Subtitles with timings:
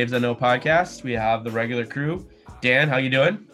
[0.00, 1.02] Daves I Know podcast.
[1.02, 2.26] We have the regular crew.
[2.62, 3.46] Dan, how you doing?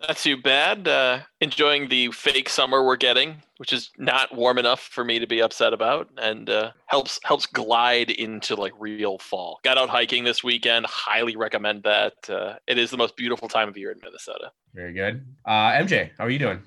[0.00, 0.88] Not too bad.
[0.88, 5.26] Uh, enjoying the fake summer we're getting, which is not warm enough for me to
[5.26, 9.60] be upset about, and uh, helps helps glide into like real fall.
[9.62, 10.86] Got out hiking this weekend.
[10.86, 12.14] Highly recommend that.
[12.30, 14.50] Uh, it is the most beautiful time of year in Minnesota.
[14.74, 15.22] Very good.
[15.44, 16.62] Uh, MJ, how are you doing?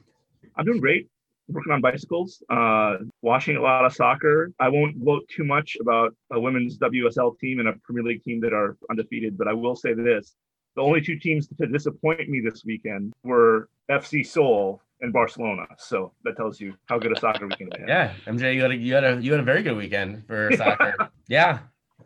[0.55, 1.09] I'm doing great.
[1.51, 4.51] Working on bicycles, uh, watching a lot of soccer.
[4.59, 8.39] I won't vote too much about a women's WSL team and a Premier League team
[8.41, 10.35] that are undefeated, but I will say this:
[10.75, 15.65] the only two teams to disappoint me this weekend were FC Seoul and Barcelona.
[15.77, 17.89] So that tells you how good a soccer weekend I had.
[17.89, 20.49] Yeah, MJ, you had a you had a you had a very good weekend for
[20.55, 20.93] soccer.
[21.27, 21.59] yeah,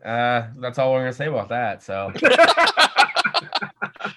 [0.03, 1.83] uh, that's all we're gonna say about that.
[1.83, 2.11] So,
[3.41, 4.13] David,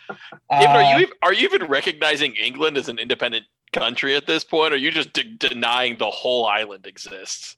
[0.50, 4.72] Uh, are you are you even recognizing England as an independent country at this point?
[4.72, 7.56] Or are you just de- denying the whole island exists?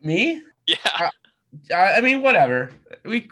[0.00, 0.42] me?
[0.66, 1.10] Yeah,
[1.74, 2.70] I I mean, whatever.
[3.04, 3.28] We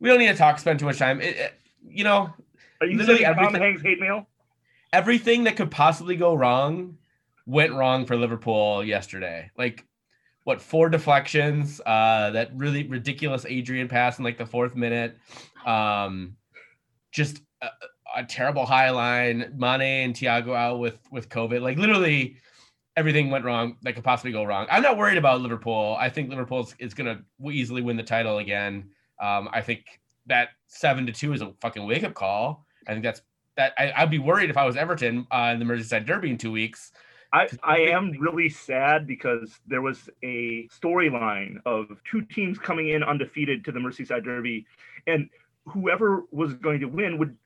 [0.00, 0.58] we don't need to talk.
[0.58, 1.20] Spend too much time.
[1.20, 2.32] It, it- you know,
[2.80, 4.26] Are you Literally sending Tom everything- Hanks hate mail?
[4.94, 6.96] everything that could possibly go wrong
[7.46, 9.50] went wrong for Liverpool yesterday.
[9.58, 9.84] Like
[10.44, 15.16] what four deflections, uh that really ridiculous Adrian pass in like the fourth minute.
[15.66, 16.36] Um
[17.12, 17.68] just a,
[18.16, 21.60] a terrible high line, Mane and Thiago out with with COVID.
[21.60, 22.36] Like literally
[22.96, 24.66] everything went wrong that could possibly go wrong.
[24.70, 25.96] I'm not worried about Liverpool.
[25.98, 28.90] I think Liverpool is, going to easily win the title again.
[29.20, 29.84] Um, I think
[30.26, 32.66] that seven to two is a fucking wake up call.
[32.86, 33.22] I think that's
[33.56, 33.72] that.
[33.78, 36.52] I, I'd be worried if I was Everton uh, in the Merseyside Derby in two
[36.52, 36.92] weeks.
[37.34, 43.02] I, I am really sad because there was a storyline of two teams coming in
[43.02, 44.66] undefeated to the Merseyside Derby,
[45.06, 45.30] and
[45.66, 47.36] whoever was going to win would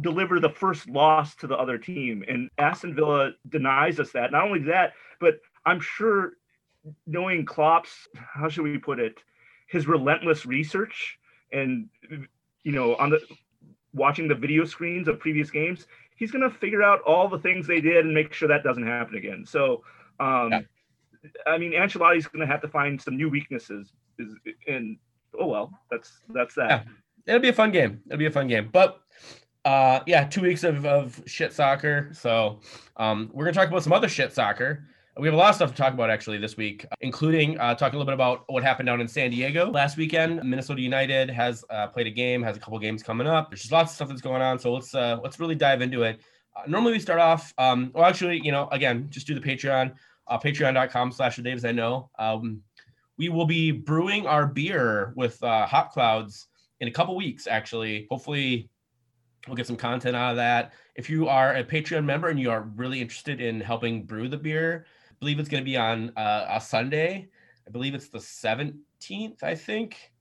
[0.00, 2.24] deliver the first loss to the other team.
[2.28, 4.32] And Aston Villa denies us that.
[4.32, 6.32] Not only that, but I'm sure
[7.06, 9.22] knowing Klopp's, how should we put it,
[9.68, 11.18] his relentless research
[11.52, 11.88] and,
[12.62, 13.20] you know, on the
[13.94, 17.66] watching the video screens of previous games, he's going to figure out all the things
[17.66, 19.44] they did and make sure that doesn't happen again.
[19.46, 19.82] So,
[20.20, 20.60] um, Yeah.
[21.46, 23.92] I mean, Ancelotti's going to have to find some new weaknesses.
[24.18, 24.34] Is
[24.68, 24.96] and
[25.38, 26.68] oh well, that's that's that.
[26.70, 26.82] Yeah.
[27.26, 28.00] It'll be a fun game.
[28.06, 28.70] It'll be a fun game.
[28.72, 29.00] But
[29.64, 32.10] uh, yeah, two weeks of, of shit soccer.
[32.12, 32.60] So
[32.96, 34.84] um, we're gonna talk about some other shit soccer.
[35.18, 37.96] We have a lot of stuff to talk about actually this week, including uh, talking
[37.96, 40.44] a little bit about what happened down in San Diego last weekend.
[40.44, 43.50] Minnesota United has uh, played a game, has a couple games coming up.
[43.50, 44.58] There's just lots of stuff that's going on.
[44.58, 46.20] So let's uh, let's really dive into it.
[46.54, 49.92] Uh, normally we start off, um, well, actually, you know, again, just do the Patreon,
[50.28, 52.10] uh, patreon.com slash the Daves I know.
[52.18, 52.62] Um,
[53.18, 56.48] we will be brewing our beer with uh, Hop Clouds
[56.80, 58.06] in a couple weeks, actually.
[58.10, 58.68] Hopefully,
[59.46, 60.72] we'll get some content out of that.
[60.94, 64.36] If you are a Patreon member and you are really interested in helping brew the
[64.36, 67.28] beer, I believe it's going to be on uh, a Sunday.
[67.66, 70.12] I believe it's the 17th, I think.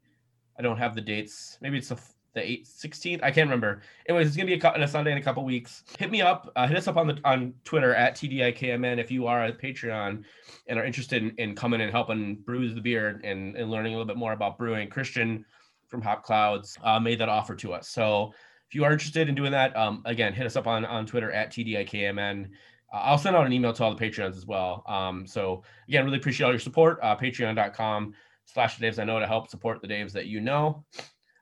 [0.57, 1.57] I don't have the dates.
[1.61, 1.99] Maybe it's the,
[2.33, 3.23] the 8th, 16th.
[3.23, 3.81] I can't remember.
[4.07, 5.83] Anyways, it's going to be a, a Sunday in a couple weeks.
[5.99, 6.51] Hit me up.
[6.55, 10.23] Uh, hit us up on the on Twitter at TDIKMN if you are a Patreon
[10.67, 13.97] and are interested in, in coming and helping brew the beer and, and learning a
[13.97, 14.89] little bit more about brewing.
[14.89, 15.45] Christian
[15.87, 17.89] from Hop Clouds uh, made that offer to us.
[17.89, 18.33] So
[18.67, 21.31] if you are interested in doing that, um, again, hit us up on, on Twitter
[21.31, 22.45] at TDIKMN.
[22.93, 24.83] Uh, I'll send out an email to all the Patreons as well.
[24.87, 26.99] Um, so again, really appreciate all your support.
[27.01, 28.13] Uh, Patreon.com
[28.45, 30.85] slash the Daves I know to help support the Daves that you know.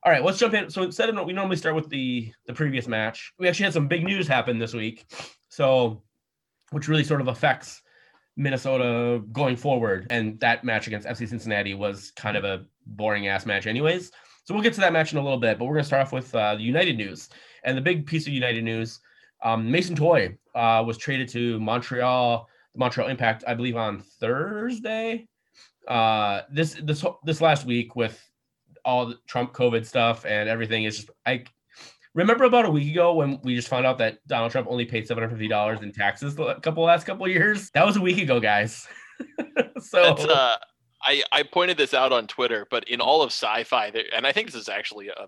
[0.06, 0.70] All right, let's jump in.
[0.70, 3.88] So instead of we normally start with the the previous match, we actually had some
[3.88, 5.06] big news happen this week.
[5.48, 6.04] So
[6.74, 7.82] which really sort of affects
[8.36, 10.08] Minnesota going forward.
[10.10, 14.12] And that match against FC Cincinnati was kind of a boring ass match, anyways.
[14.44, 16.02] So we'll get to that match in a little bit, but we're going to start
[16.02, 17.30] off with uh, the United news.
[17.64, 19.00] And the big piece of United news
[19.44, 25.28] um, Mason Toye uh, was traded to Montreal, the Montreal Impact, I believe, on Thursday.
[25.88, 28.22] Uh, this this this last week with
[28.86, 31.44] all the Trump COVID stuff and everything is just I
[32.14, 35.06] remember about a week ago when we just found out that Donald Trump only paid
[35.08, 37.70] seven hundred fifty dollars in taxes the couple last couple years.
[37.72, 38.88] That was a week ago, guys.
[39.80, 40.58] so That's, uh,
[41.06, 44.32] I I pointed this out on Twitter, but in all of sci-fi, there, and I
[44.32, 45.28] think this is actually a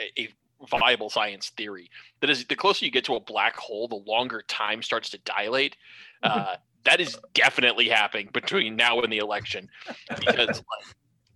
[0.00, 0.28] a, a
[0.68, 1.90] viable science theory
[2.20, 5.18] that is the closer you get to a black hole, the longer time starts to
[5.18, 5.76] dilate.
[6.22, 9.68] Uh, that is definitely happening between now and the election
[10.20, 10.62] because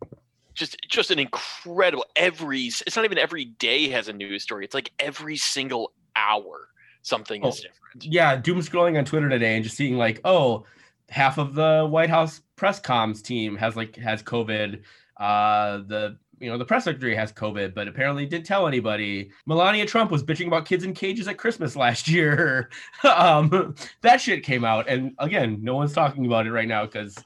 [0.02, 0.10] like,
[0.54, 4.74] just just an incredible every it's not even every day has a news story it's
[4.74, 6.68] like every single hour
[7.02, 8.04] something Oh, is different.
[8.04, 10.64] yeah, doom scrolling on Twitter today and just seeing like, oh,
[11.10, 14.82] half of the White House press comms team has like has COVID.
[15.18, 19.30] Uh, the you know the press secretary has COVID, but apparently didn't tell anybody.
[19.46, 22.70] Melania Trump was bitching about kids in cages at Christmas last year.
[23.04, 27.16] um, that shit came out, and again, no one's talking about it right now because.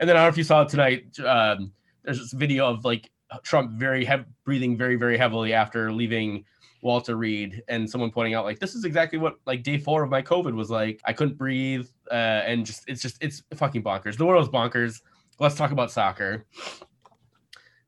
[0.00, 1.20] And then I don't know if you saw it tonight.
[1.20, 1.70] Um,
[2.02, 3.08] there's this video of like
[3.44, 6.44] Trump very heavy breathing very very heavily after leaving
[6.82, 10.10] Walter Reed and someone pointing out like this is exactly what like day four of
[10.10, 11.00] my COVID was like.
[11.04, 14.16] I couldn't breathe uh, and just it's just it's fucking bonkers.
[14.16, 15.00] The world's bonkers.
[15.40, 16.44] Let's talk about soccer.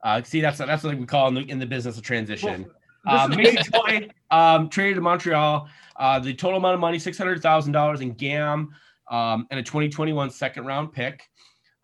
[0.03, 2.67] Uh, see, that's that's what we call in the, in the business of transition.
[3.07, 5.69] Well, Um, Mason Toye um, traded to Montreal.
[5.97, 8.71] Uh, the total amount of money six hundred thousand dollars in GAM
[9.11, 11.23] um, and a 2021 second round pick.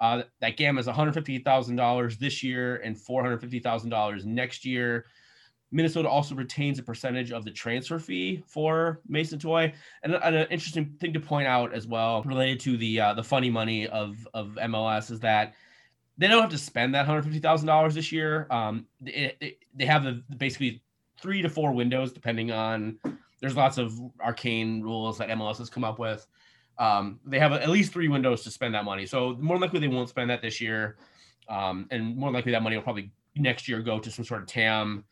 [0.00, 3.58] Uh, that GAM is one hundred fifty thousand dollars this year and four hundred fifty
[3.58, 5.04] thousand dollars next year.
[5.72, 9.72] Minnesota also retains a percentage of the transfer fee for Mason Toye,
[10.02, 13.22] and, and an interesting thing to point out as well, related to the uh, the
[13.25, 15.55] funny money of of MLS, is that
[16.19, 18.46] they don't have to spend that hundred fifty thousand dollars this year.
[18.50, 20.05] Um, it, it- they have
[20.37, 20.82] basically
[21.22, 22.99] three to four windows depending on.
[23.40, 26.26] There's lots of arcane rules that MLS has come up with.
[26.78, 29.88] Um, they have at least three windows to spend that money, so more likely they
[29.88, 30.96] won't spend that this year,
[31.49, 34.49] um, and more likely that money will probably next year go to some sort of
[34.49, 35.05] TAM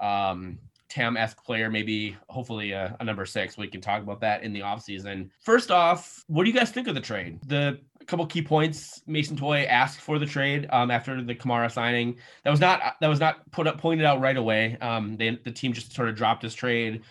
[0.00, 0.58] um
[0.94, 3.58] Tam esque player, maybe hopefully a, a number six.
[3.58, 5.28] We can talk about that in the offseason.
[5.40, 7.40] First off, what do you guys think of the trade?
[7.46, 12.16] The couple key points Mason Toye asked for the trade um, after the Kamara signing.
[12.44, 14.78] That was not that was not put up pointed out right away.
[14.80, 17.02] Um, they, the team just sort of dropped his trade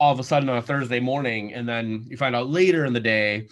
[0.00, 2.92] all of a sudden on a Thursday morning, and then you find out later in
[2.92, 3.48] the day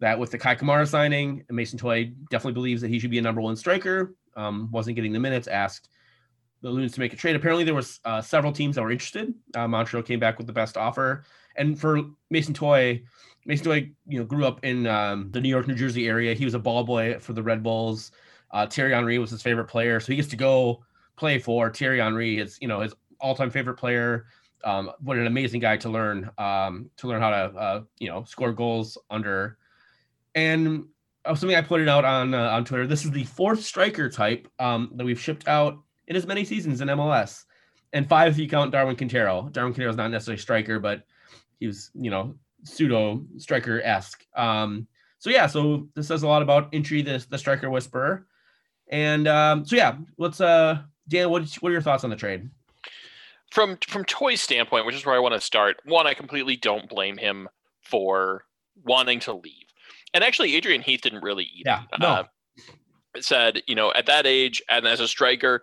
[0.00, 3.22] that with the Kei Kamara signing, Mason Toye definitely believes that he should be a
[3.22, 4.14] number one striker.
[4.36, 5.46] Um, wasn't getting the minutes.
[5.46, 5.88] Asked
[6.66, 7.36] the Loons to make a trade.
[7.36, 9.32] Apparently, there was uh, several teams that were interested.
[9.54, 11.22] Uh, Montreal came back with the best offer,
[11.54, 13.02] and for Mason Toye,
[13.44, 16.34] Mason Toye, you know, grew up in um, the New York, New Jersey area.
[16.34, 18.10] He was a ball boy for the Red Bulls.
[18.50, 20.82] Uh, Thierry Henry was his favorite player, so he gets to go
[21.14, 22.38] play for Thierry Henry.
[22.38, 24.26] His, you know, his all-time favorite player.
[24.64, 28.24] Um, what an amazing guy to learn um, to learn how to uh, you know
[28.24, 29.56] score goals under.
[30.34, 30.86] And
[31.24, 32.88] uh, something I pointed out on uh, on Twitter.
[32.88, 36.80] This is the fourth striker type um, that we've shipped out in as many seasons
[36.80, 37.44] in MLS,
[37.92, 39.48] and five if you count Darwin Quintero.
[39.52, 41.04] Darwin Quintero is not necessarily a striker, but
[41.60, 44.24] he was you know pseudo striker esque.
[44.36, 44.86] Um,
[45.18, 48.26] so yeah, so this says a lot about Inchy the the striker whisperer,
[48.88, 52.48] and um, so yeah, let's uh Dan, what what are your thoughts on the trade?
[53.50, 55.78] from from Toye's standpoint, which is where I want to start.
[55.84, 57.48] One, I completely don't blame him
[57.80, 58.44] for
[58.84, 59.66] wanting to leave,
[60.12, 61.62] and actually, Adrian Heath didn't really either.
[61.64, 62.06] Yeah, no.
[62.08, 62.24] Uh,
[63.18, 65.62] said, you know, at that age and as a striker,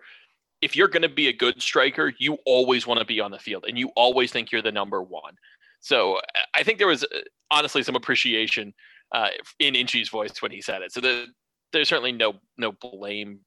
[0.64, 3.38] if you're going to be a good striker, you always want to be on the
[3.38, 5.34] field, and you always think you're the number one.
[5.80, 6.18] So
[6.56, 7.18] I think there was uh,
[7.50, 8.72] honestly some appreciation
[9.14, 9.28] uh,
[9.58, 10.90] in Inchy's voice when he said it.
[10.90, 11.26] So the,
[11.74, 13.40] there's certainly no no blame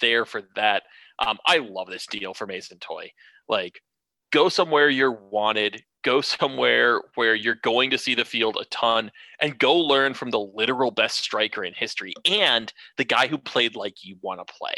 [0.00, 0.82] there for that.
[1.24, 3.12] Um, I love this deal for Mason Toye.
[3.48, 3.80] Like,
[4.32, 9.12] go somewhere you're wanted, go somewhere where you're going to see the field a ton,
[9.40, 13.76] and go learn from the literal best striker in history and the guy who played
[13.76, 14.74] like you want to play.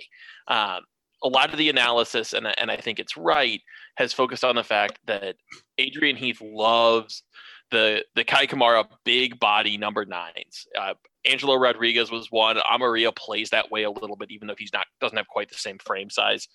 [0.49, 0.83] Um,
[1.26, 3.61] a lot of the analysis, and, and I think it's right,
[3.97, 5.37] has focused on the fact that
[5.78, 7.23] Adrian Heath loves
[7.71, 10.66] the the Kei Kamara big body number nines.
[10.78, 10.95] Uh,
[11.28, 12.59] Angelo Rodriguez was one.
[12.59, 15.56] Amarilla plays that way a little bit, even though he's not doesn't have quite the
[15.56, 16.49] same frame size.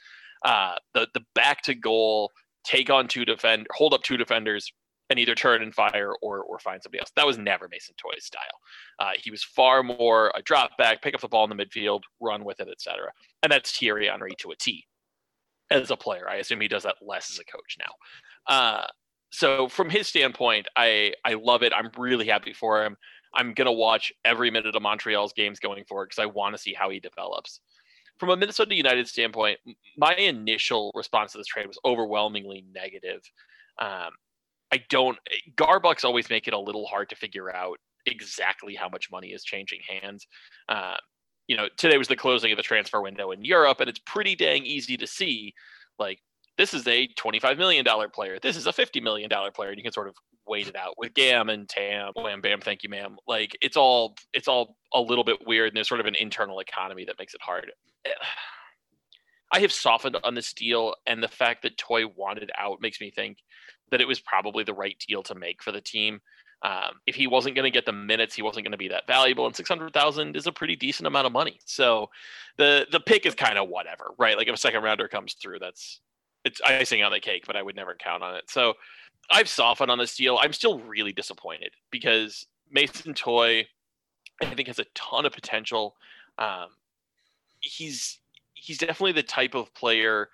[0.43, 2.31] Uh, the the back to goal,
[2.63, 4.71] take on two defend, hold up two defenders,
[5.11, 7.11] and either turn and fire or or find somebody else.
[7.15, 8.41] That was never Mason Toye's style.
[8.97, 12.01] Uh, he was far more a drop back, pick up the ball in the midfield,
[12.21, 13.11] run with it, etc.
[13.43, 14.87] And that's Thierry Henry to a T.
[15.69, 18.53] As a player, I assume he does that less as a coach now.
[18.53, 18.87] Uh,
[19.31, 21.73] so from his standpoint, I I love it.
[21.75, 22.95] I'm really happy for him.
[23.33, 26.73] I'm gonna watch every minute of Montreal's games going forward because I want to see
[26.73, 27.59] how he develops.
[28.17, 29.59] From a Minnesota United standpoint,
[29.97, 33.21] my initial response to this trade was overwhelmingly negative.
[33.79, 34.11] Um,
[34.73, 35.17] I don't.
[35.55, 39.43] Garbucks always make it a little hard to figure out exactly how much money is
[39.43, 40.25] changing hands.
[40.69, 40.95] Uh,
[41.47, 44.35] you know, today was the closing of the transfer window in Europe, and it's pretty
[44.35, 45.53] dang easy to see,
[45.99, 46.19] like
[46.57, 48.37] this is a $25 million player.
[48.41, 49.69] This is a $50 million player.
[49.69, 50.15] And you can sort of
[50.47, 53.15] wait it out with Gam and Tam, wham, bam, thank you, ma'am.
[53.27, 55.69] Like it's all, it's all a little bit weird.
[55.69, 57.71] And there's sort of an internal economy that makes it hard.
[59.53, 63.11] I have softened on this deal, and the fact that Toye wanted out makes me
[63.11, 63.37] think
[63.91, 66.19] that it was probably the right deal to make for the team.
[66.63, 69.07] Um, if he wasn't going to get the minutes, he wasn't going to be that
[69.07, 71.60] valuable, and six hundred thousand is a pretty decent amount of money.
[71.65, 72.10] So
[72.57, 74.38] the the pick is kind of whatever, right?
[74.38, 76.01] Like if a second rounder comes through, that's
[76.45, 78.50] it's icing on the cake, but I would never count on it.
[78.50, 78.75] So
[79.31, 80.39] I've softened on this deal.
[80.41, 83.65] I'm still really disappointed because Mason Toye,
[84.41, 85.95] I think, has a ton of potential.
[86.38, 86.67] Um,
[87.62, 88.19] he's
[88.53, 90.29] he's definitely the type of player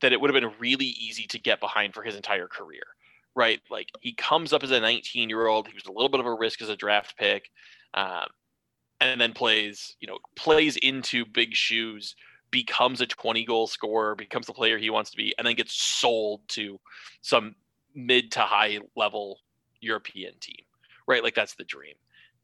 [0.00, 2.82] that it would have been really easy to get behind for his entire career
[3.38, 3.60] right?
[3.70, 5.68] Like he comes up as a 19 year old.
[5.68, 7.48] He was a little bit of a risk as a draft pick,
[7.94, 8.26] um,
[9.00, 12.16] and then plays, you know, plays into big shoes,
[12.50, 15.80] becomes a 20 goal scorer, becomes the player he wants to be, and then gets
[15.80, 16.80] sold to
[17.22, 17.54] some
[17.94, 19.38] mid to high level
[19.80, 20.64] European team,
[21.06, 21.22] right?
[21.22, 21.94] Like that's the dream.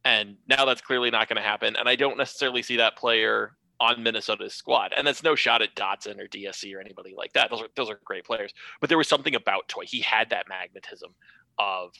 [0.04, 1.74] And now that's clearly not going to happen.
[1.74, 4.92] And I don't necessarily see that player on Minnesota's squad.
[4.96, 7.50] And that's no shot at Dotson or DSC or anybody like that.
[7.50, 8.52] Those are those are great players.
[8.80, 9.84] But there was something about Toye.
[9.86, 11.14] He had that magnetism
[11.58, 11.92] of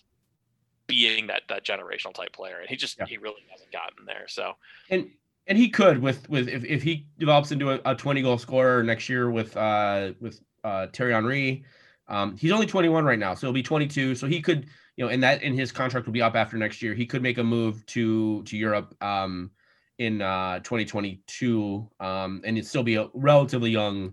[0.87, 2.59] being that that generational type player.
[2.61, 3.07] And he just yeah.
[3.07, 4.27] he really hasn't gotten there.
[4.29, 4.55] So
[4.91, 5.11] and
[5.47, 8.83] and he could with with if, if he develops into a, a 20 goal scorer
[8.83, 11.65] next year with uh with uh Thierry Henry.
[12.07, 14.15] Um, he's only 21 right now, so he'll be 22.
[14.15, 14.67] So he could,
[14.97, 16.93] you know, and that in his contract will be up after next year.
[16.93, 18.95] He could make a move to to Europe.
[19.03, 19.51] Um,
[19.99, 24.13] in uh, 2022, um, and it'd still be a relatively young,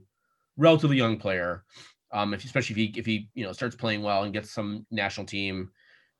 [0.57, 1.63] relatively young player.
[2.11, 4.85] Um, if especially if he if he you know starts playing well and gets some
[4.91, 5.71] national team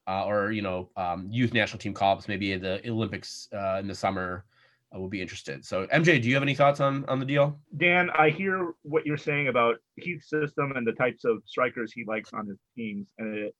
[0.07, 3.95] uh, or you know um, youth national team call-ups, maybe the Olympics uh, in the
[3.95, 4.45] summer,
[4.95, 5.65] uh, will be interested.
[5.65, 7.59] So MJ, do you have any thoughts on on the deal?
[7.77, 12.03] Dan, I hear what you're saying about Heath's system and the types of strikers he
[12.05, 13.55] likes on his teams, and it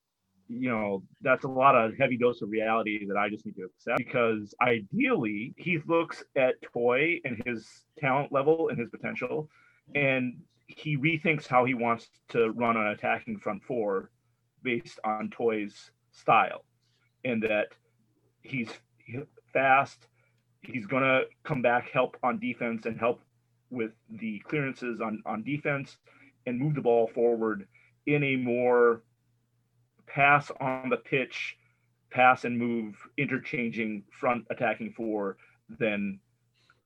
[0.51, 3.63] you know, that's a lot of heavy dose of reality that I just need to
[3.63, 9.50] accept because ideally he looks at Toye and his talent level and his potential,
[9.96, 14.12] and he rethinks how he wants to run an attacking front four
[14.62, 16.65] based on Toye's style,
[17.24, 17.67] and that
[18.41, 18.70] he's
[19.53, 20.08] fast.
[20.63, 23.22] He's gonna come back, help on defense, and help
[23.70, 25.98] with the clearances on on defense,
[26.46, 27.67] and move the ball forward
[28.05, 29.03] in a more
[30.13, 31.58] pass on the pitch,
[32.12, 35.38] pass and move, interchanging front attacking four,
[35.80, 36.20] then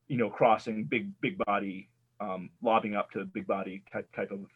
[0.08, 1.88] you know crossing big big body,
[2.20, 4.46] um, lobbing up to big body type type of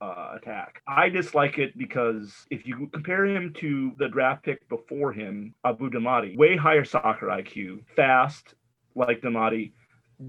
[0.00, 0.82] uh, attack.
[0.86, 5.90] I dislike it because if you compare him to the draft pick before him, Abu
[5.90, 8.54] Danladi, way higher soccer IQ, fast
[8.94, 9.72] like Danladi,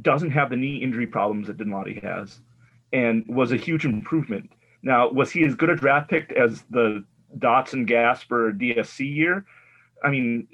[0.01, 2.39] doesn't have the knee injury problems that Danladi has,
[2.93, 4.49] and was a huge improvement.
[4.81, 7.03] Now, was he as good a draft pick as the
[7.37, 9.45] Dotson Gasper DSC year.
[10.03, 10.47] I mean,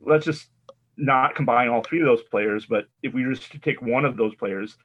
[0.00, 0.48] let's just
[0.96, 4.34] not combine all three of those players, but if we just take one of those
[4.34, 4.76] players,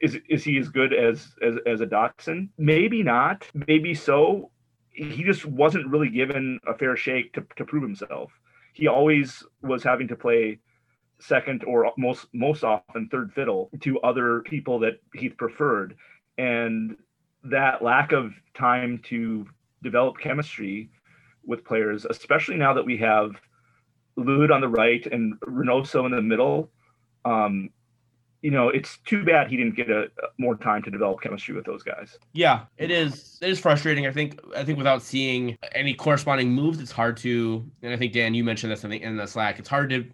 [0.00, 2.48] is is he as good as as as a Dotson?
[2.58, 3.46] Maybe not.
[3.54, 4.50] Maybe so.
[4.90, 8.32] He just wasn't really given a fair shake to, to prove himself.
[8.74, 10.58] He always was having to play
[11.20, 15.96] second or most most often third fiddle to other people that he preferred,
[16.38, 16.96] and
[17.44, 19.46] that lack of time to
[19.82, 20.90] develop chemistry
[21.44, 23.40] with players, especially now that we have
[24.16, 26.70] Lod on the right and Reynoso in the middle.
[27.24, 27.70] Um,
[28.42, 31.54] you know, it's too bad he didn't get a, a, more time to develop chemistry
[31.54, 32.18] with those guys.
[32.32, 33.38] Yeah, it is.
[33.42, 34.06] It is frustrating.
[34.06, 34.40] I think.
[34.56, 37.64] I think without seeing any corresponding moves, it's hard to.
[37.82, 39.58] And I think Dan, you mentioned this in the in the Slack.
[39.58, 40.06] It's hard to,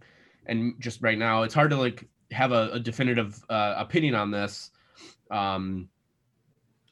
[0.47, 4.33] and just right now, it's hard to like have a, a definitive uh, opinion on
[4.33, 4.71] this.
[5.31, 5.89] Um,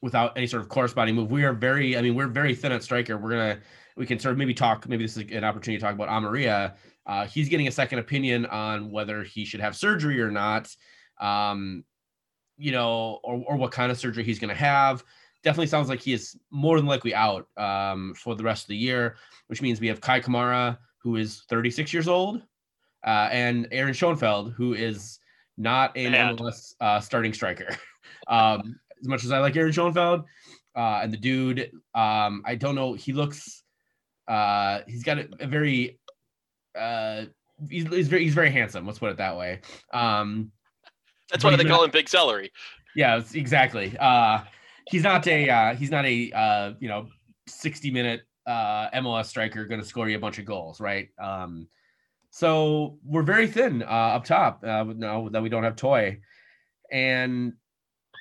[0.04, 1.30] without any sort of corresponding move.
[1.30, 3.16] We are very, I mean, we're very thin at striker.
[3.16, 3.58] We're gonna,
[3.96, 4.86] we can sort of maybe talk.
[4.86, 6.74] Maybe this is an opportunity to talk about Amarilla.
[7.06, 10.68] Uh, he's getting a second opinion on whether he should have surgery or not.
[11.22, 11.84] Um,
[12.58, 15.02] you know, or, or what kind of surgery he's going to have.
[15.42, 18.76] Definitely sounds like he is more than likely out um, for the rest of the
[18.76, 22.42] year, which means we have Kei Kamara, who is 36 years old,
[23.06, 25.18] uh, and Aaron Schoenfeld, who is
[25.56, 27.74] not an MLS uh, starting striker.
[28.28, 30.24] um, as much as I like Aaron Schoenfeld.
[30.74, 33.62] Uh, and the dude, um, I don't know, he looks,
[34.26, 36.00] uh, he's got a, a very,
[36.76, 37.26] uh,
[37.68, 38.86] he's, he's, very, he's very handsome.
[38.86, 39.60] Let's put it that way.
[39.92, 40.50] Um,
[41.30, 42.50] That's why they call him Big Celery.
[42.96, 43.96] Yeah, exactly.
[44.00, 44.40] Uh,
[44.88, 47.06] he's not a, uh, he's not a, uh, you know,
[47.46, 51.08] 60 minute uh, MLS striker going to score you a bunch of goals, right?
[51.22, 51.68] Um,
[52.30, 56.18] so we're very thin uh, up top uh, now that we don't have Toye,
[56.90, 57.52] And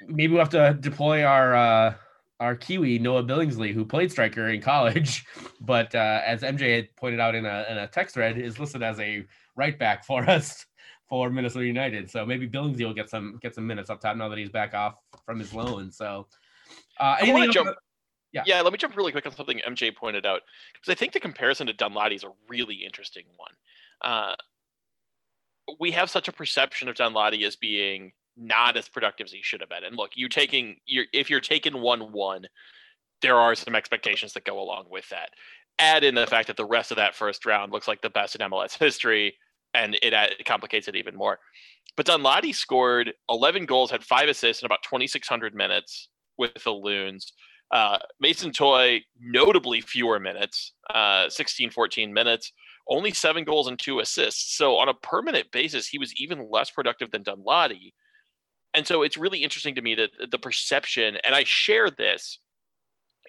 [0.08, 1.94] maybe we'll have to deploy our uh,
[2.40, 5.26] our Kiwi Noah Billingsley, who played striker in college,
[5.62, 8.84] but uh, as MJ had pointed out in a in a text thread, is listed
[8.84, 10.66] as a right back for us
[11.10, 12.10] for Minnesota United.
[12.10, 14.74] So maybe Billingsley will get some get some minutes up top now that he's back
[14.74, 14.96] off
[15.26, 15.92] from his loan.
[15.92, 16.28] So,
[17.00, 17.68] uh, anything jump.
[17.68, 17.78] about-
[18.32, 18.44] Yeah.
[18.46, 18.62] Yeah.
[18.62, 20.42] let me jump really quick on something MJ pointed out
[20.74, 23.52] because I think the comparison to Danladi is a really interesting one.
[24.02, 24.36] Uh,
[25.80, 29.62] we have such a perception of Danladi as being not as productive as he should
[29.62, 29.84] have been.
[29.84, 32.46] And look, you taking you're if you're taking one one,
[33.22, 35.30] there are some expectations that go along with that.
[35.80, 38.36] Add in the fact that the rest of that first round looks like the best
[38.36, 39.36] in MLS history,
[39.74, 41.40] and it, it complicates it even more.
[41.96, 47.34] But Danladi scored 11 goals, had five assists in about 2,600 minutes with the Loons.
[47.72, 52.52] Uh, Mason Toye, notably fewer minutes, uh, 16, 14 minutes,
[52.88, 54.58] only seven goals and two assists.
[54.58, 57.94] So on a permanent basis, he was even less productive than Danladi.
[58.74, 62.40] And so it's really interesting to me that the perception, and I share this,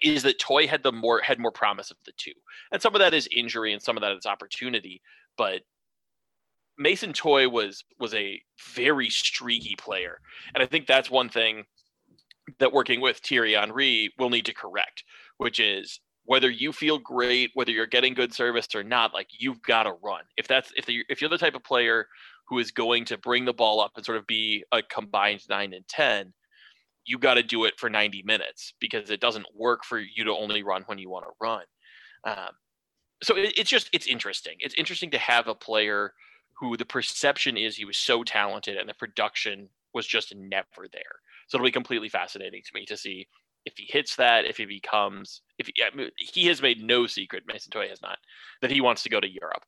[0.01, 2.33] is that Toye had the more had more promise of the two.
[2.71, 5.01] And some of that is injury and some of that is opportunity.
[5.37, 5.61] But
[6.77, 8.41] Mason Toye was was a
[8.75, 10.19] very streaky player.
[10.53, 11.63] And I think that's one thing
[12.59, 15.03] that working with Thierry Henry will need to correct,
[15.37, 19.61] which is whether you feel great, whether you're getting good service or not, like you've
[19.61, 20.23] got to run.
[20.37, 22.07] If that's if the, if you're the type of player
[22.47, 25.73] who is going to bring the ball up and sort of be a combined nine
[25.73, 26.33] and ten,
[27.05, 30.31] you got to do it for 90 minutes because it doesn't work for you to
[30.31, 31.63] only run when you want to run.
[32.25, 32.53] Um,
[33.23, 34.55] so it, it's just it's interesting.
[34.59, 36.13] It's interesting to have a player
[36.59, 41.01] who the perception is he was so talented and the production was just never there.
[41.47, 43.27] So it'll be completely fascinating to me to see
[43.65, 47.07] if he hits that, if he becomes, if he, I mean, he has made no
[47.07, 48.19] secret, Mason Toye has not,
[48.61, 49.65] that he wants to go to Europe.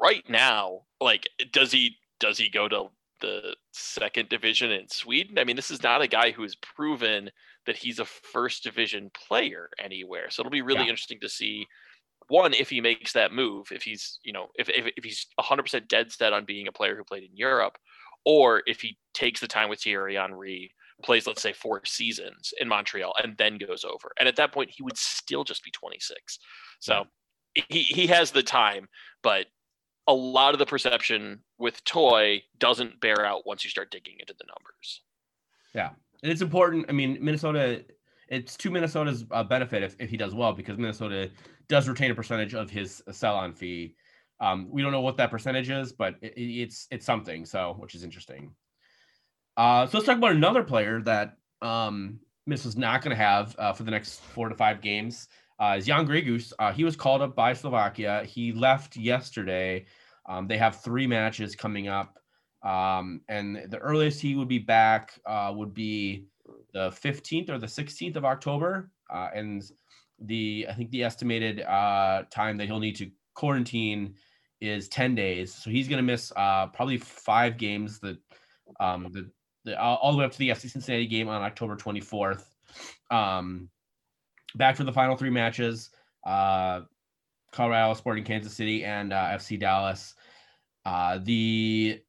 [0.00, 2.88] Right now, like, does he does he go to
[3.20, 5.38] the second division in Sweden?
[5.38, 7.30] I mean, this is not a guy who has proven
[7.66, 10.30] that he's a first division player anywhere.
[10.30, 10.88] So it'll be really Yeah.
[10.88, 11.66] interesting to see
[12.28, 15.88] one if he makes that move, if he's you know if if, if he's 100%
[15.88, 17.78] dead set on being a player who played in Europe,
[18.24, 22.68] or if he takes the time with Thierry Henry, plays let's say four seasons in
[22.68, 24.12] Montreal, and then goes over.
[24.18, 26.38] And at that point, he would still just be 26.
[26.80, 27.04] So
[27.54, 28.88] he he has the time,
[29.22, 29.46] but
[30.06, 34.34] a lot of the perception with Toye doesn't bear out once you start digging into
[34.38, 35.02] the numbers.
[35.74, 35.90] Yeah.
[36.22, 36.86] And it's important.
[36.88, 37.84] I mean, Minnesota,
[38.28, 41.30] it's to Minnesota's uh, benefit if, if he does well because Minnesota
[41.68, 43.94] does retain a percentage of his sell on fee.
[44.40, 47.44] Um, we don't know what that percentage is, but it, it- it's it's something.
[47.44, 48.52] So, which is interesting.
[49.60, 53.54] Uh, so let's talk about another player that um, Miss is not going to have
[53.58, 55.28] uh, for the next four to five games.
[55.60, 56.54] Uh, is Jan Gregus.
[56.58, 58.24] Uh, he was called up by Slovakia.
[58.24, 59.84] He left yesterday.
[60.26, 62.18] Um, they have three matches coming up.
[62.62, 66.24] Um, and the earliest he would be back uh, would be
[66.72, 68.90] the 15th or the 16th of October.
[69.12, 69.62] Uh, and
[70.20, 74.14] the I think the estimated uh, time that he'll need to quarantine
[74.62, 75.52] is 10 days.
[75.52, 78.00] So he's going to miss uh, probably five games.
[78.00, 78.16] The
[78.78, 79.30] um, the,
[79.64, 82.44] the all the way up to the FC Cincinnati game on October 24th.
[83.10, 83.68] Um,
[84.54, 85.90] back for the final three matches.
[86.24, 86.82] Uh,
[87.52, 90.14] Colorado, Sporting Kansas City, and uh, FC Dallas.
[90.84, 92.00] Uh, the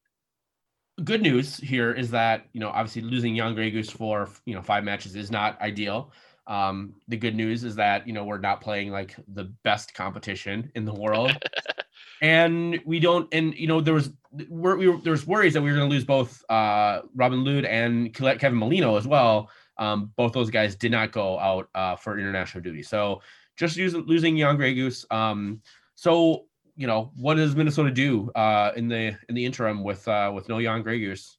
[1.04, 4.84] good news here is that you know obviously losing Jan Gregus for you know five
[4.84, 6.12] matches is not ideal.
[6.46, 10.70] Um, the good news is that you know we're not playing like the best competition
[10.74, 11.36] in the world,
[12.22, 13.28] and we don't.
[13.32, 14.10] And you know there was
[14.48, 17.44] we're, we were, there was worries that we were going to lose both uh, Robin
[17.44, 19.50] Lod and Kevin Molino as well.
[19.76, 23.20] Um, both those guys did not go out uh, for international duty, so
[23.56, 25.04] just use, losing Jan Gregus.
[25.12, 25.60] Um,
[25.96, 30.30] so you know what does Minnesota do uh, in the in the interim with uh,
[30.32, 31.36] with no Jan Gregus?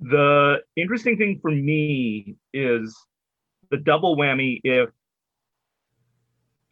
[0.00, 2.96] The interesting thing for me is
[3.70, 4.88] the double whammy if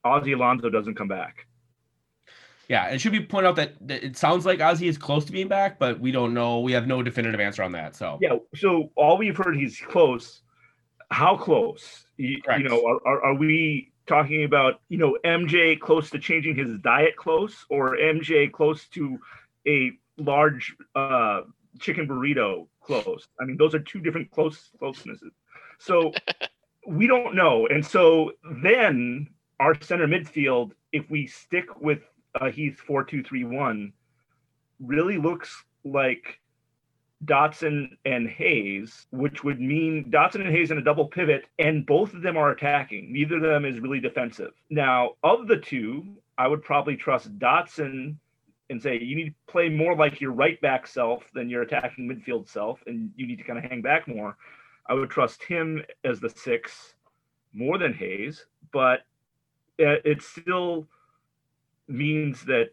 [0.07, 1.48] Ozzy Alonso doesn't come back.
[2.69, 5.33] Yeah, it should be pointed out that, that it sounds like Ozzy is close to
[5.33, 6.61] being back, but we don't know.
[6.61, 7.97] We have no definitive answer on that.
[7.97, 10.43] So Yeah, so all we've heard he's close.
[11.11, 12.05] How close?
[12.19, 12.61] You, Correct.
[12.61, 16.79] you know, are, are, are we talking about you know MJ close to changing his
[16.81, 19.19] diet close, or MJ close to
[19.67, 21.43] a large uh,
[21.81, 23.27] chicken burrito close?
[23.41, 25.33] I mean, those are two different close closenesses.
[25.79, 26.13] So
[26.87, 29.29] we don't know, and so then
[29.59, 32.01] our center midfield, if we stick with
[32.41, 33.93] uh, Heath four two three one,
[34.81, 36.41] really looks like
[37.25, 42.15] Dotson and Hayes, which would mean Dotson and Hayes in a double pivot, and both
[42.15, 43.13] of them are attacking.
[43.13, 44.53] Neither of them is really defensive.
[44.71, 46.05] Now, of the two,
[46.37, 48.17] I would probably trust Dotson
[48.71, 52.09] and say you need to play more like your right back self than your attacking
[52.09, 54.37] midfield self, and you need to kind of hang back more.
[54.87, 56.95] I would trust him as the six
[57.53, 59.01] more than Hayes, but
[59.79, 60.87] it it still
[61.89, 62.71] means that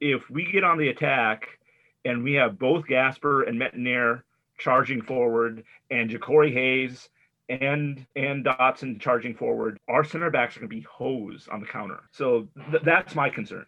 [0.00, 1.58] if we get on the attack
[2.04, 4.22] and we have both Gasper and Métanire
[4.58, 7.08] charging forward and Jacori Hayes
[7.48, 11.66] and and Dotson charging forward, our center backs are going to be hosed on the
[11.66, 12.00] counter.
[12.12, 13.66] So th- that's my concern.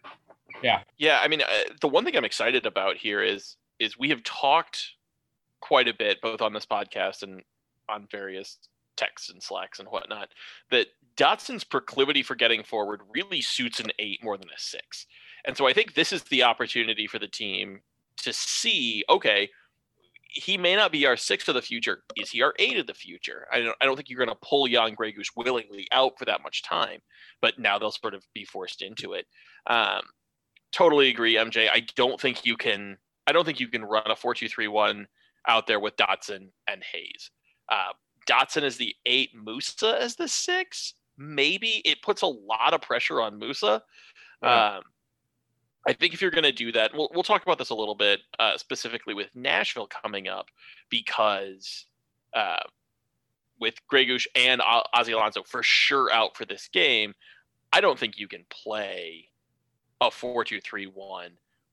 [0.63, 0.81] Yeah.
[0.97, 4.23] Yeah, I mean, uh, the one thing I'm excited about here is is we have
[4.23, 4.93] talked
[5.59, 7.41] quite a bit, both on this podcast and
[7.89, 8.57] on various
[8.95, 10.29] texts and slacks and whatnot,
[10.71, 15.05] that Dotson's proclivity for getting forward really suits an eight more than a six.
[15.45, 17.81] And so I think this is the opportunity for the team
[18.17, 19.49] to see, okay,
[20.35, 22.03] he may not be our six of the future.
[22.17, 23.47] Is he our eight of the future?
[23.53, 26.43] I don't, I don't think you're going to pull Jan Gregus willingly out for that
[26.43, 26.99] much time,
[27.41, 29.25] but now they'll sort of be forced into it.
[29.67, 30.01] Um,
[30.73, 31.69] totally agree, MJ.
[31.71, 32.97] I don't think you can.
[33.27, 35.07] I don't think you can run a four-two-three-one
[35.47, 37.31] out there with Dotson and Hayes.
[37.71, 37.93] Uh,
[38.29, 40.93] Dotson is the eight, Musa as the six.
[41.17, 43.81] Maybe it puts a lot of pressure on Musa.
[44.41, 44.81] Um,
[45.87, 47.95] I think if you're going to do that, we'll, we'll talk about this a little
[47.95, 50.47] bit uh, specifically with Nashville coming up
[50.89, 51.85] because
[52.33, 52.63] uh,
[53.59, 54.61] with Gregus and
[54.93, 57.13] Ozzie Alonso for sure out for this game,
[57.71, 59.29] I don't think you can play
[60.01, 61.31] a 4 2 3 1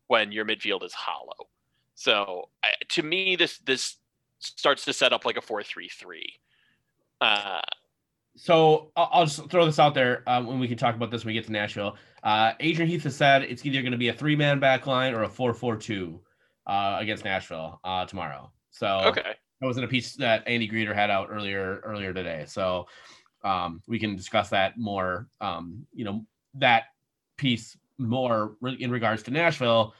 [0.08, 1.48] when your midfield is hollow.
[1.94, 2.48] So
[2.90, 3.96] to me, this this
[4.38, 6.34] starts to set up like a 4 3 3.
[8.34, 11.24] Uh, so I'll just throw this out there um, when we can talk about this
[11.24, 11.96] when we get to Nashville.
[12.22, 15.14] Uh, Adrian Heath has said it's either going to be a three man back line
[15.14, 16.20] or a 4 4 2
[16.66, 18.50] uh, against Nashville uh, tomorrow.
[18.70, 19.34] So okay.
[19.60, 22.44] that was in a piece that Andy Greder had out earlier earlier today.
[22.46, 22.86] So
[23.44, 25.28] um, we can discuss that more.
[25.40, 26.84] Um, you know that
[27.36, 29.94] piece more in regards to Nashville.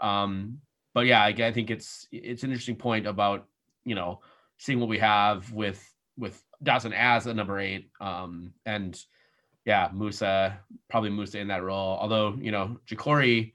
[0.00, 0.58] Um,
[0.94, 3.46] but yeah, I, I think it's it's an interesting point about
[3.84, 4.20] you know
[4.58, 5.82] seeing what we have with
[6.16, 7.90] with Dotson as a number eight.
[8.00, 8.98] Um, and
[9.64, 11.98] yeah, Musa probably Musah in that role.
[12.00, 13.52] Although, you know, Jacori,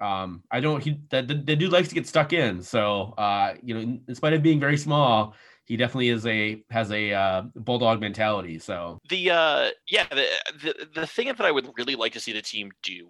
[0.00, 2.62] um, I don't, he, the, the, the, dude likes to get stuck in.
[2.62, 6.62] So, uh, you know, in, in spite of being very small, he definitely is a,
[6.70, 8.58] has a, uh, bulldog mentality.
[8.58, 10.26] So the, uh, yeah, the,
[10.62, 13.08] the, the thing that I would really like to see the team do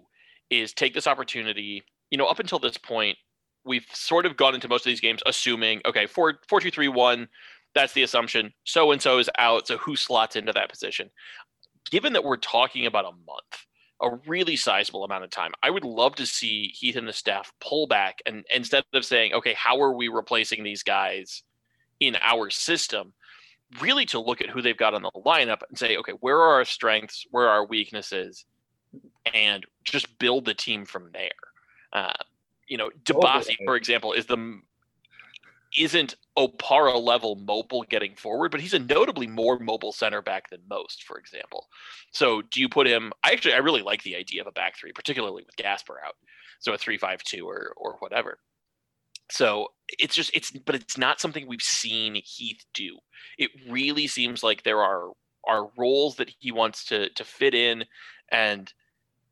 [0.49, 3.17] is take this opportunity, you know, up until this point,
[3.65, 6.87] we've sort of gone into most of these games assuming, okay, four, four, two, three,
[6.87, 7.27] one,
[7.75, 8.53] that's the assumption.
[8.63, 9.67] So and so is out.
[9.67, 11.09] So who slots into that position?
[11.89, 13.65] Given that we're talking about a month,
[14.01, 17.51] a really sizable amount of time, I would love to see Heath and the staff
[17.59, 21.43] pull back and instead of saying, okay, how are we replacing these guys
[21.99, 23.13] in our system?
[23.81, 26.53] Really to look at who they've got on the lineup and say, okay, where are
[26.55, 27.25] our strengths?
[27.29, 28.45] Where are our weaknesses?
[29.31, 31.29] And just build the team from there.
[31.93, 32.13] Uh,
[32.67, 34.59] you know, Dibassy, for example, is the
[35.77, 40.61] isn't Opara level mobile getting forward, but he's a notably more mobile center back than
[40.69, 41.67] most, for example.
[42.11, 43.11] So do you put him?
[43.23, 46.15] I actually I really like the idea of a back three, particularly with Gasper out.
[46.59, 48.39] So a three five two or or whatever.
[49.31, 52.97] So it's just it's but it's not something we've seen Heath do.
[53.37, 55.11] It really seems like there are
[55.47, 57.85] are roles that he wants to to fit in,
[58.31, 58.71] and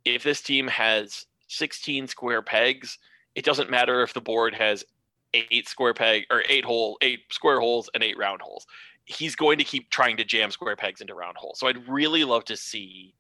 [0.06, 2.98] if this team has 16 square pegs,
[3.36, 4.84] it doesn't matter if the board has
[5.34, 8.66] eight square peg or eight hole, eight square holes and eight round holes.
[9.06, 11.60] He's going to keep trying to jam square pegs into round holes.
[11.60, 13.14] So I'd really love to see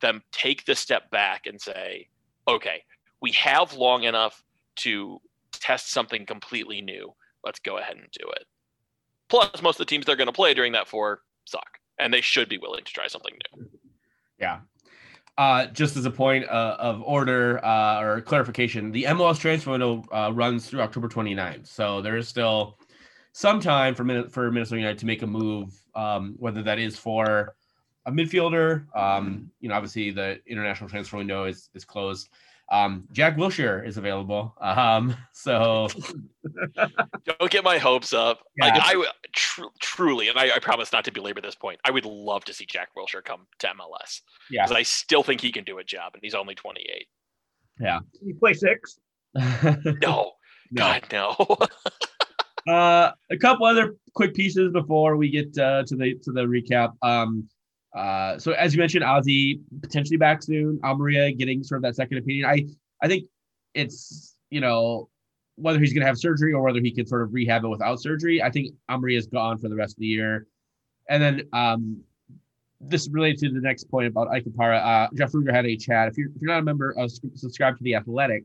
[0.00, 2.08] them take the step back and say,
[2.46, 2.82] okay,
[3.20, 4.42] we have long enough
[4.76, 5.20] to
[5.52, 7.12] test something completely new.
[7.44, 8.44] Let's go ahead and do it.
[9.28, 12.20] Plus, most of the teams they're going to play during that four suck, and they
[12.20, 13.68] should be willing to try something new.
[14.40, 14.60] Yeah,
[15.38, 20.04] uh, just as a point uh, of order uh, or clarification, the MLS transfer window
[20.12, 21.68] uh, runs through October 29th.
[21.68, 22.76] So there is still
[23.32, 27.54] some time for, for Minnesota United to make a move, um, whether that is for
[28.04, 28.84] a midfielder.
[28.96, 32.30] Um, you know, obviously the international transfer window is, is closed.
[32.70, 34.54] Um, Jack Wilshere is available.
[34.60, 35.88] Um, so
[37.24, 38.40] don't get my hopes up.
[38.56, 38.66] Yeah.
[38.66, 41.80] Like I tr- truly, and I, I, promise not to belabor this point.
[41.84, 44.20] I would love to see Jack Wilshere come to MLS.
[44.50, 47.06] Yeah, because I still think he can do a job, and he's only 28.
[47.80, 48.98] Yeah, he play six.
[50.02, 50.32] no,
[50.74, 51.36] God no.
[52.72, 56.92] uh, a couple other quick pieces before we get uh, to the to the recap.
[57.02, 57.48] Um,
[57.94, 60.78] uh, so as you mentioned, Ozzie potentially back soon.
[60.84, 62.46] Amarilla getting sort of that second opinion.
[62.46, 62.66] I
[63.02, 63.26] I think
[63.74, 65.08] it's you know
[65.56, 68.00] whether he's going to have surgery or whether he can sort of rehab it without
[68.00, 68.42] surgery.
[68.42, 70.46] I think Amarilla is gone for the rest of the year.
[71.08, 72.00] And then um,
[72.80, 74.84] this relates to the next point about Ike Opara.
[74.84, 76.08] Uh, Jeff Rueter had a chat.
[76.08, 78.44] If you're, if you're not a member, uh, subscribe to the Athletic.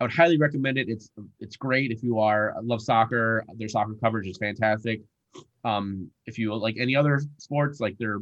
[0.00, 0.88] I would highly recommend it.
[0.88, 3.44] It's it's great if you are love soccer.
[3.56, 5.00] Their soccer coverage is fantastic.
[5.64, 8.18] Um, if you like any other sports, like their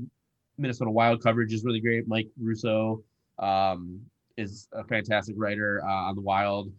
[0.60, 2.06] Minnesota Wild coverage is really great.
[2.06, 3.02] Mike Russo
[3.38, 4.00] um,
[4.36, 6.72] is a fantastic writer uh, on the Wild.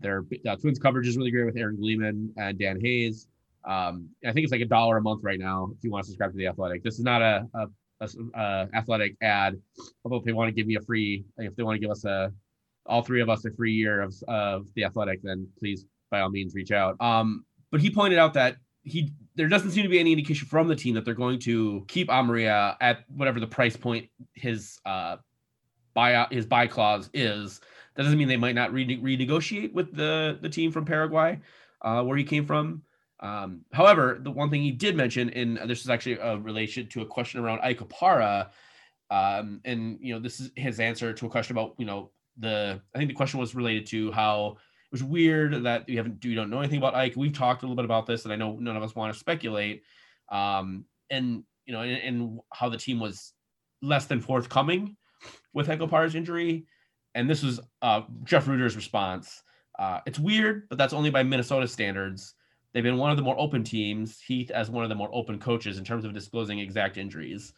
[0.00, 3.28] Their uh, Twins coverage is really great with Aaron Gleeman and Dan Hayes.
[3.64, 6.08] Um, I think it's like a dollar a month right now if you want to
[6.08, 6.82] subscribe to the Athletic.
[6.82, 7.66] This is not a, a,
[8.00, 9.60] a, a Athletic ad.
[10.04, 12.04] Although if they want to give me a free, if they want to give us
[12.04, 12.32] a,
[12.86, 16.30] all three of us a free year of of the Athletic, then please by all
[16.30, 17.00] means reach out.
[17.00, 20.68] Um, but he pointed out that he there doesn't seem to be any indication from
[20.68, 25.16] the team that they're going to keep Amarilla at whatever the price point his uh
[25.96, 27.60] buyout his buy clause is.
[27.94, 31.38] That doesn't mean they might not re- renegotiate with the the team from Paraguay,
[31.82, 32.82] uh, where he came from.
[33.20, 37.02] Um, however, the one thing he did mention, and this is actually a relation to
[37.02, 38.48] a question around Ike Opara,
[39.10, 42.80] um, and you know this is his answer to a question about you know the
[42.94, 44.56] I think the question was related to how
[44.92, 47.14] was weird that you haven't you don't know anything about Ike.
[47.16, 49.18] We've talked a little bit about this, and I know none of us want to
[49.18, 49.82] speculate.
[50.30, 53.32] Um, and you know, and, and how the team was
[53.80, 54.96] less than forthcoming
[55.52, 56.66] with Opara's injury.
[57.14, 59.42] And this was uh, Jeff Rueter's response.
[59.78, 62.34] Uh, it's weird, but that's only by Minnesota standards.
[62.72, 65.38] They've been one of the more open teams, Heath as one of the more open
[65.38, 67.52] coaches in terms of disclosing exact injuries.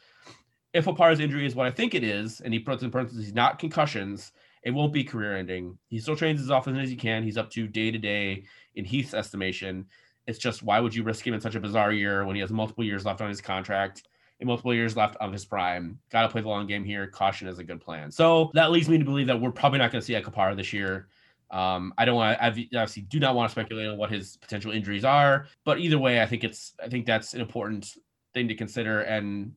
[0.73, 3.61] If Opara's injury is what I think it is, and he puts in parentheses not
[3.61, 4.33] concussions,
[4.65, 5.79] it won't be career ending.
[5.89, 7.23] He still trains as often as he can.
[7.23, 9.87] He's up to day to day in Heath's estimation.
[10.27, 12.51] It's just why would you risk him in such a bizarre year when he has
[12.51, 14.05] multiple years left on his contract
[14.41, 15.99] and multiple years left of his prime?
[16.11, 17.07] Got to play the long game here.
[17.07, 18.11] Caution is a good plan.
[18.11, 20.57] So that leads me to believe that we're probably not going to see Ike Opara
[20.57, 21.09] this year.
[21.51, 22.41] Um, I don't want.
[22.41, 25.99] I obviously do not want to speculate on what his potential injuries are, but either
[25.99, 26.73] way, I think it's.
[26.83, 27.97] I think that's an important
[28.33, 29.53] thing to consider, and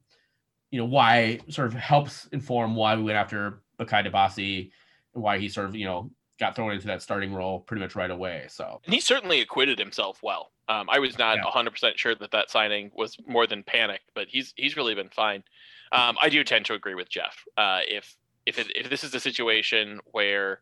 [0.70, 4.72] you know why sort of helps inform why we went after Bakaye Dibassy
[5.18, 8.12] why he sort of you know got thrown into that starting role pretty much right
[8.12, 8.46] away.
[8.50, 10.52] So and he certainly acquitted himself well.
[10.70, 11.44] Um, I was not yeah.
[11.44, 15.44] 100% sure that that signing was more than panic, but he's he's really been fine.
[15.92, 17.44] Um, I do tend to agree with Jeff.
[17.56, 20.62] Uh, if if it, if this is a situation where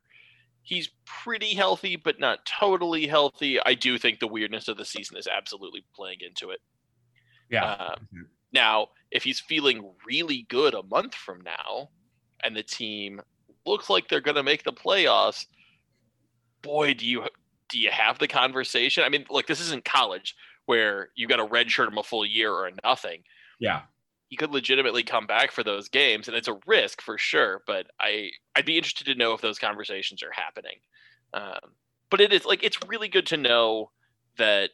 [0.61, 5.17] he's pretty healthy but not totally healthy, I do think the weirdness of the season
[5.17, 6.59] is absolutely playing into it.
[7.49, 7.73] Yeah.
[7.73, 8.21] Um, mm-hmm.
[8.51, 11.89] Now, if he's feeling really good a month from now,
[12.43, 13.21] and the team
[13.65, 15.45] looks like they're going to make the playoffs,
[16.61, 17.23] boy, do you
[17.69, 19.03] do you have the conversation?
[19.03, 22.25] I mean, like this isn't college where you got a red shirt him a full
[22.25, 23.23] year or nothing.
[23.59, 23.81] Yeah.
[24.29, 27.61] He could legitimately come back for those games, and it's a risk for sure.
[27.67, 30.77] But I, I'd be interested to know if those conversations are happening.
[31.33, 31.73] Um,
[32.09, 33.91] but it is like it's really good to know
[34.37, 34.71] that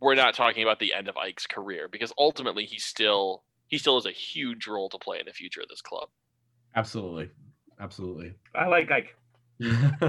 [0.00, 3.96] we're not talking about the end of Ike's career because ultimately he still he still
[3.96, 6.08] has a huge role to play in the future of this club.
[6.74, 7.30] Absolutely,
[7.80, 8.34] absolutely.
[8.54, 9.16] I like Ike.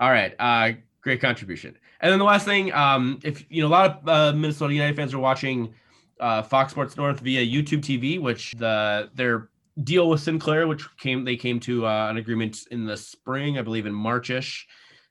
[0.00, 0.34] All right.
[0.38, 1.76] Uh, great contribution.
[2.00, 4.96] And then the last thing, um, if you know, a lot of uh, Minnesota United
[4.96, 5.74] fans are watching
[6.20, 9.48] uh, Fox Sports North via YouTube TV, which the their
[9.82, 13.62] deal with Sinclair, which came they came to uh, an agreement in the spring, I
[13.62, 14.66] believe in Marchish,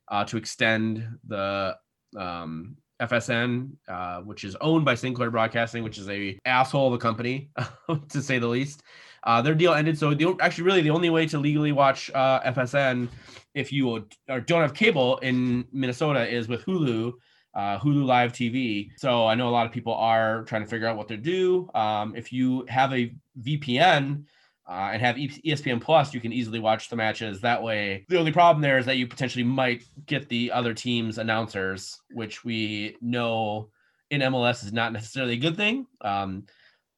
[0.09, 1.75] uh, to extend the
[2.17, 6.97] um, FSN, uh, which is owned by Sinclair Broadcasting, which is a asshole of a
[6.97, 7.49] company,
[8.09, 8.83] to say the least.
[9.25, 12.41] Uh, their deal ended, so the, actually, really, the only way to legally watch uh,
[12.41, 13.09] FSN
[13.55, 17.13] if you or don't have cable in Minnesota is with Hulu,
[17.55, 18.91] uh, Hulu Live TV.
[18.97, 21.69] So I know a lot of people are trying to figure out what to do.
[21.73, 24.25] Um, if you have a VPN
[24.67, 28.05] uh, and have ESPN Plus, you can easily watch the matches that way.
[28.09, 32.43] The only problem there is that you potentially might get the other team's announcers, which
[32.43, 33.69] we know
[34.09, 35.87] in MLS is not necessarily a good thing.
[36.01, 36.45] Um,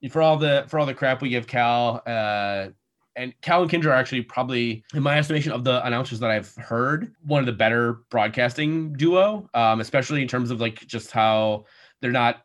[0.09, 2.67] for all the for all the crap we give Cal, uh,
[3.15, 6.53] and Cal and Kyndra are actually probably, in my estimation, of the announcers that I've
[6.55, 11.65] heard, one of the better broadcasting duo, um, especially in terms of like just how
[12.01, 12.43] they're not.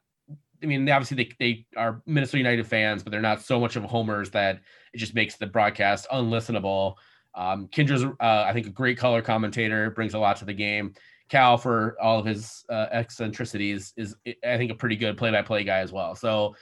[0.63, 3.83] I mean, obviously they, they are Minnesota United fans, but they're not so much of
[3.83, 4.61] homers that
[4.95, 6.95] it just makes the broadcast unlistenable.
[7.35, 10.95] Um, Kyndra's, uh, I think, a great color commentator, brings a lot to the game.
[11.29, 15.79] Cal, for all of his uh, eccentricities, is I think a pretty good play-by-play guy
[15.79, 16.15] as well.
[16.15, 16.55] So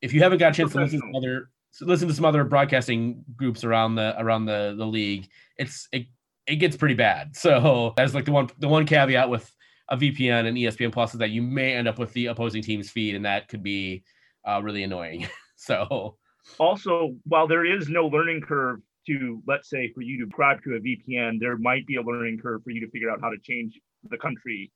[0.00, 2.44] if you haven't got a chance to listen to some other listen to some other
[2.44, 5.28] broadcasting groups around the around the the league,
[5.58, 6.06] it's it
[6.46, 7.36] it gets pretty bad.
[7.36, 9.50] So that's like the one the one caveat with
[9.88, 12.90] a VPN and ESPN Plus is that you may end up with the opposing team's
[12.90, 14.04] feed, and that could be
[14.46, 15.28] uh, really annoying.
[15.56, 16.16] so
[16.58, 20.74] also, while there is no learning curve to let's say for you to subscribe to
[20.74, 23.38] a VPN, there might be a learning curve for you to figure out how to
[23.38, 23.78] change
[24.10, 24.72] the country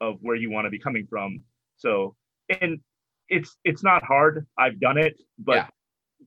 [0.00, 1.40] of where you want to be coming from.
[1.76, 2.14] So,
[2.60, 2.80] and
[3.28, 4.46] it's it's not hard.
[4.58, 5.66] I've done it, but yeah.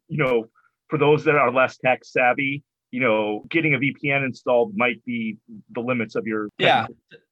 [0.08, 0.50] you know,
[0.90, 5.38] for those that are less tech savvy, you know, getting a VPN installed might be
[5.72, 6.50] the limits of your.
[6.58, 6.88] Yeah.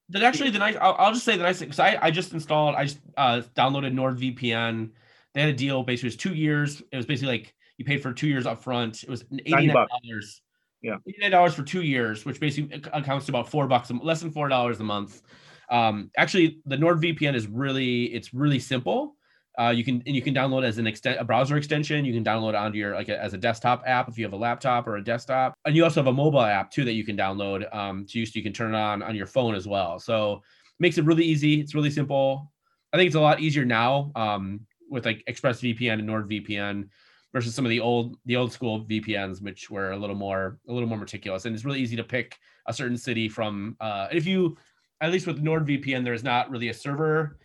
[0.10, 0.78] That actually the nice.
[0.80, 2.76] I'll, I'll, just say the nice thing because I, I just installed.
[2.76, 4.92] I just uh, downloaded NordVPN.
[5.34, 5.84] They had a deal.
[5.84, 6.82] Basically, it was two years.
[6.92, 9.04] It was basically like you paid for two years up front.
[9.04, 10.42] It was eighty nine dollars.
[10.82, 14.22] Yeah, eighty nine dollars for two years, which basically accounts to about four bucks, less
[14.22, 15.22] than four dollars a month.
[15.70, 19.17] Um, actually, the NordVPN is really it's really simple.
[19.60, 22.06] Uh, you can and you can download as an extent a browser extension.
[22.06, 24.34] You can download it onto your like a, as a desktop app if you have
[24.34, 27.04] a laptop or a desktop, and you also have a mobile app too that you
[27.04, 28.34] can download um, to use.
[28.34, 30.00] So you can turn it on on your phone as well.
[30.00, 31.60] So it makes it really easy.
[31.60, 32.52] It's really simple.
[32.94, 36.88] I think it's a lot easier now um, with like ExpressVPN and NordVPN
[37.34, 40.72] versus some of the old the old school VPNs, which were a little more a
[40.72, 41.46] little more meticulous.
[41.46, 43.76] And it's really easy to pick a certain city from.
[43.80, 44.56] Uh, if you
[45.02, 47.40] at least with NordVPN, there's not really a server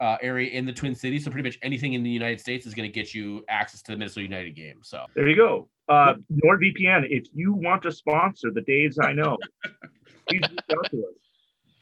[0.00, 1.24] uh, area in the Twin Cities.
[1.24, 3.92] So pretty much anything in the United States is going to get you access to
[3.92, 4.80] the Minnesota United game.
[4.82, 5.68] So there you go.
[5.88, 9.36] Uh, NordVPN, if you want to sponsor the Daves I know,
[10.28, 11.14] please reach out to us.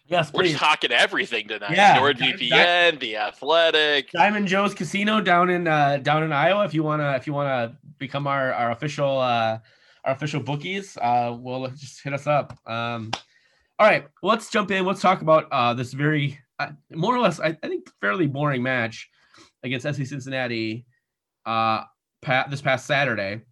[0.07, 0.59] Yes, We're please.
[0.59, 1.73] talking everything tonight.
[1.73, 1.99] Yeah.
[1.99, 4.11] NordVPN, the Athletic.
[4.11, 6.65] Diamond Joe's Casino down in uh, down in Iowa.
[6.67, 9.59] If you wanna if you wanna become our our official uh,
[10.05, 12.59] our official bookies, uh, well just hit us up.
[12.67, 13.13] Um,
[13.79, 14.85] all right, let's jump in.
[14.85, 18.63] Let's talk about uh, this very uh, more or less I, I think fairly boring
[18.63, 19.09] match
[19.63, 20.87] against FC Cincinnati
[21.47, 21.85] uh,
[22.23, 23.43] pa- this past Saturday.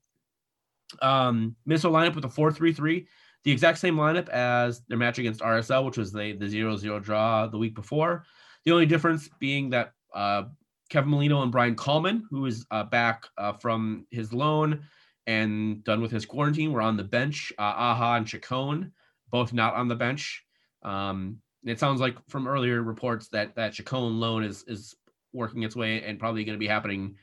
[1.01, 3.07] Um, Minnesota lineup with a four three three,
[3.45, 7.01] the exact same lineup as their match against RSL, which was the the zero zero
[7.01, 8.25] draw the week before.
[8.65, 10.45] The only difference being that uh,
[10.91, 14.83] Kevin Molino and Brian Coleman, who is uh, back uh, from his loan
[15.27, 17.53] and done with his quarantine, were on the bench.
[17.59, 18.93] Uh, Aha and Chacon,
[19.31, 20.45] both not on the bench.
[20.83, 24.96] Um, it sounds like from earlier reports that that Chacon loan is is
[25.33, 27.16] working its way and probably going to be happening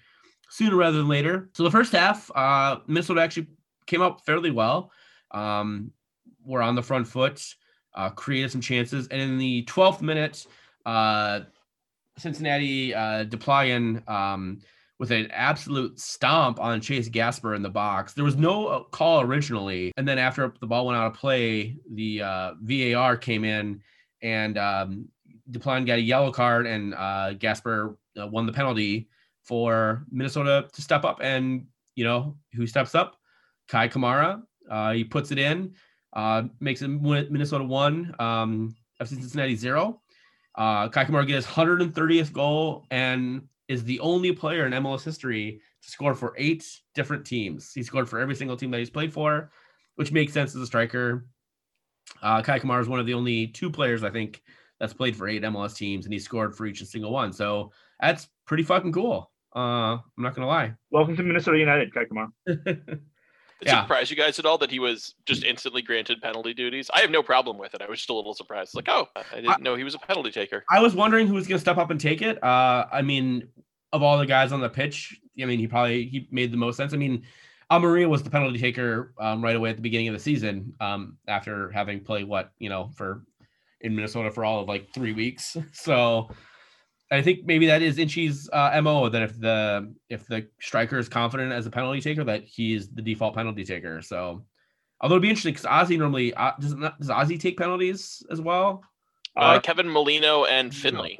[0.49, 1.49] sooner rather than later.
[1.53, 3.47] So the first half, uh, Minnesota actually
[3.85, 4.91] came up fairly well.
[5.31, 5.91] Um,
[6.43, 7.43] were on the front foot,
[7.93, 10.47] uh, created some chances, and in the 12th minute,
[10.85, 11.41] uh,
[12.17, 14.59] Cincinnati uh, Deplian um,
[14.97, 18.13] with an absolute stomp on Chase Gasper in the box.
[18.13, 21.77] There was no uh, call originally, and then after the ball went out of play,
[21.93, 23.81] the uh, VAR came in
[24.21, 25.07] and um,
[25.51, 29.09] Deplian got a yellow card, and uh, Gasper uh, won the penalty
[29.43, 31.19] for Minnesota to step up.
[31.21, 33.17] And you know who steps up?
[33.67, 34.41] Kei Kamara.
[34.69, 35.73] Uh, he puts it in,
[36.13, 40.01] uh, makes it Minnesota one, um, FC Cincinnati zero.
[40.55, 45.61] Uh, Kei Kamara gets his 130th goal and is the only player in MLS history
[45.81, 47.71] to score for eight different teams.
[47.73, 49.51] He scored for every single team that he's played for,
[49.95, 51.25] which makes sense as a striker.
[52.21, 54.41] Uh, Kei Kamara is one of the only two players I think
[54.79, 57.33] that's played for eight MLS teams, and he scored for each and single one.
[57.33, 59.31] So that's pretty fucking cool.
[59.55, 60.73] Uh, I'm not gonna lie.
[60.91, 62.29] Welcome to Minnesota United, Kei Kamara.
[63.61, 63.81] It Yeah.
[63.81, 66.89] surprised you guys at all that he was just instantly granted penalty duties?
[66.93, 67.81] I have no problem with it.
[67.81, 68.73] I was just a little surprised.
[68.73, 70.63] Like, oh, I didn't know he was a penalty taker.
[70.71, 72.41] I was wondering who was going to step up and take it.
[72.41, 73.49] Uh, I mean,
[73.91, 76.77] of all the guys on the pitch, I mean, he probably he made the most
[76.77, 76.93] sense.
[76.93, 77.23] I mean,
[77.71, 81.17] Amarilla was the penalty taker um, right away at the beginning of the season um,
[81.27, 83.23] after having played what you know for
[83.81, 85.55] in Minnesota for all of like three weeks.
[85.73, 86.29] So
[87.11, 91.09] I think maybe that is Inchy's uh, mo that if the if the striker is
[91.09, 94.01] confident as a penalty taker, that he's the default penalty taker.
[94.01, 94.45] So.
[95.01, 98.41] Although it'd be interesting because Ozzy normally uh, does not, does Ozzy take penalties as
[98.41, 98.83] well?
[99.37, 101.17] Uh, Uh, Kevin Molino and Finlay.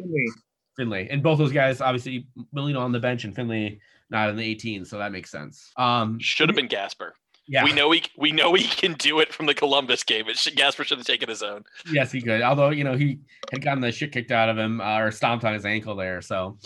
[0.76, 1.08] Finlay.
[1.10, 4.86] And both those guys, obviously, Molino on the bench and Finlay not in the 18,
[4.86, 5.72] so that makes sense.
[5.78, 7.14] Um, Should have been Gasper.
[7.48, 10.28] yeah, We know he we know he can do it from the Columbus game.
[10.28, 11.64] It should, Gasper should have taken his own.
[11.92, 12.42] yes, he could.
[12.42, 13.20] Although you know he
[13.52, 16.22] had gotten the shit kicked out of him uh, or stomped on his ankle there.
[16.22, 16.58] So,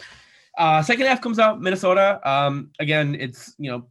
[0.58, 2.20] uh, second half comes out Minnesota.
[2.30, 3.88] Um, again, it's you know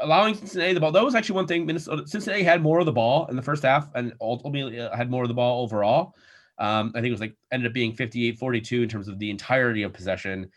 [0.00, 0.92] allowing Cincinnati the ball.
[0.92, 1.64] That was actually one thing.
[1.66, 5.10] Minnesota Cincinnati had more of the ball in the first half and ultimately uh, had
[5.10, 6.14] more of the ball overall.
[6.58, 9.82] Um, I think it was like ended up being 58-42 in terms of the entirety
[9.82, 10.50] of possession.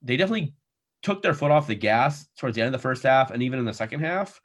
[0.00, 0.54] They definitely
[1.02, 3.58] took their foot off the gas towards the end of the first half and even
[3.58, 4.40] in the second half.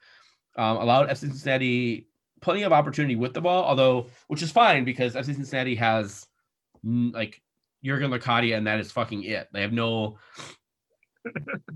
[0.56, 2.08] Um, allowed FC Cincinnati
[2.42, 6.26] plenty of opportunity with the ball, although which is fine because FC Cincinnati has
[6.86, 7.42] mm, like
[7.84, 9.48] Jurgen Locadia and that is fucking it.
[9.54, 10.18] They have no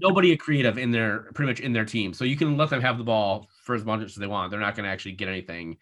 [0.01, 2.13] nobody creative in their pretty much in their team.
[2.13, 4.51] So you can let them have the ball for as much as they want.
[4.51, 5.77] They're not going to actually get anything.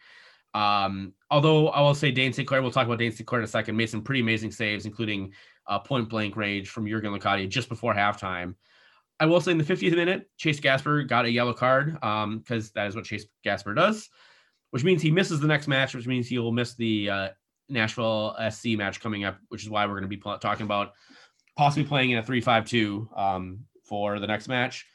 [0.54, 2.48] Um, although I will say Dayne St.
[2.48, 3.28] Clair, we'll talk about Dayne St.
[3.28, 5.32] Clair in a second, made some pretty amazing saves, including
[5.86, 8.56] point blank range from Jurgen Locadia just before halftime.
[9.20, 12.72] I will say in the 50th minute, Chase Gasper got a yellow card because um,
[12.76, 14.10] that is what Chase Gasper does,
[14.72, 17.30] which means he misses the next match, which means he will miss the uh,
[17.68, 20.94] Nashville SC match coming up, which is why we're going to be pl- talking about
[21.58, 24.86] possibly playing in a 3-5-2 um, for the next match.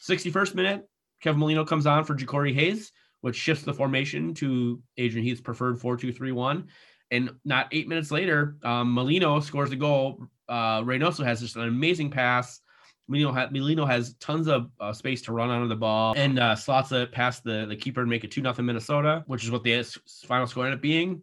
[0.00, 0.88] 61st minute,
[1.20, 5.78] Kevin Molino comes on for Jacori Hayes, which shifts the formation to Adrian Heath's preferred
[5.78, 6.66] 4-2-3-1.
[7.10, 10.26] And not eight minutes later, um, Molino scores the goal.
[10.48, 12.60] Uh, Reynoso has just an amazing pass.
[13.08, 16.56] Molino, ha- Molino has tons of uh, space to run onto the ball and uh,
[16.56, 19.62] slots it past the, the keeper and make it 2 nothing Minnesota, which is what
[19.62, 19.82] the
[20.26, 21.22] final score ended up being.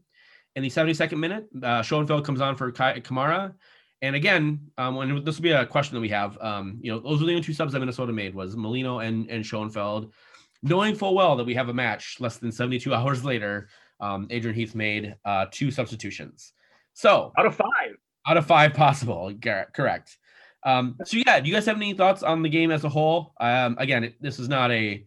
[0.56, 3.54] in the 72nd minute, uh, Schoenfeld comes on for Kei- Kamara.
[4.02, 7.00] And again, um, when this will be a question that we have, um, you know,
[7.00, 10.14] those were the only two subs that Minnesota made was Molino and, and Schoenfeld.
[10.62, 13.68] Knowing full well that we have a match less than 72 hours later,
[14.00, 16.54] um, Adrian Heath made uh, two substitutions.
[16.94, 17.96] So Out of five.
[18.28, 19.34] out of five possible,
[19.74, 20.18] correct.
[20.66, 23.34] Um, so yeah, do you guys have any thoughts on the game as a whole?
[23.40, 25.06] Um, again, it, this is not a,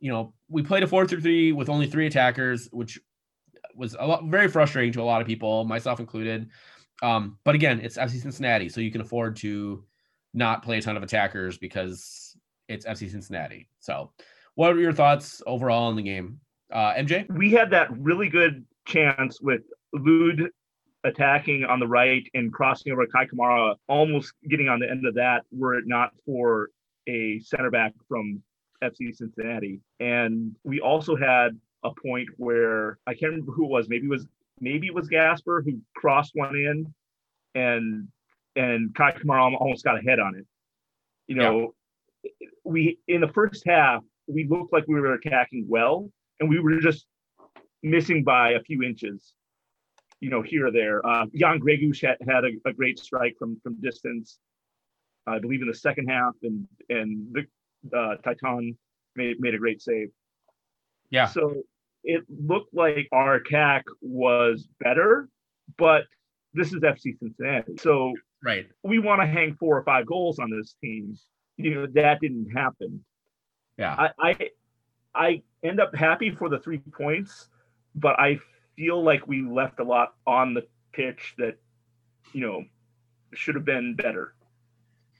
[0.00, 2.98] you know, we played a four through three with only three attackers, which
[3.74, 6.48] was a lot very frustrating to a lot of people, myself included.
[7.02, 9.84] Um, but again, it's FC Cincinnati, so you can afford to
[10.34, 12.36] not play a ton of attackers because
[12.68, 13.68] it's FC Cincinnati.
[13.80, 14.12] So,
[14.54, 16.40] what are your thoughts overall on the game,
[16.72, 17.28] uh, MJ?
[17.30, 19.62] We had that really good chance with
[19.94, 20.50] Lod
[21.04, 25.14] attacking on the right and crossing over Kei Kamara, almost getting on the end of
[25.14, 26.68] that, were it not for
[27.08, 28.42] a center back from
[28.82, 29.80] FC Cincinnati.
[29.98, 33.88] And we also had a point where I can't remember who it was.
[33.88, 34.26] Maybe it was
[34.60, 36.94] maybe it was Gasper who crossed one in,
[37.54, 38.08] and
[38.56, 40.46] and Kei Kamara almost got a head on it.
[41.26, 41.74] You know,
[42.64, 46.78] we in the first half we looked like we were attacking well, and we were
[46.80, 47.06] just
[47.82, 49.32] missing by a few inches.
[50.20, 51.04] You know, here or there.
[51.06, 54.38] Uh, Jan Gregus had, had a, a great strike from from distance.
[55.26, 58.76] I believe in the second half, and and the uh, Tytoń
[59.16, 60.08] made made a great save.
[61.10, 61.62] Yeah, So
[62.04, 65.28] it looked like our attack was better,
[65.76, 66.04] but
[66.54, 67.76] this is FC Cincinnati.
[67.78, 68.14] So
[68.44, 68.66] right.
[68.82, 71.16] we want to hang four or five goals on this team.
[71.56, 73.04] You know, that didn't happen.
[73.76, 74.50] Yeah, I I,
[75.14, 77.48] I end up happy for the three points,
[77.94, 78.38] but I
[78.80, 81.56] feel like we left a lot on the pitch that,
[82.32, 82.64] you know,
[83.34, 84.34] should have been better.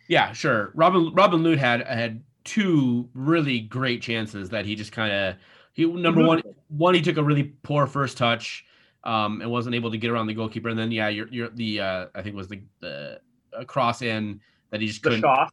[0.08, 0.72] Yeah, sure.
[0.74, 5.36] Robin Robin Lod had had two really great chances that he just kind of
[5.74, 8.64] he number one one he took a really poor first touch
[9.04, 11.80] um and wasn't able to get around the goalkeeper and then yeah you're, you're the
[11.80, 13.20] uh I think it was the the
[13.56, 14.40] uh, cross in
[14.70, 15.52] that he just couldn't shot.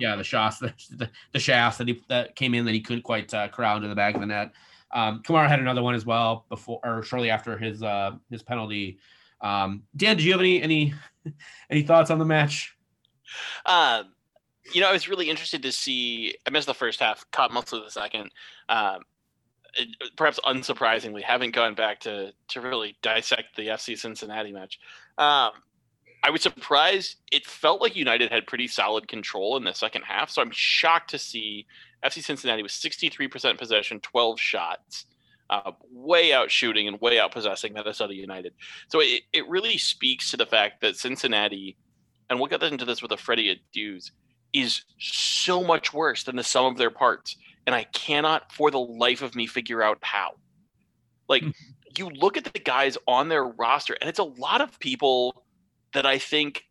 [0.00, 3.02] yeah the shots the, the, the shafts that he that came in that he couldn't
[3.02, 4.52] quite uh, corral into the back of the net.
[4.92, 8.98] Um, Kamara had another one as well before or shortly after his uh his penalty.
[9.40, 10.94] Um, Dan, did you have any any
[11.70, 12.76] any thoughts on the match?
[13.66, 14.12] Um,
[14.72, 16.36] you know, I was really interested to see.
[16.46, 18.30] I missed the first half, caught most of the second.
[18.68, 19.00] Um,
[19.74, 24.78] it- perhaps unsurprisingly, haven't gone back to to really dissect the FC Cincinnati match.
[25.18, 25.52] Um,
[26.24, 27.16] I was surprised.
[27.32, 31.10] It felt like United had pretty solid control in the second half, so I'm shocked
[31.10, 31.66] to see
[32.04, 35.06] FC Cincinnati was 63% possession, 12 shots,
[35.50, 38.54] uh, way out shooting and way out possessing Minnesota United.
[38.88, 41.76] So it, it really speaks to the fact that Cincinnati,
[42.28, 44.10] and we'll get into this with a Freddie Adus,
[44.52, 47.36] is so much worse than the sum of their parts.
[47.66, 50.32] And I cannot for the life of me figure out how.
[51.28, 51.44] Like,
[51.96, 55.44] you look at the guys on their roster, and it's a lot of people
[55.94, 56.64] that I think,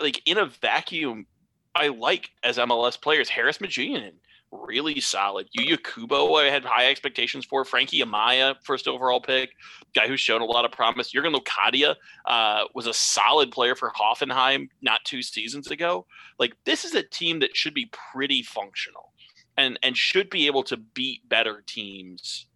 [0.00, 1.26] like, in a vacuum,
[1.74, 3.28] I like as MLS players.
[3.28, 4.14] Haris Medunjanin,
[4.50, 5.48] really solid.
[5.56, 7.64] Yuya Kubo, I had high expectations for.
[7.64, 9.50] Frankie Amaya, first overall pick,
[9.94, 11.10] guy who's shown a lot of promise.
[11.10, 11.94] Jurgen Locadia
[12.26, 16.06] uh, was a solid player for Hoffenheim not two seasons ago.
[16.38, 19.12] Like this is a team that should be pretty functional
[19.56, 22.46] and and should be able to beat better teams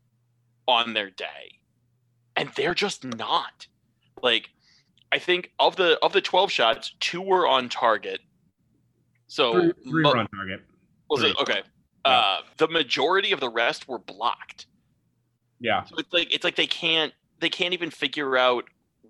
[0.69, 1.59] on their day.
[2.37, 3.67] And they're just not.
[4.23, 4.49] Like
[5.11, 8.21] I think of the of the 12 shots, two were on target.
[9.27, 10.61] So Three, three mo- were on target.
[11.11, 11.63] was it okay?
[12.05, 14.67] Uh, the majority of the rest were blocked.
[15.61, 15.85] Yeah.
[15.85, 18.65] So it's like it's like they can't they can't even figure out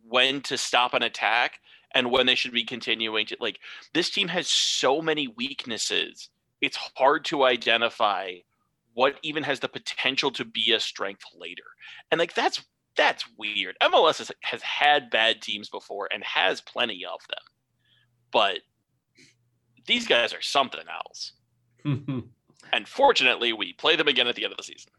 [0.07, 1.61] when to stop an attack
[1.95, 3.59] and when they should be continuing to like
[3.95, 6.29] this team has so many weaknesses.
[6.61, 8.35] It's hard to identify
[8.95, 11.65] what even has the potential to be a strength later.
[12.11, 12.63] And like that's
[12.97, 13.77] that's weird.
[13.83, 17.45] MLS has, has had bad teams before and has plenty of them.
[18.31, 18.59] But
[19.87, 21.33] these guys are something else.
[22.73, 24.93] And fortunately, we play them again at the end of the season.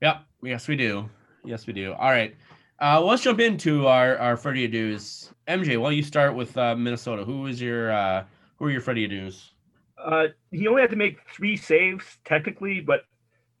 [0.00, 0.24] Yep.
[0.42, 1.08] Yes, we do.
[1.44, 1.92] Yes, we do.
[1.94, 2.34] All right.
[2.78, 5.32] Uh, well, let's jump into our our Freddie Adu's.
[5.46, 7.24] MJ, why don't you start with uh, Minnesota?
[7.24, 8.24] Who is your uh,
[8.56, 9.52] who are your Freddie Adu's?
[9.98, 13.02] Uh, he only had to make three saves technically, but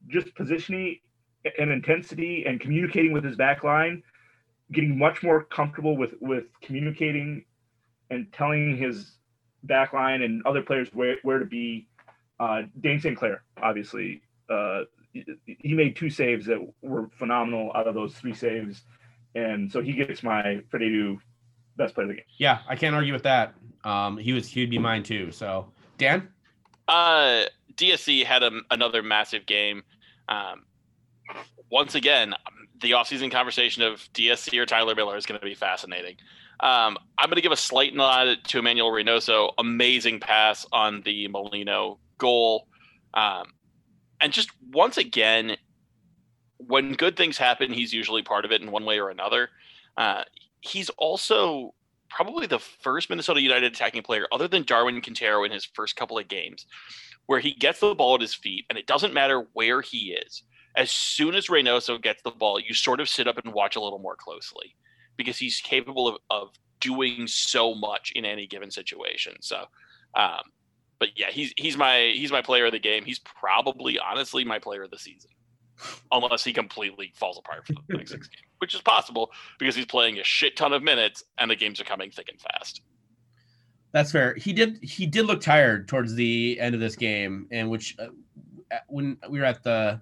[0.08, 0.98] just positioning
[1.58, 4.02] and intensity and communicating with his back line,
[4.72, 7.44] getting much more comfortable with with communicating
[8.10, 9.18] and telling his
[9.64, 11.88] back line and other players where, where to be.
[12.42, 13.16] Uh, Dayne St.
[13.16, 14.20] Clair, obviously,
[14.50, 14.80] uh,
[15.12, 18.82] he- he made two saves that were phenomenal out of those three saves,
[19.34, 21.18] and so he gets my Freddie Adu
[21.76, 22.24] best player of the game.
[22.38, 23.54] Yeah, I can't argue with that.
[23.84, 25.30] Um, he was he'd be mine too.
[25.30, 26.28] So Dan.
[26.88, 27.44] Uh,
[27.76, 29.82] DSC had a, another massive game.
[30.28, 30.64] Um,
[31.70, 32.34] once again,
[32.80, 36.16] the offseason conversation of DSC or Tyler Miller is going to be fascinating.
[36.60, 39.52] Um, I'm going to give a slight nod to Emmanuel Reynoso.
[39.58, 42.68] Amazing pass on the Molino goal.
[43.14, 43.44] Um,
[44.20, 45.56] and just once again,
[46.58, 49.48] when good things happen, he's usually part of it in one way or another.
[49.96, 50.22] Uh,
[50.60, 51.74] he's also
[52.08, 56.18] probably the first Minnesota United attacking player, other than Darwin Quintero in his first couple
[56.18, 56.66] of games,
[57.26, 60.42] where he gets the ball at his feet, and it doesn't matter where he is.
[60.76, 63.80] As soon as Reynoso gets the ball, you sort of sit up and watch a
[63.80, 64.76] little more closely
[65.16, 66.48] because he's capable of, of
[66.80, 69.34] doing so much in any given situation.
[69.40, 69.64] So,
[70.14, 70.42] um,
[71.02, 73.04] but yeah, he's he's my he's my player of the game.
[73.04, 75.32] He's probably honestly my player of the season,
[76.12, 79.84] unless he completely falls apart for the next six games, which is possible because he's
[79.84, 82.82] playing a shit ton of minutes and the games are coming thick and fast.
[83.90, 84.36] That's fair.
[84.36, 88.06] He did he did look tired towards the end of this game, and which uh,
[88.86, 90.00] when we were at the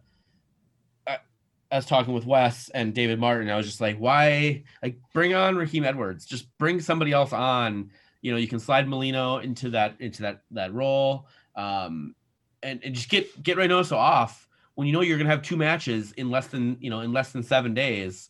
[1.72, 3.48] I was talking with Wes and David Martin.
[3.48, 4.64] I was just like, why?
[4.82, 6.26] Like, bring on Raheem Edwards.
[6.26, 7.90] Just bring somebody else on.
[8.22, 12.14] You know, you can slide Molino into that into that that role, um,
[12.62, 16.12] and, and just get get Reynoso off when you know you're gonna have two matches
[16.12, 18.28] in less than you know in less than seven days.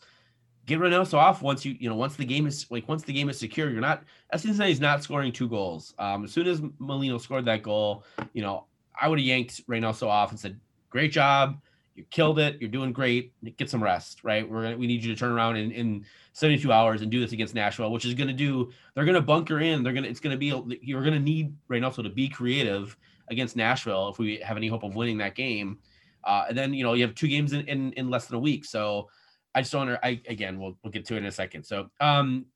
[0.66, 3.28] Get Reynoso off once you you know once the game is like once the game
[3.28, 3.70] is secure.
[3.70, 5.95] You're not as soon as he's not scoring two goals.
[5.99, 8.66] Um, as soon as Molino scored that goal, you know
[9.01, 10.59] I would have yanked Reynoso off and said,
[10.91, 11.61] "Great job."
[12.01, 12.57] You killed it.
[12.61, 13.34] You're doing great.
[13.59, 14.48] Get some rest, right?
[14.48, 17.32] We're gonna, we need you to turn around in, in 72 hours and do this
[17.32, 18.72] against Nashville, which is going to do.
[18.94, 19.82] They're going to bunker in.
[19.82, 20.09] They're going to.
[20.09, 20.46] It's going to be.
[20.80, 22.96] You're going to need Reynoso to be creative
[23.28, 25.78] against Nashville if we have any hope of winning that game.
[26.24, 28.40] Uh, and then you know you have two games in, in, in less than a
[28.40, 28.64] week.
[28.64, 29.11] So
[29.55, 29.90] I just don't.
[30.03, 31.64] I again we'll we'll get to it in a second.
[31.64, 32.46] So um,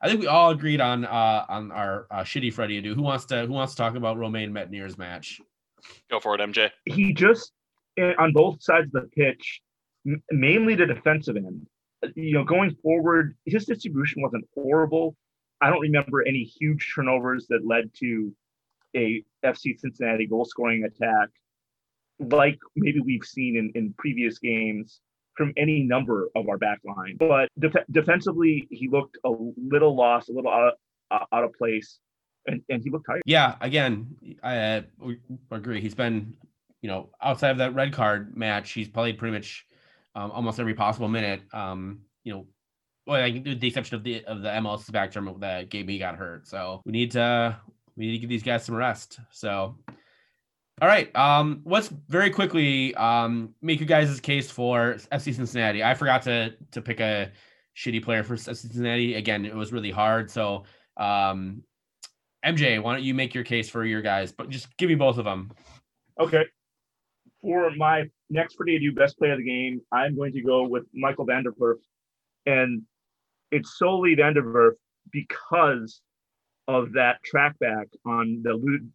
[0.00, 2.94] I think we all agreed on uh on our uh, shitty Freddie Adu.
[2.94, 5.38] Who wants to who wants to talk about Romain Métanire's match?
[6.10, 6.70] Go for it, MJ.
[6.86, 7.52] He just
[7.98, 9.60] on both sides of the pitch,
[10.30, 11.66] mainly the defensive end.
[12.14, 15.16] You know, going forward, his distribution wasn't horrible.
[15.60, 18.34] I don't remember any huge turnovers that led to
[18.96, 21.28] a FC Cincinnati goal scoring attack
[22.20, 25.00] like maybe we've seen in, in previous games
[25.36, 27.16] from any number of our back line.
[27.18, 30.74] But def- defensively, he looked a little lost, a little out
[31.10, 31.98] of, out of place,
[32.46, 33.22] and, and he looked tired.
[33.24, 34.82] Yeah, again, I uh,
[35.50, 35.80] agree.
[35.80, 36.36] He's been
[36.82, 39.66] you know, outside of that red card match, he's played pretty much
[40.14, 41.42] um, almost every possible minute.
[41.52, 42.46] Um, you know,
[43.06, 46.46] well, like the exception of the of the MLS spectrum that Gabe got hurt.
[46.46, 47.56] So we need to
[47.96, 49.20] we need to give these guys some rest.
[49.30, 49.76] So
[50.82, 51.14] all right.
[51.14, 55.84] Um, let's very quickly um make you guys' case for FC Cincinnati.
[55.84, 57.30] I forgot to to pick a
[57.76, 59.14] shitty player for FC Cincinnati.
[59.14, 60.30] Again, it was really hard.
[60.30, 60.64] So
[60.96, 61.62] um
[62.44, 64.32] MJ, why don't you make your case for your guys?
[64.32, 65.50] But just give me both of them.
[66.18, 66.44] Okay
[67.42, 71.26] for my next Adu best player of the game, I'm going to go with Maikel
[71.26, 71.80] van der Werff.
[72.46, 72.82] And
[73.50, 74.74] it's solely van der Werff
[75.10, 76.00] because
[76.68, 78.90] of that track back on the Lod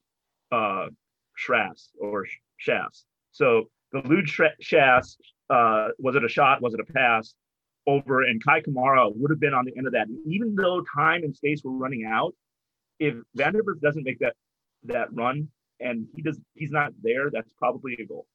[0.51, 0.89] uh,
[1.35, 2.25] shafts or
[2.57, 3.05] shafts.
[3.31, 4.29] So the Lod
[4.61, 5.17] shafts,
[5.49, 6.61] uh, was it a shot?
[6.61, 7.33] Was it a pass?
[7.87, 10.07] Over and Kei Kamara would have been on the end of that.
[10.25, 12.33] Even though time and space were running out,
[12.99, 14.33] if van der Werff doesn't make that
[14.85, 18.25] that run and he does he's not there, that's probably a goal.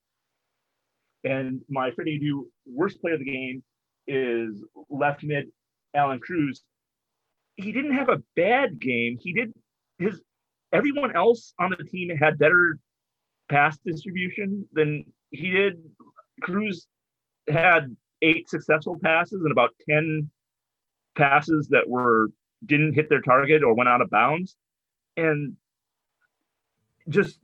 [1.24, 3.62] And my Freddie Adu worst player of the game
[4.06, 5.46] is left mid
[5.94, 6.62] Allan Cruz.
[7.56, 9.18] He didn't have a bad game.
[9.20, 9.52] He did
[9.98, 10.20] his
[10.72, 12.78] everyone else on the team had better
[13.48, 15.82] pass distribution than he did.
[16.42, 16.86] Cruz
[17.48, 20.30] had eight successful passes and about 10
[21.16, 22.28] passes that were
[22.64, 24.56] didn't hit their target or went out of bounds.
[25.16, 25.56] And
[27.08, 27.38] just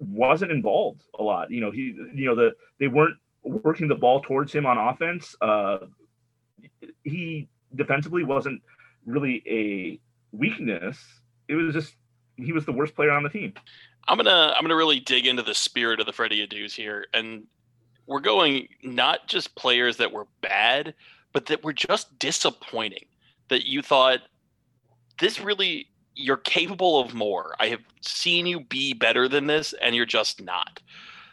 [0.00, 1.50] wasn't involved a lot.
[1.50, 5.34] You know, he, you know, the they weren't working the ball towards him on offense.
[5.40, 5.78] Uh,
[7.04, 8.62] he defensively wasn't
[9.06, 10.00] really a
[10.36, 10.98] weakness.
[11.48, 11.94] It was just
[12.36, 13.52] he was the worst player on the team.
[14.08, 17.44] I'm gonna I'm gonna really dig into the spirit of the Freddie Adus here, and
[18.06, 20.94] we're going not just players that were bad,
[21.32, 23.04] but that were just disappointing.
[23.48, 24.20] That you thought
[25.18, 25.89] this really
[26.20, 27.54] you're capable of more.
[27.58, 30.80] I have seen you be better than this, and you're just not.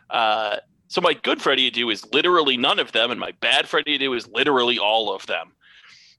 [0.09, 0.57] Uh,
[0.87, 4.15] so my good Freddie Adu is literally none of them, and my bad Freddie Adu
[4.15, 5.51] is literally all of them,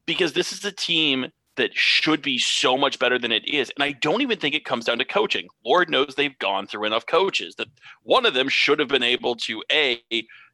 [0.07, 3.71] because this is a team that should be so much better than it is.
[3.77, 5.49] And I don't even think it comes down to coaching.
[5.65, 7.67] Lord knows they've gone through enough coaches that
[8.05, 10.01] one of them should have been able to a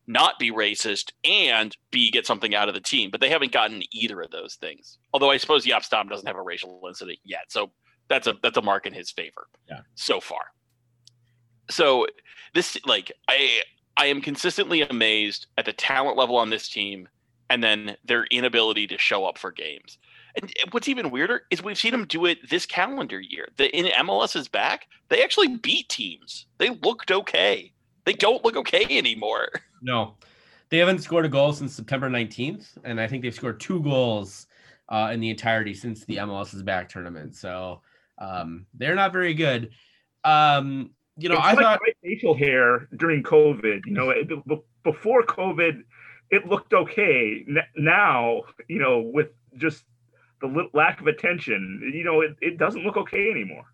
[0.06, 3.82] not be racist and b get something out of the team, but they haven't gotten
[3.92, 4.98] either of those things.
[5.12, 7.70] Although I suppose Jaap Stam doesn't have a racial incident yet, so
[8.08, 9.46] that's a that's a mark in his favor.
[9.68, 9.80] Yeah.
[9.94, 10.52] So far.
[11.70, 12.06] So
[12.54, 13.60] this like I
[13.96, 17.08] I am consistently amazed at the talent level on this team
[17.50, 19.98] and then their inability to show up for games.
[20.36, 23.48] And what's even weirder is we've seen them do it this calendar year.
[23.56, 24.88] The in MLS is back.
[25.08, 26.46] They actually beat teams.
[26.58, 27.72] They looked okay.
[28.04, 29.48] They don't look okay anymore.
[29.86, 30.14] No,
[30.70, 34.46] they haven't scored a goal since September 19th, and I think they've scored two goals
[34.88, 37.36] uh, in the entirety since the MLS is back tournament.
[37.36, 37.82] So
[38.18, 39.70] um, they're not very good.
[40.24, 43.82] Um, you know, it's I like thought my facial hair during COVID.
[43.86, 44.28] You know, it,
[44.82, 45.82] before COVID,
[46.30, 47.44] it looked okay.
[47.48, 49.84] N- now, you know, with just
[50.40, 53.64] the lack of attention, you know, it, it doesn't look okay anymore.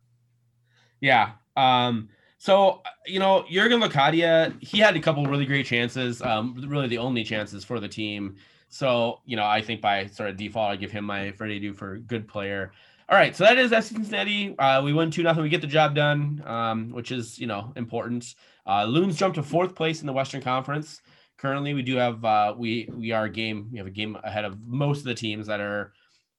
[1.00, 1.32] Yeah.
[1.56, 6.88] Um, so you know, Jurgen Locadia, he had a couple really great chances, um, really
[6.88, 8.36] the only chances for the team.
[8.68, 11.74] So you know, I think by sort of default, I give him my Freddie do
[11.74, 12.72] for good player.
[13.10, 14.56] All right, so that is FC Cincinnati.
[14.56, 15.42] Uh, we win two nothing.
[15.42, 18.36] We get the job done, um, which is you know important.
[18.64, 21.02] Uh, Loons jumped to fourth place in the Western Conference.
[21.36, 23.68] Currently, we do have uh, we we are a game.
[23.72, 25.92] We have a game ahead of most of the teams that are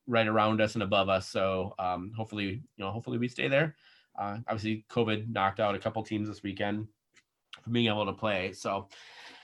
[0.07, 1.27] right around us and above us.
[1.27, 3.75] So um, hopefully, you know, hopefully we stay there.
[4.17, 6.87] Uh, obviously, COVID knocked out a couple teams this weekend
[7.65, 8.53] from being able to play.
[8.53, 8.87] So,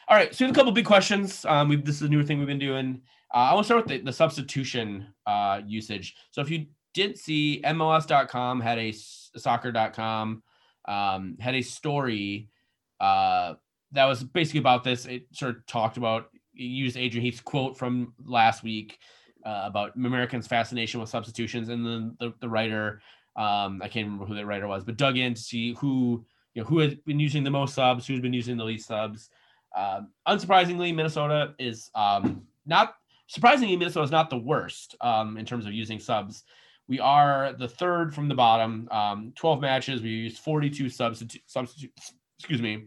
[0.07, 1.43] all right, so we have a couple big questions.
[1.43, 3.01] Um, we this is a new thing we've been doing.
[3.33, 6.15] Uh, I want to start with the, the substitution uh, usage.
[6.31, 6.67] So if you
[6.97, 10.41] did see MLS.com had a soccer.com
[10.85, 12.49] um, had a story
[12.99, 13.53] uh,
[13.91, 15.05] that was basically about this.
[15.05, 18.97] It sort of talked about used Adrian Heath's quote from last week
[19.45, 22.99] uh, about Americans' fascination with substitutions, and then the, the writer
[23.35, 26.25] um, I can't remember who the writer was, but dug in to see who
[26.55, 29.29] you know who had been using the most subs, who's been using the least subs.
[29.75, 32.95] Um, unsurprisingly, Minnesota is um, not
[33.27, 36.43] surprisingly Minnesota is not the worst um, in terms of using subs.
[36.87, 38.87] We are the third from the bottom.
[38.91, 40.01] Um, 12 matches.
[40.01, 42.13] We used 42 substitute substitutes.
[42.39, 42.85] Excuse me,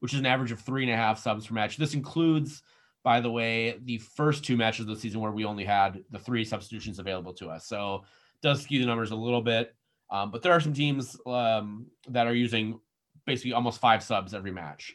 [0.00, 1.76] which is an average of three and a half subs per match.
[1.76, 2.62] This includes,
[3.02, 6.18] by the way, the first two matches of the season where we only had the
[6.18, 7.66] three substitutions available to us.
[7.66, 8.04] So
[8.42, 9.74] does skew the numbers a little bit.
[10.10, 12.80] Um, but there are some teams um, that are using
[13.26, 14.94] basically almost five subs every match.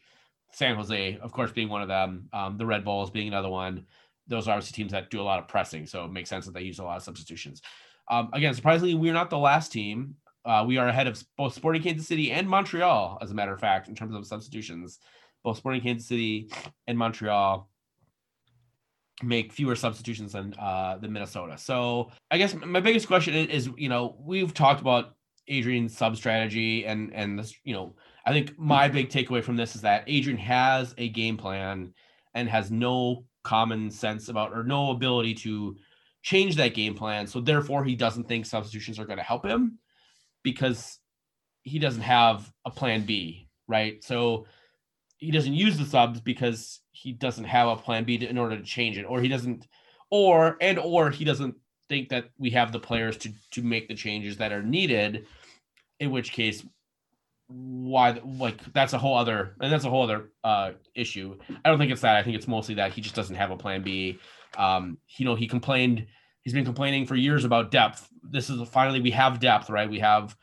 [0.52, 2.30] San Jose, of course, being one of them.
[2.32, 3.86] Um, the Red Bulls being another one.
[4.28, 6.54] Those are obviously teams that do a lot of pressing, so it makes sense that
[6.54, 7.62] they use a lot of substitutions.
[8.10, 10.16] Um, again, surprisingly, we're not the last team.
[10.46, 13.60] Uh, we are ahead of both Sporting Kansas City and Montreal, as a matter of
[13.60, 15.00] fact, in terms of substitutions.
[15.44, 16.50] Both Sporting Kansas City
[16.88, 17.70] and Montreal
[19.22, 21.58] make fewer substitutions than uh, Minnesota.
[21.58, 25.16] So I guess my biggest question is, you know, we've talked about
[25.48, 27.96] Adrian's sub strategy and and this, you know,
[28.26, 31.94] I think my big takeaway from this is that Adrian has a game plan
[32.34, 35.76] and has no common sense about or no ability to
[36.22, 37.28] change that game plan.
[37.28, 39.80] So therefore he doesn't think substitutions are going to help him
[40.44, 41.00] because
[41.64, 44.04] he doesn't have a plan B, right?
[44.04, 44.46] So
[45.18, 48.58] he doesn't use the subs because he doesn't have a plan B to, in order
[48.58, 49.68] to change it, or he doesn't,
[50.10, 51.56] or and or he doesn't
[51.90, 55.26] think that we have the players to to make the changes that are needed.
[56.00, 56.66] In which case,
[57.48, 61.38] why like that's a whole other and that's a whole other uh issue.
[61.64, 62.16] I don't think it's that.
[62.16, 64.20] I think it's mostly that he just doesn't have a plan B.
[64.58, 66.06] Um, you know, he complained.
[66.42, 68.10] He's been complaining for years about depth.
[68.22, 69.90] This is finally we have depth, right?
[69.90, 70.36] We have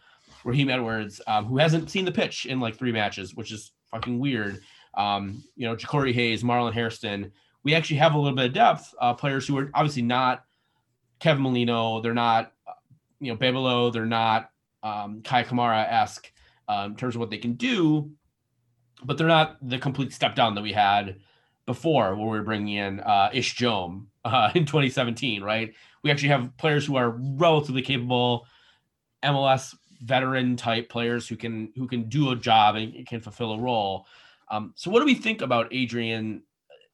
[0.44, 4.18] Raheem Edwards, um, who hasn't seen the pitch in like three matches, which is fucking
[4.18, 4.60] weird.
[4.94, 7.32] Um, you know, Jacori Hayes, Marlon Hairston.
[7.62, 8.94] We actually have a little bit of depth.
[9.00, 10.44] Uh, players who are obviously not
[11.18, 12.00] Kevin Molino.
[12.00, 12.52] They're not,
[13.20, 13.92] you know, Bebelo.
[13.92, 14.50] They're not
[14.82, 16.32] um, Kei Kamara esque
[16.70, 18.10] uh, in terms of what they can do,
[19.02, 21.16] but they're not the complete step down that we had
[21.66, 25.42] before, where we were bringing in uh, Ish Jome uh, in 2017.
[25.42, 25.74] Right?
[26.04, 28.46] We actually have players who are relatively capable,
[29.24, 33.58] MLS veteran type players who can who can do a job and can fulfill a
[33.58, 34.06] role.
[34.50, 36.44] Um, so, what do we think about Adrian?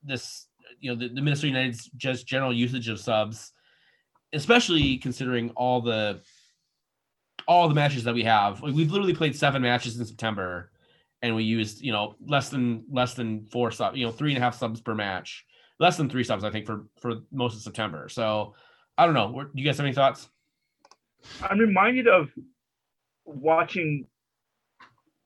[0.03, 0.47] This,
[0.81, 3.53] you know, the, the Minnesota United's just general usage of subs,
[4.33, 6.21] especially considering all the
[7.49, 8.63] all the matches that we have.
[8.63, 10.71] Like we've literally played seven matches in September,
[11.23, 14.39] and we used you know less than less than four subs, you know, three and
[14.39, 15.45] a half subs per match,
[15.79, 18.09] less than three subs, I think, for for most of September.
[18.09, 18.55] So,
[18.99, 19.43] I don't know.
[19.43, 20.29] Do you guys have any thoughts?
[21.43, 22.31] I'm reminded of
[23.25, 24.07] watching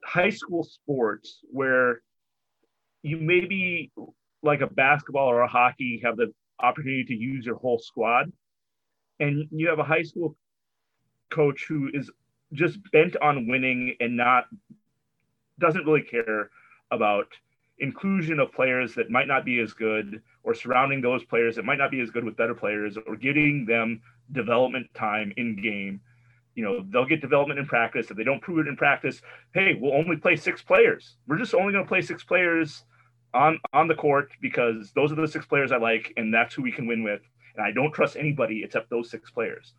[0.04, 2.00] high school sports where
[3.02, 3.92] you maybe
[4.42, 8.32] like a basketball or a hockey have the opportunity to use your whole squad
[9.18, 10.36] and you have a high school
[11.30, 12.10] coach who is
[12.52, 14.46] just bent on winning and not
[15.58, 16.50] doesn't really care
[16.90, 17.26] about
[17.78, 21.78] inclusion of players that might not be as good or surrounding those players that might
[21.78, 24.00] not be as good with better players or getting them
[24.32, 26.00] development time in game.
[26.54, 28.10] You know they'll get development in practice.
[28.10, 29.22] If they don't prove it in practice
[29.54, 31.16] hey we'll only play six players.
[31.26, 32.84] We're just only going to play six players
[33.32, 36.62] on on the court because those are the six players i like and that's who
[36.62, 37.22] we can win with.
[37.56, 39.72] And i don't trust anybody except those six players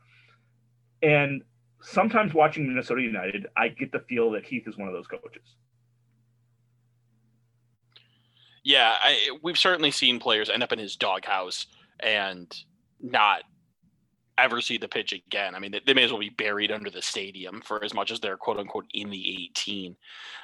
[1.01, 1.41] and
[1.81, 5.55] sometimes watching minnesota united i get the feel that heath is one of those coaches
[8.63, 11.65] yeah I, we've certainly seen players end up in his doghouse
[11.99, 12.53] and
[12.99, 13.43] not
[14.37, 15.55] ever see the pitch again.
[15.55, 18.11] I mean, they, they, may as well be buried under the stadium for as much
[18.11, 19.95] as they're quote unquote in the 18.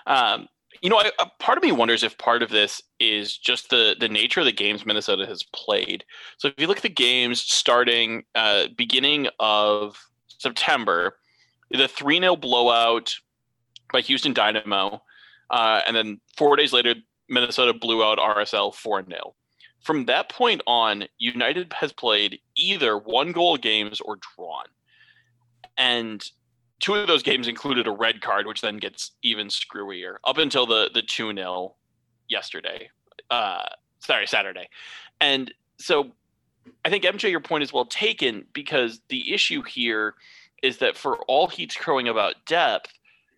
[0.05, 0.47] Um,
[0.81, 3.95] you know, I, a part of me wonders if part of this is just the
[3.99, 6.03] the nature of the games Minnesota has played.
[6.37, 9.97] So if you look at the games starting uh, beginning of
[10.37, 11.17] September,
[11.71, 13.15] the three 0 blowout
[13.91, 15.01] by Houston Dynamo,
[15.49, 16.95] uh, and then four days later,
[17.29, 19.35] Minnesota blew out RSL four 0
[19.87, 24.65] from that point on, United has played either one goal games or drawn.
[25.77, 26.21] And
[26.81, 30.65] two of those games included a red card, which then gets even screwier up until
[30.65, 31.75] the the 2 0
[32.27, 32.89] yesterday.
[33.29, 33.63] Uh,
[33.99, 34.67] sorry, Saturday.
[35.21, 36.11] And so
[36.85, 40.15] I think MJ, your point is well taken because the issue here
[40.63, 42.93] is that for all he's crowing about depth,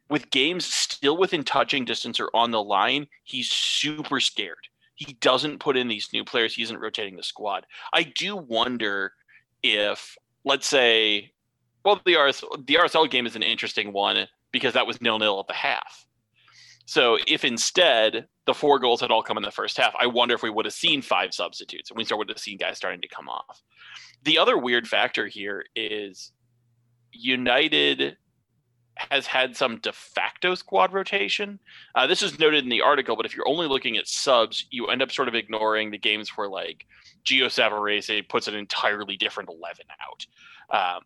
[0.09, 4.67] with games still within touching distance or on the line, he's super scared
[4.99, 6.53] he doesn't put in these new players.
[6.53, 7.65] He isn't rotating the squad.
[7.93, 9.13] I do wonder
[9.63, 11.31] if, let's say,
[11.85, 15.39] well, the RS, the RSL game is an interesting one because that was nil nil
[15.39, 16.05] at the half.
[16.89, 20.33] So if instead the four goals had all come in the first half, I wonder
[20.33, 23.07] if we would have seen five substitutes and we would have seen guys starting to
[23.07, 23.61] come off.
[24.23, 26.31] The other weird factor here is
[27.11, 28.17] United
[28.95, 31.59] has had some de facto squad rotation.
[31.93, 34.87] Uh, this is noted in the article, but if you're only looking at subs, you
[34.87, 36.87] end up sort of ignoring the games where like
[37.23, 40.95] Gio Savarese puts an entirely different 11 out.
[40.95, 41.03] Um,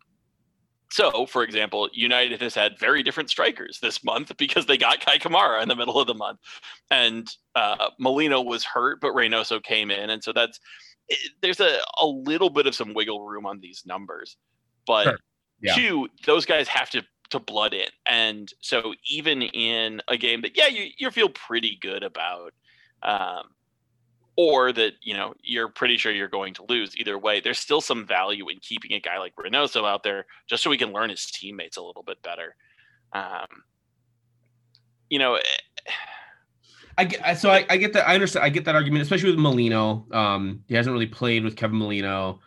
[0.94, 5.18] so, for example, United has had very different strikers this month because they got Kai
[5.18, 6.38] Kamara in the middle of the month,
[6.90, 10.60] and uh, Molino was hurt, but Reynoso came in, and so that's
[11.08, 14.36] it, there's a, a little bit of some wiggle room on these numbers,
[14.86, 15.04] but.
[15.04, 15.18] Sure.
[15.60, 15.76] Yeah.
[15.76, 17.88] Two, those guys have to to blood in.
[18.06, 22.52] And so even in a game that yeah, you you feel pretty good about
[23.02, 23.44] um,
[24.36, 26.96] or that you know you're pretty sure you're going to lose.
[26.96, 30.62] Either way there's still some value in keeping a guy like Reynoso out there just
[30.62, 32.56] so we can learn his teammates a little bit better.
[33.12, 33.62] Um,
[35.08, 35.92] you know eh,
[36.98, 39.38] I get so I, I get that I understand I get that argument especially with
[39.38, 40.06] Molino.
[40.12, 42.40] Um, he hasn't really played with Kevin Molino.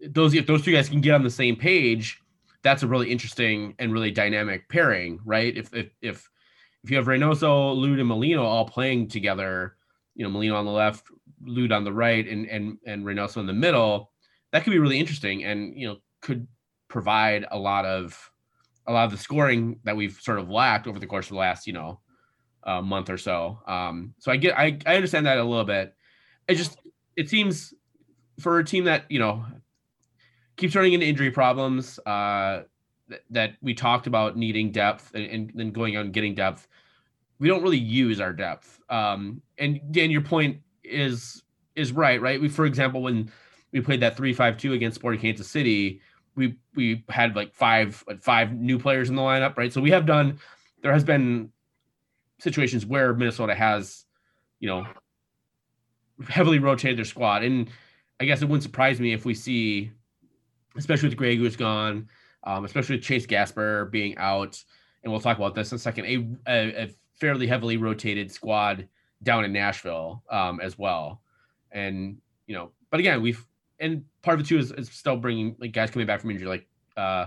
[0.00, 2.22] Those if those two guys can get on the same page
[2.62, 5.56] that's a really interesting and really dynamic pairing, right?
[5.56, 6.28] If if if
[6.84, 9.76] if you have Reynoso, Lod and Molino all playing together,
[10.18, 11.06] you know, Molino on the left,
[11.46, 14.10] Lod on the right, and and and Reynoso in the middle,
[14.52, 16.46] that could be really interesting, and you know, could
[16.88, 18.30] provide a lot of
[18.88, 21.36] a lot of the scoring that we've sort of lacked over the course of the
[21.36, 22.00] last, you know,
[22.64, 23.60] uh, month or so.
[23.66, 25.94] Um, so I get, I, I understand that a little bit.
[26.48, 26.78] It just,
[27.14, 27.74] it seems
[28.40, 29.44] for a team that you know
[30.56, 32.00] keeps running into injury problems.
[32.04, 32.62] Uh,
[33.08, 36.66] th- that we talked about needing depth and, and, then going and getting depth.
[37.38, 38.80] We don't really use our depth.
[38.88, 41.42] Um, and Dan, your point is
[41.76, 42.20] is right.
[42.20, 42.40] Right.
[42.40, 43.30] We, for example, when
[43.72, 46.00] we played that three five two against Sporting Kansas City,
[46.34, 49.56] we we had like five five new players in the lineup.
[49.56, 49.72] Right.
[49.72, 50.38] So we have done.
[50.82, 51.50] There has been
[52.38, 54.04] situations where Minnesota has,
[54.60, 54.86] you know,
[56.28, 57.68] heavily rotated their squad, and
[58.20, 59.92] I guess it wouldn't surprise me if we see
[60.78, 62.08] especially with Greg who's gone,
[62.44, 64.62] um, especially with Chase Gasper being out,
[65.02, 66.06] and we'll talk about this in a second.
[66.06, 66.90] A, a, a
[67.20, 68.88] fairly heavily rotated squad
[69.22, 71.20] down in Nashville um, as well,
[71.72, 73.44] and you know, but again, we've
[73.80, 76.48] and part of it too is, is still bringing like guys coming back from injury
[76.48, 76.66] like
[76.96, 77.26] uh,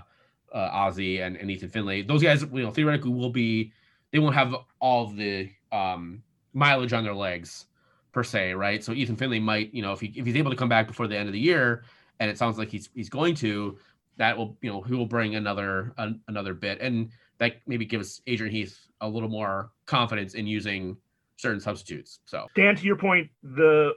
[0.54, 2.02] uh, Ozzy and, and Ethan Finlay.
[2.02, 3.72] Those guys, you know, theoretically will be
[4.12, 6.22] they won't have all the um,
[6.54, 7.66] mileage on their legs
[8.12, 8.84] per se, right?
[8.84, 11.08] So Ethan Finlay might, you know, if he if he's able to come back before
[11.08, 11.84] the end of the year,
[12.20, 13.78] and it sounds like he's he's going to,
[14.18, 18.22] that will you know he will bring another an, another bit, and that maybe gives
[18.28, 20.98] Adrian Heath a little more confidence in using
[21.38, 22.20] certain substitutes.
[22.26, 23.94] So Dan, to your point, the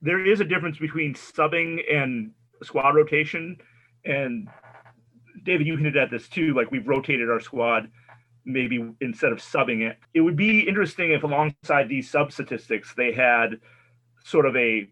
[0.00, 2.30] there is a difference between subbing and
[2.62, 3.56] squad rotation,
[4.04, 4.48] and
[5.44, 6.54] David, you hinted at this too.
[6.54, 7.90] Like we've rotated our squad
[8.44, 9.98] maybe instead of subbing it.
[10.14, 13.60] It would be interesting if alongside these sub statistics they had
[14.24, 14.88] sort of a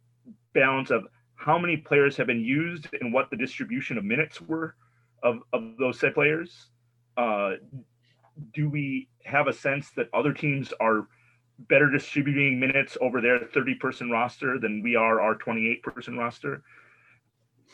[0.52, 1.04] balance of
[1.36, 4.74] how many players have been used and what the distribution of minutes were
[5.22, 6.68] of, of those said players?
[7.16, 7.52] Uh,
[8.54, 11.08] do we have a sense that other teams are
[11.58, 16.62] better distributing minutes over their 30 person roster than we are our 28 person roster?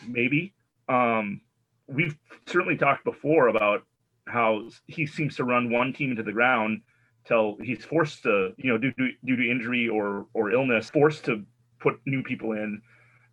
[0.07, 0.55] Maybe.
[0.89, 1.41] Um,
[1.87, 3.83] we've certainly talked before about
[4.29, 6.83] how he seems to run one team into the ground
[7.25, 11.25] till he's forced to, you know, due to, due to injury or or illness, forced
[11.25, 11.45] to
[11.81, 12.81] put new people in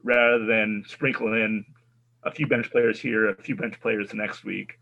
[0.03, 1.65] rather than sprinkle in
[2.23, 4.79] a few bench players here, a few bench players the next week.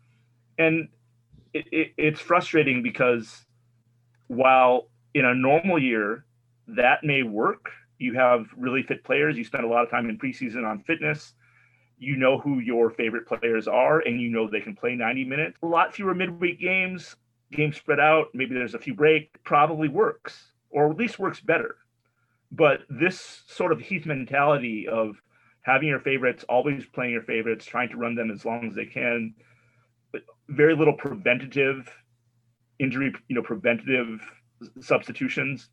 [0.58, 0.88] And
[1.52, 3.44] it, it, it's frustrating because
[4.28, 6.24] while in a normal year
[6.68, 10.18] that may work, you have really fit players, you spend a lot of time in
[10.18, 11.34] preseason on fitness,
[11.98, 15.58] you know who your favorite players are, and you know they can play 90 minutes.
[15.62, 17.16] A lot fewer midweek games,
[17.50, 21.76] games spread out, maybe there's a few break, probably works, or at least works better.
[22.52, 25.20] But this sort of Heath mentality of
[25.62, 28.86] having your favorites, always playing your favorites, trying to run them as long as they
[28.86, 29.34] can,
[30.48, 31.90] very little preventative
[32.78, 34.20] injury, you know, preventative
[34.80, 35.68] substitutions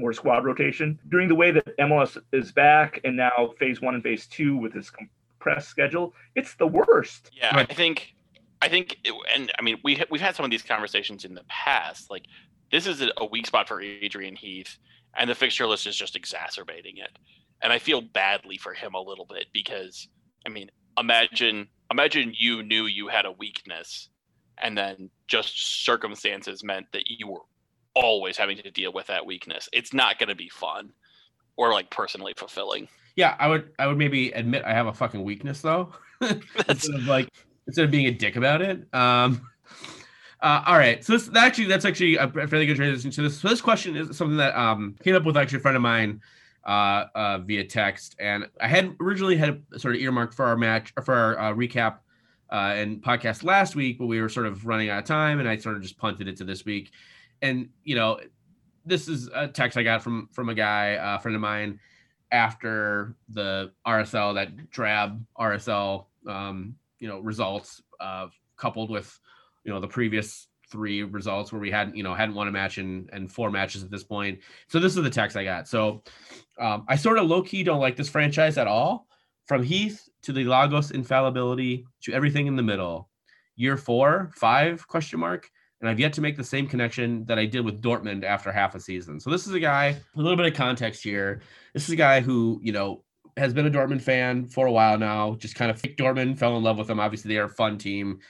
[0.00, 0.98] or squad rotation.
[1.08, 4.72] During the way that MLS is back and now phase one and phase two with
[4.72, 7.30] this compressed schedule, it's the worst.
[7.32, 8.14] Yeah, I think,
[8.62, 11.44] I think, it, and I mean, we we've had some of these conversations in the
[11.48, 12.10] past.
[12.10, 12.24] Like,
[12.70, 14.78] this is a weak spot for Adrian Heath,
[15.16, 17.18] and the fixture list is just exacerbating it.
[17.62, 20.08] And I feel badly for him a little bit because,
[20.44, 24.08] I mean, imagine imagine you knew you had a weakness,
[24.58, 27.42] and then just circumstances meant that you were
[27.94, 29.68] always having to deal with that weakness.
[29.72, 30.92] It's not going to be fun
[31.56, 32.88] or like personally fulfilling.
[33.16, 35.92] Yeah, I would I would maybe admit I have a fucking weakness though.
[36.20, 37.28] instead of like
[37.66, 38.86] instead of being a dick about it.
[38.92, 39.48] Um
[40.40, 43.40] uh, all right, so this actually that's actually a fairly good transition to this.
[43.40, 46.20] So this question is something that um, came up with actually a friend of mine
[46.66, 50.92] uh, uh, via text, and I had originally had sort of earmarked for our match
[51.04, 51.98] for our uh, recap
[52.50, 55.48] uh, and podcast last week, but we were sort of running out of time, and
[55.48, 56.90] I sort of just punted it to this week.
[57.40, 58.18] And you know,
[58.84, 61.78] this is a text I got from from a guy, a friend of mine,
[62.32, 69.18] after the RSL that drab RSL, um, you know, results uh, coupled with
[69.64, 72.78] you know the previous three results where we hadn't you know hadn't won a match
[72.78, 74.38] in and four matches at this point.
[74.68, 75.68] So this is the text I got.
[75.68, 76.02] So
[76.58, 79.06] um, I sort of low key don't like this franchise at all.
[79.46, 83.08] From Heath to the Lagos infallibility to everything in the middle.
[83.54, 85.48] Year four, five question mark
[85.80, 88.74] and I've yet to make the same connection that I did with Dortmund after half
[88.74, 89.20] a season.
[89.20, 91.42] So this is a guy, a little bit of context here.
[91.74, 93.04] This is a guy who, you know,
[93.36, 96.56] has been a Dortmund fan for a while now, just kind of fake Dortmund, fell
[96.56, 96.98] in love with them.
[96.98, 98.20] Obviously, they are a fun team.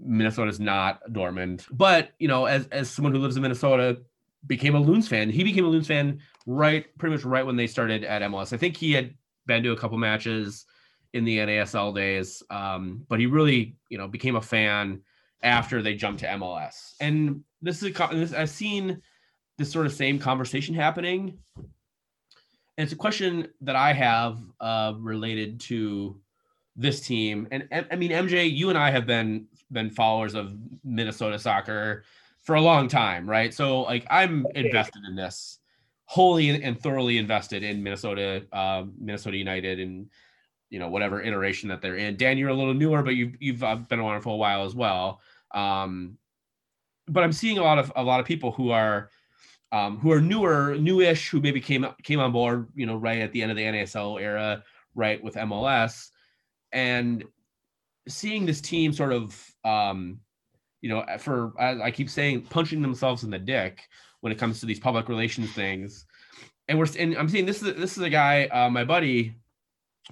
[0.00, 1.66] Minnesota's not Dortmund.
[1.70, 3.98] But, you know, as as someone who lives in Minnesota,
[4.46, 5.30] became a Loons fan.
[5.30, 8.52] He became a Loons fan right pretty much right when they started at MLS.
[8.52, 9.14] I think he had
[9.46, 10.66] been to a couple matches
[11.12, 12.42] in the NASL days.
[12.50, 15.00] Um, but he really, you know, became a fan
[15.42, 16.94] after they jumped to MLS.
[17.00, 19.00] And this is a, this, I've seen
[19.56, 21.38] this sort of same conversation happening.
[21.56, 26.20] And it's a question that I have uh, related to
[26.76, 27.46] this team.
[27.52, 32.04] And I mean, MJ, you and I have been been followers of Minnesota soccer
[32.42, 33.52] for a long time, right?
[33.52, 35.58] So like I'm invested in this,
[36.06, 40.08] wholly and thoroughly invested in Minnesota, uh, Minnesota United, and
[40.70, 42.16] you know whatever iteration that they're in.
[42.16, 44.74] Dan, you're a little newer, but you've you've uh, been on for a while as
[44.74, 45.20] well.
[45.52, 46.18] Um,
[47.06, 49.10] but I'm seeing a lot of a lot of people who are
[49.74, 53.32] um, who are newer, newish, who maybe came came on board, you know, right at
[53.32, 54.62] the end of the NASL era,
[54.94, 56.10] right with MLS,
[56.70, 57.24] and
[58.06, 60.20] seeing this team sort of, um,
[60.80, 63.80] you know, for I keep saying, punching themselves in the dick
[64.20, 66.04] when it comes to these public relations things,
[66.68, 69.34] and we're and I'm seeing this is this is a guy, uh, my buddy,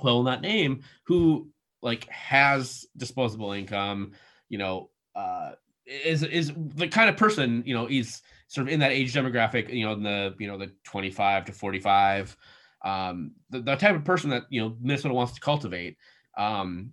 [0.03, 1.49] well, not name, who
[1.83, 4.13] like has disposable income,
[4.49, 5.53] you know, uh,
[5.87, 9.73] is is the kind of person you know he's sort of in that age demographic
[9.73, 12.37] you know in the you know the 25 to 45
[12.85, 15.97] um the, the type of person that you know minnesota wants to cultivate.
[16.37, 16.93] Um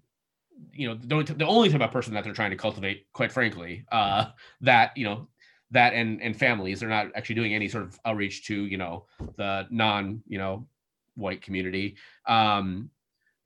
[0.73, 3.85] you know the, the only type of person that they're trying to cultivate quite frankly
[3.91, 4.25] uh
[4.61, 5.27] that you know
[5.71, 9.05] that and and families they're not actually doing any sort of outreach to you know
[9.37, 10.67] the non you know
[11.15, 11.95] white community.
[12.25, 12.89] Um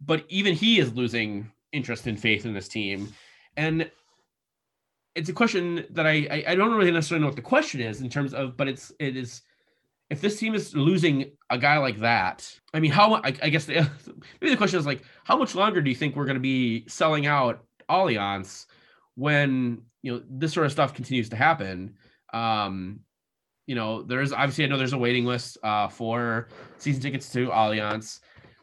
[0.05, 3.13] but even he is losing interest and faith in this team.
[3.57, 3.89] And
[5.15, 8.01] it's a question that I, I, I don't really necessarily know what the question is
[8.01, 9.41] in terms of, but it's it is
[10.13, 12.47] if this team is losing a guy like that.
[12.71, 13.73] I mean, how I, I guess the,
[14.41, 16.87] maybe the question is like, how much longer do you think we're going to be
[16.87, 18.67] selling out Allianz
[19.15, 21.95] when you know this sort of stuff continues to happen?
[22.31, 22.99] Um,
[23.65, 26.47] you know, there's obviously I know there's a waiting list uh, for
[26.77, 28.19] season tickets to Allianz,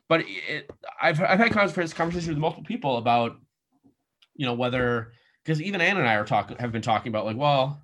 [0.09, 0.71] but it,
[1.03, 3.39] I've I've had conversations, conversations with multiple people about
[4.37, 7.37] you know whether because even Ann and I are talking have been talking about like,
[7.37, 7.83] well,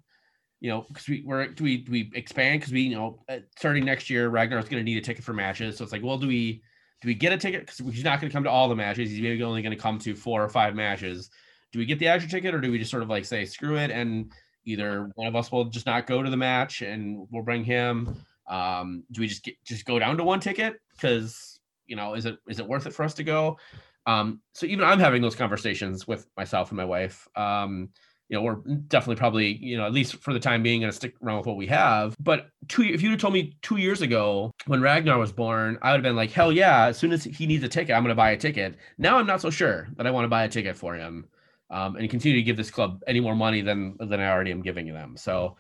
[0.61, 3.39] you know, because we we're do we do we expand because we you know uh,
[3.57, 6.03] starting next year Ragnar is going to need a ticket for matches, so it's like,
[6.03, 6.63] well, do we
[7.03, 7.67] do we get a ticket?
[7.67, 9.11] Because he's not going to come to all the matches?
[9.11, 11.31] He's maybe only going to come to four or five matches.
[11.73, 13.77] do we get the extra ticket or do we just sort of like say screw
[13.77, 14.33] it and
[14.65, 18.17] either one of us will just not go to the match and we'll bring him?
[18.49, 20.81] Um do we just get just go down to one ticket?
[20.93, 23.59] Because you know is it is it worth it for us to go?
[24.07, 27.29] Um so even i'm having those conversations with myself and my wife.
[27.37, 27.91] Um
[28.29, 28.57] you know we're
[28.89, 31.47] definitely probably you know at least for the time being going to stick around with
[31.47, 35.19] what we have but two if you'd have told me two years ago when ragnar
[35.19, 37.69] was born i would have been like hell yeah as soon as he needs a
[37.69, 40.25] ticket i'm going to buy a ticket now i'm not so sure that i want
[40.25, 41.27] to buy a ticket for him
[41.69, 44.63] um, and continue to give this club any more money than than i already am
[44.63, 45.57] giving them so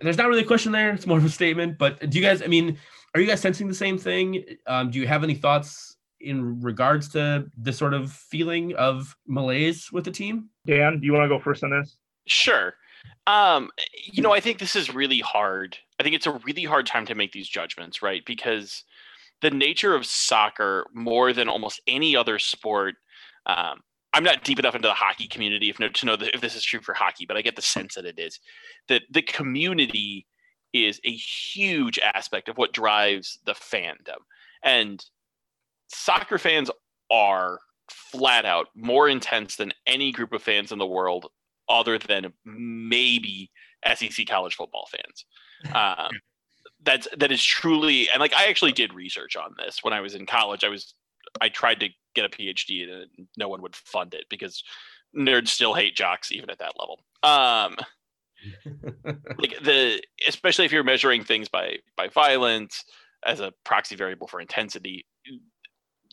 [0.00, 0.92] there's not really a question there.
[0.92, 1.78] It's more of a statement.
[1.78, 2.42] But do you guys?
[2.42, 2.78] I mean,
[3.14, 4.44] are you guys sensing the same thing?
[4.66, 9.90] Um, do you have any thoughts in regards to this sort of feeling of malaise
[9.90, 10.49] with the team?
[10.66, 11.96] Dan, do you want to go first on this?
[12.26, 12.74] Sure.
[13.26, 13.70] Um,
[14.04, 15.76] you know, I think this is really hard.
[15.98, 18.22] I think it's a really hard time to make these judgments, right?
[18.26, 18.84] Because
[19.40, 22.96] the nature of soccer, more than almost any other sport,
[23.46, 23.80] um,
[24.12, 26.80] I'm not deep enough into the hockey community if, to know if this is true
[26.80, 28.40] for hockey, but I get the sense that it is.
[28.88, 30.26] That the community
[30.72, 34.18] is a huge aspect of what drives the fandom.
[34.62, 35.04] And
[35.88, 36.70] soccer fans
[37.10, 41.26] are flat out more intense than any group of fans in the world,
[41.68, 43.50] other than maybe
[43.94, 45.24] SEC college football fans.
[45.74, 46.08] Um,
[46.82, 50.14] that's that is truly and like I actually did research on this when I was
[50.14, 50.64] in college.
[50.64, 50.94] I was
[51.40, 54.64] I tried to get a PhD and no one would fund it because
[55.14, 57.00] nerds still hate jocks even at that level.
[57.22, 57.76] Um,
[59.38, 62.84] like the especially if you're measuring things by by violence
[63.26, 65.04] as a proxy variable for intensity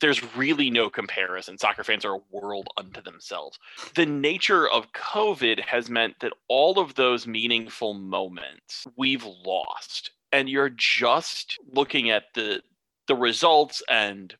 [0.01, 3.59] there's really no comparison soccer fans are a world unto themselves
[3.95, 10.49] the nature of covid has meant that all of those meaningful moments we've lost and
[10.49, 12.61] you're just looking at the
[13.07, 14.35] the results and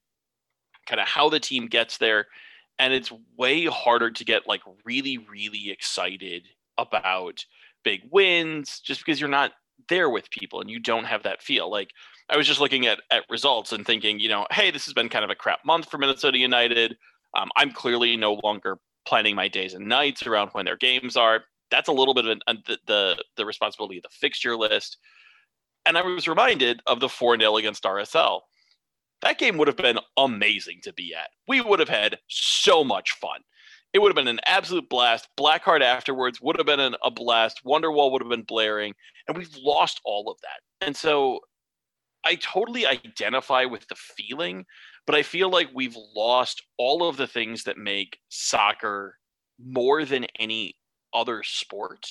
[0.88, 2.28] kind of how the team gets there.
[2.80, 6.47] And it's way harder to get like really, really excited
[6.78, 7.45] about
[7.84, 9.53] big wins just because you're not
[9.89, 11.70] there with people and you don't have that feel.
[11.70, 11.91] Like
[12.30, 15.09] I was just looking at at results and thinking, you know, hey, this has been
[15.09, 16.97] kind of a crap month for Minnesota United.
[17.36, 21.43] Um, I'm clearly no longer planning my days and nights around when their games are.
[21.71, 24.97] That's a little bit of an, the, the the responsibility of the fixture list.
[25.86, 28.41] And I was reminded of the 4 0 against RSL
[29.21, 31.30] that game would have been amazing to be at.
[31.47, 33.41] We would have had so much fun.
[33.93, 35.28] It would have been an absolute blast.
[35.39, 37.61] Blackheart afterwards would have been an, a blast.
[37.65, 38.93] Wonderwall would have been blaring,
[39.28, 40.86] and we've lost all of that.
[40.86, 41.39] And so
[42.26, 44.65] I totally identify with the feeling,
[45.05, 49.18] but I feel like we've lost all of the things that make soccer
[49.63, 50.76] more than any
[51.13, 52.07] other sport.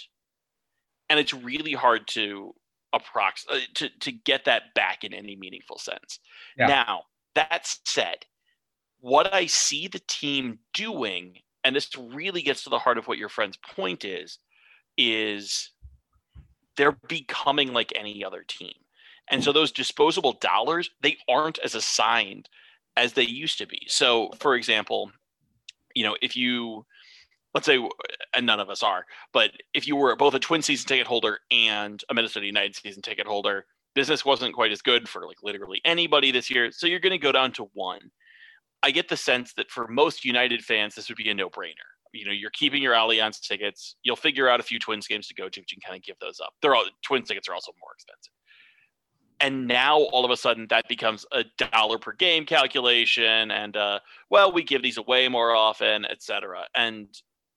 [1.08, 2.54] And it's really hard to
[2.94, 6.20] approx uh, to to get that back in any meaningful sense.
[6.58, 6.66] Yeah.
[6.66, 7.02] Now,
[7.34, 8.24] that said,
[9.00, 13.18] what I see the team doing, and this really gets to the heart of what
[13.18, 14.38] your friend's point is,
[14.96, 15.70] is
[16.76, 18.74] they're becoming like any other team.
[19.30, 22.48] And so those disposable dollars, they aren't as assigned
[22.96, 23.82] as they used to be.
[23.88, 25.10] So, for example,
[25.94, 26.84] you know, if you
[27.56, 27.78] let's say,
[28.34, 31.38] and none of us are, but if you were both a twin season ticket holder
[31.50, 33.64] and a Minnesota United season ticket holder,
[33.94, 36.70] business wasn't quite as good for like literally anybody this year.
[36.70, 38.10] So you're going to go down to one.
[38.82, 41.88] I get the sense that for most United fans, this would be a no brainer.
[42.12, 43.96] You know, you're keeping your Allianz tickets.
[44.02, 46.04] You'll figure out a few Twins games to go to, but you can kind of
[46.04, 46.52] give those up.
[46.60, 48.32] They're all Twins tickets are also more expensive.
[49.38, 53.98] And now all of a sudden that becomes a dollar per game calculation, and uh,
[54.30, 56.64] well, we give these away more often, et cetera.
[56.74, 57.08] And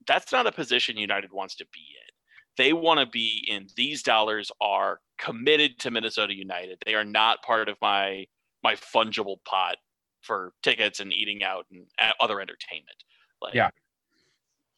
[0.07, 2.09] that's not a position United wants to be in.
[2.57, 6.79] They want to be in these dollars are committed to Minnesota United.
[6.85, 8.25] They are not part of my
[8.61, 9.77] my fungible pot
[10.21, 11.85] for tickets and eating out and
[12.19, 13.03] other entertainment.
[13.41, 13.69] Like, yeah.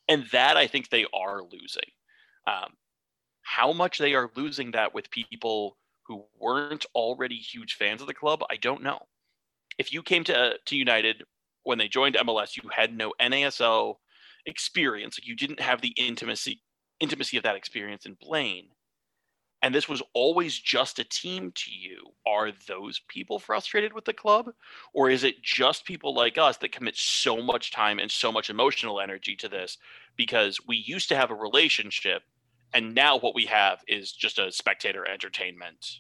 [0.07, 1.89] And that I think they are losing.
[2.45, 2.73] Um,
[3.41, 5.77] how much they are losing that with people
[6.11, 8.99] who weren't already huge fans of the club, I don't know.
[9.77, 11.23] If you came to to United
[11.63, 13.95] when they joined MLS, you had no NASL
[14.45, 15.17] experience.
[15.17, 16.61] Like you didn't have the intimacy
[16.99, 18.67] intimacy of that experience in Blaine.
[19.61, 22.07] And this was always just a team to you.
[22.27, 24.49] Are those people frustrated with the club?
[24.93, 28.49] Or is it just people like us that commit so much time and so much
[28.49, 29.77] emotional energy to this
[30.17, 32.23] because we used to have a relationship
[32.73, 35.99] and now what we have is just a spectator entertainment?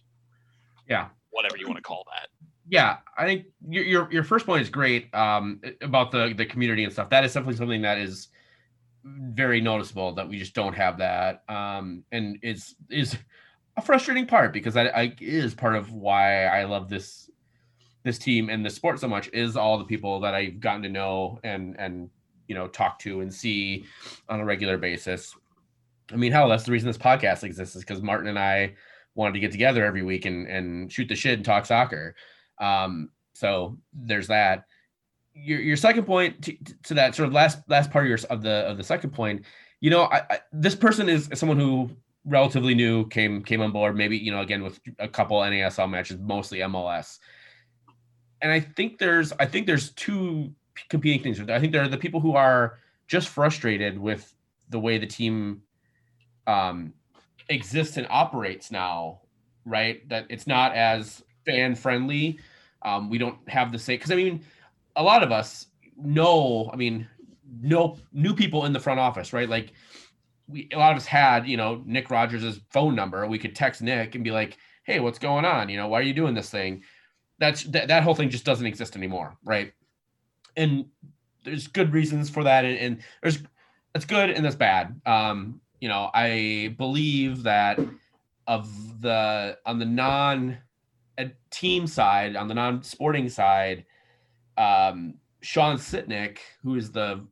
[0.89, 1.09] Yeah.
[1.31, 2.29] Whatever you want to call that.
[2.67, 6.83] Yeah, I think your your, your first point is great um, about the the community
[6.83, 7.09] and stuff.
[7.09, 8.29] That is definitely something that is
[9.03, 13.17] very noticeable that we just don't have that um and it's is
[13.75, 17.27] a frustrating part because I, I is part of why i love this
[18.03, 20.89] this team and the sport so much is all the people that i've gotten to
[20.89, 22.11] know and and
[22.51, 23.85] you know talk to and see
[24.27, 25.37] on a regular basis.
[26.11, 28.75] I mean, hell, that's the reason this podcast exists is because Martin and I
[29.15, 32.15] wanted to get together every week and and shoot the shit and talk soccer.
[32.59, 34.65] Um, so there's that.
[35.33, 38.41] Your your second point to, to that sort of last last part of your of
[38.41, 39.45] the of the second point,
[39.79, 41.89] you know, I, I, this person is someone who
[42.25, 43.95] relatively new came came on board.
[43.95, 47.19] Maybe you know again with a couple NASL matches, mostly MLS.
[48.41, 50.53] And I think there's I think there's two
[50.89, 51.39] competing things.
[51.49, 54.33] I think there are the people who are just frustrated with
[54.69, 55.61] the way the team
[56.47, 56.93] um,
[57.49, 59.21] exists and operates now,
[59.65, 60.07] right?
[60.09, 62.39] That it's not as fan friendly.
[62.83, 64.43] Um, we don't have the same because I mean,
[64.95, 65.67] a lot of us
[65.97, 66.69] know.
[66.73, 67.07] I mean,
[67.61, 69.49] no new people in the front office, right?
[69.49, 69.73] Like
[70.47, 73.25] we a lot of us had, you know, Nick Rogers' phone number.
[73.27, 75.69] We could text Nick and be like, "Hey, what's going on?
[75.69, 76.83] You know, why are you doing this thing?"
[77.39, 79.73] That's that, that whole thing just doesn't exist anymore, right?
[80.55, 80.85] And
[81.43, 83.39] there's good reasons for that, and, and there's
[83.93, 84.99] that's good and that's bad.
[85.05, 87.79] Um, you know, I believe that
[88.47, 90.57] of the on the non
[91.49, 93.85] team side, on the non sporting side,
[94.57, 97.25] um, Sean Sitnick, who is the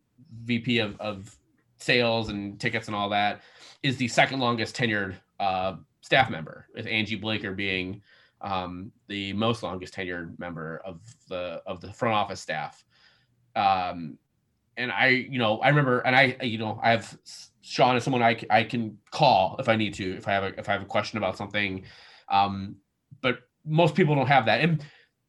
[0.43, 1.35] VP of, of
[1.77, 3.41] sales and tickets and all that,
[3.83, 8.01] is the second longest tenured uh, staff member, with Angie Blaker being
[8.41, 12.83] um, the most longest tenured member of the of the front office staff.
[13.55, 14.17] Um,
[14.77, 17.17] and I, you know, I remember, and I, you know, I have
[17.61, 20.59] Sean is someone I, I can call if I need to, if I have a,
[20.59, 21.83] if I have a question about something.
[22.29, 22.77] Um,
[23.21, 24.61] but most people don't have that.
[24.61, 24.83] And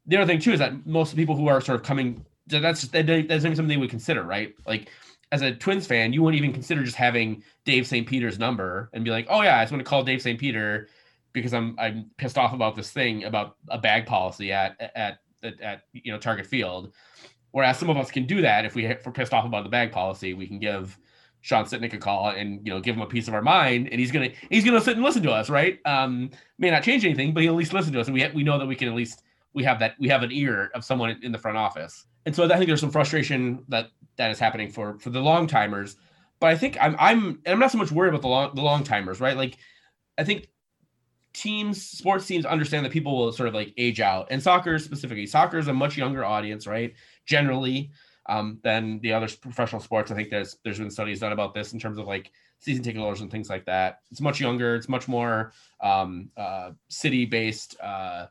[0.06, 3.44] the other thing too is that most people who are sort of coming, that's that's
[3.44, 4.54] not something would consider, right?
[4.66, 4.88] Like
[5.32, 8.06] as a Twins fan, you wouldn't even consider just having Dave St.
[8.06, 10.38] Peter's number and be like, oh yeah, I just want to call Dave St.
[10.38, 10.88] Peter
[11.32, 15.60] because I'm I'm pissed off about this thing about a bag policy at at at,
[15.60, 16.92] at you know Target Field.
[17.52, 19.70] Whereas some of us can do that if we if we're pissed off about the
[19.70, 20.98] bag policy, we can give
[21.40, 23.98] Sean Sitnick a call and you know give him a piece of our mind, and
[23.98, 25.78] he's gonna he's gonna sit and listen to us, right?
[25.84, 28.42] Um, may not change anything, but he'll at least listen to us, and we we
[28.42, 29.22] know that we can at least
[29.52, 32.44] we have that we have an ear of someone in the front office, and so
[32.44, 35.96] I think there's some frustration that that is happening for for the long timers,
[36.40, 38.84] but I think I'm I'm I'm not so much worried about the long the long
[38.84, 39.36] timers, right?
[39.36, 39.56] Like
[40.18, 40.48] I think
[41.32, 45.26] teams sports teams understand that people will sort of like age out and soccer specifically
[45.26, 46.92] soccer is a much younger audience right
[47.26, 47.90] generally
[48.28, 50.10] um, than the other professional sports.
[50.10, 53.00] I think there's there's been studies done about this in terms of like season ticket
[53.00, 54.00] holders and things like that.
[54.10, 54.74] It's much younger.
[54.74, 57.78] It's much more um, uh, city based.
[57.80, 58.26] Uh,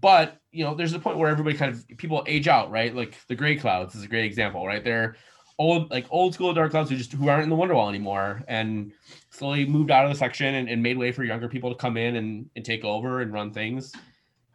[0.00, 2.94] but you know, there's a point where everybody kind of people age out, right?
[2.94, 4.82] Like the Gray Clouds is a great example, right?
[4.82, 5.16] They're
[5.58, 8.92] old, like old school Dark Clouds who just who aren't in the Wonderwall anymore, and
[9.30, 11.96] slowly moved out of the section and, and made way for younger people to come
[11.96, 13.92] in and, and take over and run things.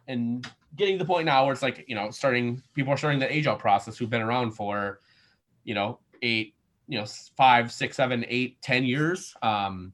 [0.08, 0.46] And
[0.76, 3.32] getting to the point now where it's like you know starting people are starting the
[3.34, 5.00] age out process who've been around for
[5.64, 6.54] you know eight
[6.88, 7.06] you know
[7.36, 9.34] five six seven eight ten years.
[9.42, 9.92] Um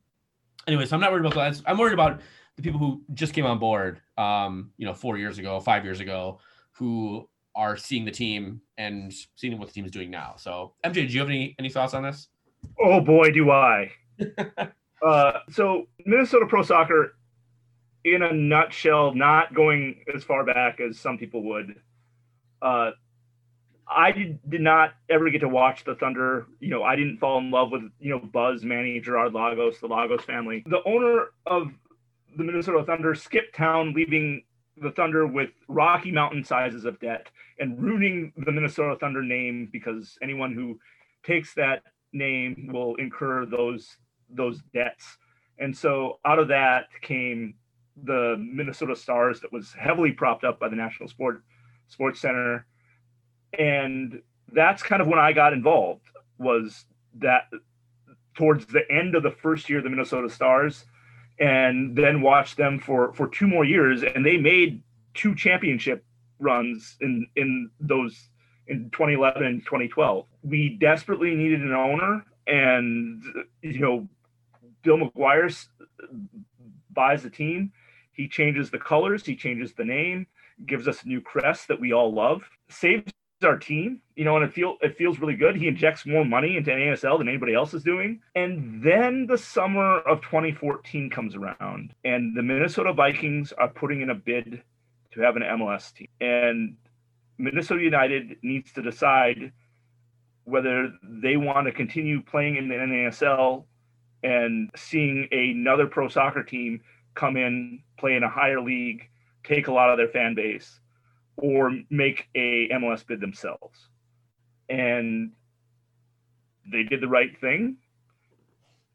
[0.67, 1.63] anyway so i'm not worried about that.
[1.67, 2.21] I'm worried about
[2.57, 6.01] the people who just came on board um you know four years ago five years
[6.01, 6.39] ago
[6.73, 10.35] who are seeing the team and seeing what the team is doing now.
[10.39, 12.29] So mj do you have any any thoughts on this?
[12.81, 13.91] Oh boy do i.
[15.03, 17.15] Uh so minnesota pro soccer
[18.05, 21.77] in a nutshell, not going as far back as some people would,
[22.63, 22.93] uh,
[23.89, 26.47] I did, did not ever get to watch the Thunder.
[26.61, 29.89] You know, I didn't fall in love with, you know, Buzz, Manny, Gerard Lagos, the
[29.89, 30.63] Lagos family.
[30.67, 31.73] The owner of
[32.37, 34.45] the Minnesota Thunder skipped town, leaving
[34.81, 37.27] the Thunder with Rocky Mountain sizes of debt
[37.59, 40.79] and ruining the Minnesota Thunder name because anyone who
[41.25, 41.83] takes that
[42.13, 43.97] name will incur those
[44.31, 45.19] those debts.
[45.59, 47.55] And so out of that came
[48.05, 51.43] the Minnesota Stars that was heavily propped up by the National Sport
[51.89, 52.67] Sports Center,
[53.59, 54.23] and
[54.53, 56.03] that's kind of when I got involved.
[56.39, 56.85] Was
[57.19, 57.49] that
[58.35, 60.85] towards the end of the first year of the Minnesota Stars,
[61.39, 64.83] and then watched them for for two more years, and they made
[65.15, 66.05] two championship
[66.39, 68.29] runs in in those
[68.67, 70.27] in 2011 and 2012.
[70.43, 73.23] We desperately needed an owner, and
[73.63, 74.09] you know,
[74.83, 75.67] Bill McGuire
[76.93, 77.73] buys the team
[78.13, 80.27] he changes the colors, he changes the name,
[80.67, 83.13] gives us a new crest that we all love, saves
[83.43, 85.57] our team, you know, and it feel it feels really good.
[85.57, 88.21] He injects more money into NASL than anybody else is doing.
[88.35, 94.11] And then the summer of 2014 comes around, and the Minnesota Vikings are putting in
[94.11, 94.63] a bid
[95.13, 96.09] to have an MLS team.
[96.21, 96.77] And
[97.39, 99.53] Minnesota United needs to decide
[100.45, 103.65] whether they want to continue playing in the NASL
[104.23, 106.81] and seeing another pro soccer team
[107.15, 109.09] come in, play in a higher league,
[109.45, 110.81] take a lot of their fan base,
[111.37, 113.89] or make a MLS bid themselves.
[114.69, 115.33] And
[116.71, 117.77] they did the right thing.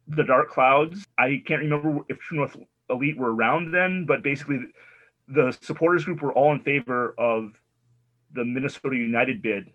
[0.07, 2.55] The Dark Clouds, I can't remember if True North
[2.89, 4.59] Elite were around then, but basically
[5.27, 7.53] the supporters group were all in favor of
[8.33, 9.71] the Minnesota United bid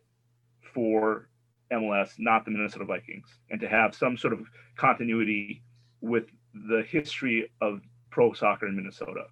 [0.73, 1.29] for
[1.73, 4.41] MLS, not the Minnesota Vikings, and to have some sort of
[4.77, 5.63] continuity
[6.01, 7.81] with the history of
[8.11, 9.25] pro soccer in Minnesota.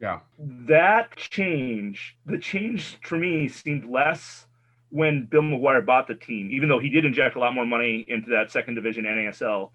[0.00, 0.20] Yeah.
[0.38, 4.46] That change, the change for me seemed less
[4.90, 8.04] when Bill McGuire bought the team, even though he did inject a lot more money
[8.08, 9.70] into that second division NASL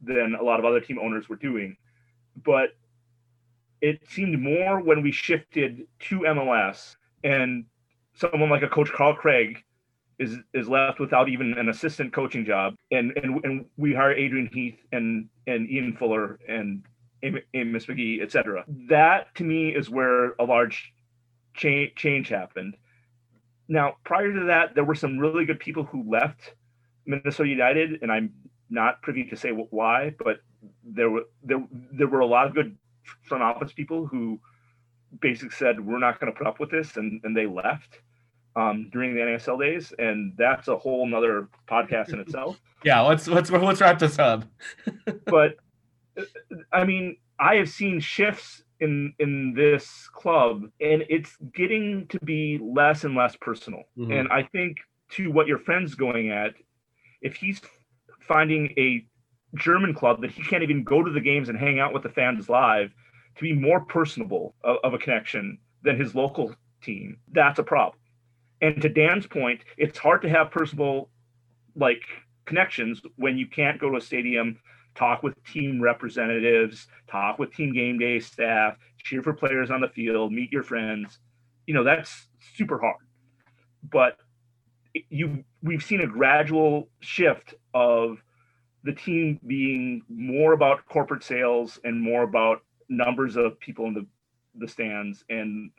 [0.00, 1.76] than a lot of other team owners were doing.
[2.44, 2.70] But
[3.80, 7.64] it seemed more when we shifted to MLS and
[8.14, 9.62] someone like a coach Carl Craig
[10.18, 14.48] is is left without even an assistant coaching job and and, and we hire Adrian
[14.52, 16.82] Heath and and Ian Fuller and
[17.22, 18.64] Amos McGee, etc.
[18.88, 20.92] That to me is where a large
[21.54, 22.76] change change happened.
[23.68, 26.54] Now, prior to that, there were some really good people who left
[27.06, 28.32] Minnesota United, and I'm
[28.70, 30.40] not privy to say why, but
[30.84, 31.62] there were there
[31.92, 32.76] there were a lot of good
[33.22, 34.38] front office people who
[35.20, 38.00] basically said we're not going to put up with this, and and they left
[38.56, 42.60] um, during the NASL days, and that's a whole nother podcast in itself.
[42.84, 44.44] yeah, let's let's let's wrap this up.
[45.24, 45.56] but
[46.72, 52.58] I mean, I have seen shifts in in this club, and it's getting to be
[52.62, 53.82] less and less personal.
[53.96, 54.12] Mm-hmm.
[54.12, 54.78] And I think
[55.10, 56.54] to what your friend's going at,
[57.22, 57.60] if he's
[58.26, 59.06] finding a
[59.56, 62.10] German club that he can't even go to the games and hang out with the
[62.10, 62.90] fans live
[63.36, 67.98] to be more personable of, of a connection than his local team, that's a problem.
[68.60, 71.08] And to Dan's point, it's hard to have personal
[71.76, 72.02] like
[72.44, 74.58] connections when you can't go to a stadium
[74.98, 79.88] talk with team representatives, talk with team game day staff, cheer for players on the
[79.88, 81.18] field, meet your friends.
[81.66, 82.26] You know, that's
[82.56, 82.96] super hard.
[83.90, 84.16] But
[85.10, 88.18] you we've seen a gradual shift of
[88.82, 94.06] the team being more about corporate sales and more about numbers of people in the,
[94.56, 95.70] the stands and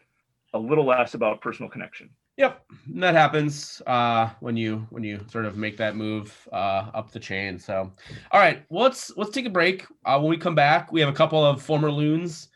[0.54, 2.10] a little less about personal connection.
[2.40, 2.64] Yep,
[2.94, 7.11] and that happens uh, when you when you sort of make that move uh, up
[7.11, 7.60] the chain.
[7.60, 7.91] So,
[8.32, 9.86] all right, well, let's let's take a break.
[10.06, 12.48] Uh, when we come back, we have a couple of former loons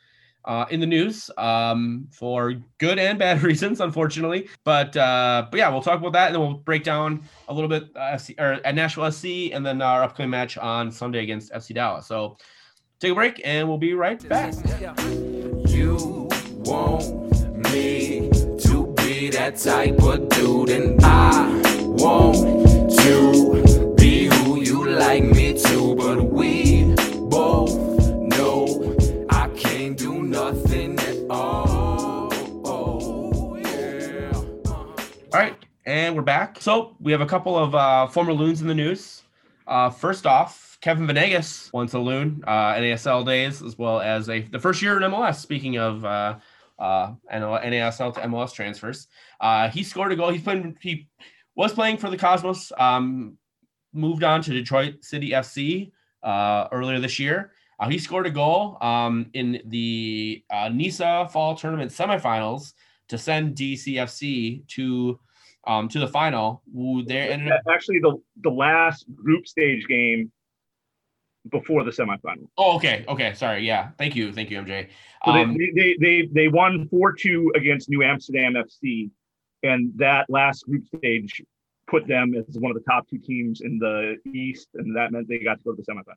[0.45, 4.47] uh, in the news um, for good and bad reasons, unfortunately.
[4.63, 7.67] But uh, but yeah, we'll talk about that, and then we'll break down a little
[7.67, 11.51] bit uh, SC, or at Nashville SC, and then our upcoming match on Sunday against
[11.51, 12.07] FC Dallas.
[12.07, 12.37] So
[13.01, 14.53] take a break, and we'll be right back.
[15.67, 16.29] You
[19.33, 22.35] that type of dude, and I want
[22.99, 26.93] to be who you like me to, but we
[27.29, 27.75] both
[28.37, 28.95] know
[29.31, 32.29] I can't do nothing at all.
[32.63, 34.33] Oh, yeah.
[34.35, 35.57] All right,
[35.87, 36.61] and we're back.
[36.61, 39.23] So we have a couple of uh, former loons in the news.
[39.65, 44.41] Uh, first off, Kevin Venegas, once a loon, uh, NASL days, as well as a
[44.41, 45.37] the first year in MLS.
[45.37, 46.05] Speaking of
[46.79, 49.07] uh, NASL to MLS transfers.
[49.39, 50.29] Uh, he scored a goal.
[50.31, 50.77] He's playing.
[50.81, 51.07] He
[51.55, 52.71] was playing for the Cosmos.
[52.77, 53.37] Um,
[53.93, 55.91] moved on to Detroit City FC
[56.23, 57.51] uh, earlier this year.
[57.79, 62.73] Uh, he scored a goal um, in the uh, NISA Fall Tournament semifinals
[63.09, 65.19] to send DCFC to
[65.65, 66.61] um, to the final.
[67.05, 70.31] There ended up- actually the the last group stage game
[71.49, 72.47] before the semifinal.
[72.57, 73.33] Oh, okay, okay.
[73.33, 73.89] Sorry, yeah.
[73.97, 74.89] Thank you, thank you, MJ.
[75.25, 79.09] Um, they, they they they won four two against New Amsterdam FC,
[79.63, 81.41] and that last group stage
[81.87, 85.27] put them as one of the top two teams in the East, and that meant
[85.27, 86.15] they got to go to the semifinal.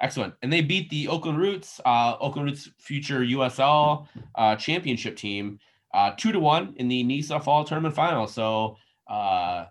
[0.00, 5.58] Excellent, and they beat the Oakland Roots, uh, Oakland Roots future USL uh, championship team,
[5.92, 8.26] uh, two to one in the NISA Fall Tournament final.
[8.26, 9.66] So, uh,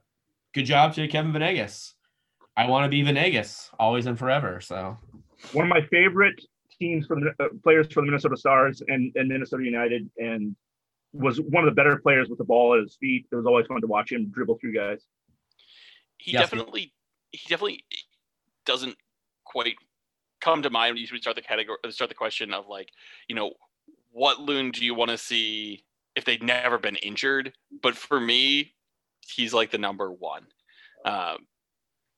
[0.53, 1.95] good job to Kevin Venegas.
[2.59, 4.59] I want to be Venegas always and forever.
[4.59, 4.97] So
[5.53, 6.43] one of my favorite
[6.77, 10.57] teams for the uh, players for the Minnesota Stars and, and Minnesota United, and
[11.13, 13.25] was one of the better players with the ball at his feet.
[13.31, 15.05] It was always fun to watch him dribble through guys.
[16.17, 16.41] He yes.
[16.41, 16.93] definitely,
[17.31, 17.85] he definitely
[18.65, 18.97] doesn't
[19.45, 19.75] quite
[20.41, 22.89] come to mind when you start the category, start the question of like,
[23.29, 23.53] you know,
[24.11, 25.85] what loon do you want to see
[26.17, 27.53] if they'd never been injured?
[27.81, 28.73] But for me,
[29.25, 30.43] he's like the number one.
[31.05, 31.47] Um,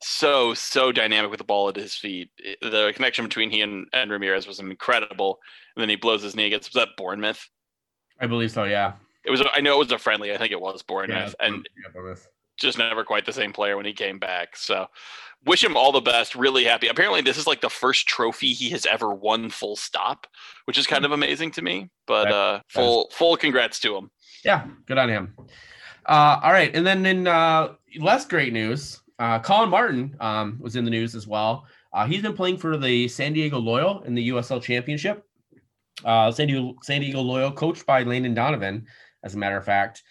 [0.02, 2.30] so so dynamic with the ball at his feet.
[2.62, 5.40] The connection between he and, and Ramirez was incredible.
[5.76, 7.50] And then he blows his knee against was that Bournemouth?
[8.20, 8.66] I believe so.
[8.66, 8.94] Yeah.
[9.24, 9.44] It was.
[9.54, 10.34] I know it was a friendly.
[10.34, 12.16] I think it was Bournemouth, yeah, and yeah,
[12.58, 14.58] just never quite the same player when he came back.
[14.58, 14.88] So,
[15.46, 16.34] wish him all the best.
[16.34, 16.88] Really happy.
[16.88, 19.50] Apparently, this is like the first trophy he has ever won.
[19.52, 20.26] Full stop,
[20.66, 21.90] which is kind of amazing to me.
[22.08, 24.10] But uh, full full congrats to him.
[24.44, 25.36] Yeah, good on him.
[26.08, 30.76] Uh, all right, and then in uh, less great news, Uh, Collin Martin um, was
[30.76, 31.68] in the news as well.
[31.94, 35.24] Uh, he's been playing for the San Diego Loyal in the USL Championship.
[36.04, 38.88] Uh, San Diego San Diego Loyal, coached by Landon Donovan,
[39.24, 40.02] as a matter of fact.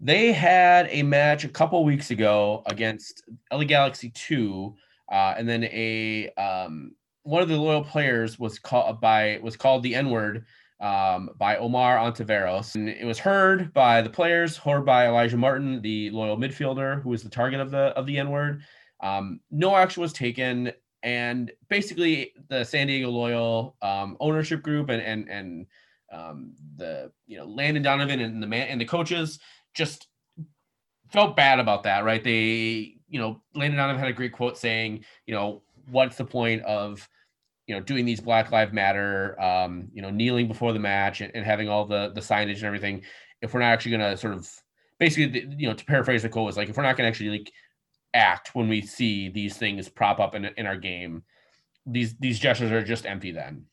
[0.00, 4.74] They had a match a couple weeks ago against LA Galaxy Two,
[5.12, 6.92] uh, and then a um,
[7.24, 10.46] one of the loyal players was called by was called the N word
[10.80, 12.74] um, by Omar Ontiveros.
[12.74, 17.10] And it was heard by the players, heard by Elijah Martin, the loyal midfielder who
[17.10, 18.62] was the target of the of the N word.
[19.00, 20.72] Um, no action was taken,
[21.02, 25.66] and basically the San Diego Loyal um, ownership group and and and
[26.12, 29.38] um, the you know Landon Donovan and the man and the coaches
[29.74, 30.08] just
[31.12, 32.22] felt bad about that, right?
[32.22, 36.62] They you know Landon Donovan had a great quote saying, you know, what's the point
[36.62, 37.08] of
[37.66, 41.30] you know doing these Black Lives Matter, um, you know, kneeling before the match and,
[41.34, 43.02] and having all the the signage and everything,
[43.40, 44.48] if we're not actually going to sort of
[44.98, 47.30] basically you know to paraphrase the quote was like if we're not going to actually
[47.30, 47.52] like
[48.14, 51.22] act when we see these things prop up in, in our game
[51.86, 53.66] these these gestures are just empty then.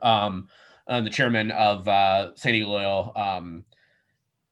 [0.00, 0.48] Um
[0.86, 3.64] the chairman of uh San Diego Loyal um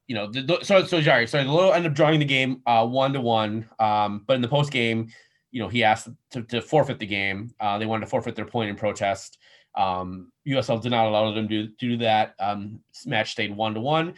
[0.06, 2.62] you know the, the, so so sorry so the Loyal ended up drawing the game
[2.66, 5.08] uh one to one um but in the post game
[5.50, 7.54] you know he asked to, to forfeit the game.
[7.60, 9.38] Uh they wanted to forfeit their point in protest.
[9.76, 12.34] Um USL did not allow them to, to do that.
[12.38, 14.14] Um match stayed one to one.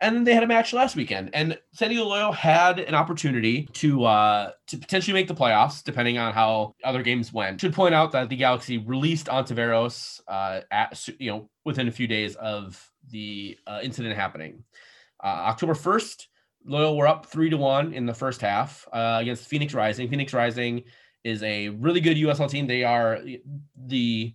[0.00, 3.68] And then they had a match last weekend, and San Diego Loyal had an opportunity
[3.72, 7.60] to uh, to potentially make the playoffs, depending on how other games went.
[7.60, 12.06] Should point out that the Galaxy released Ontiveros uh, at you know within a few
[12.06, 14.62] days of the uh, incident happening.
[15.22, 16.28] Uh, October first,
[16.68, 20.08] Loyal were up three to one in the first half uh, against Phoenix Rising.
[20.08, 20.84] Phoenix Rising
[21.24, 22.66] is a really good USL team.
[22.66, 23.20] They are
[23.76, 24.34] the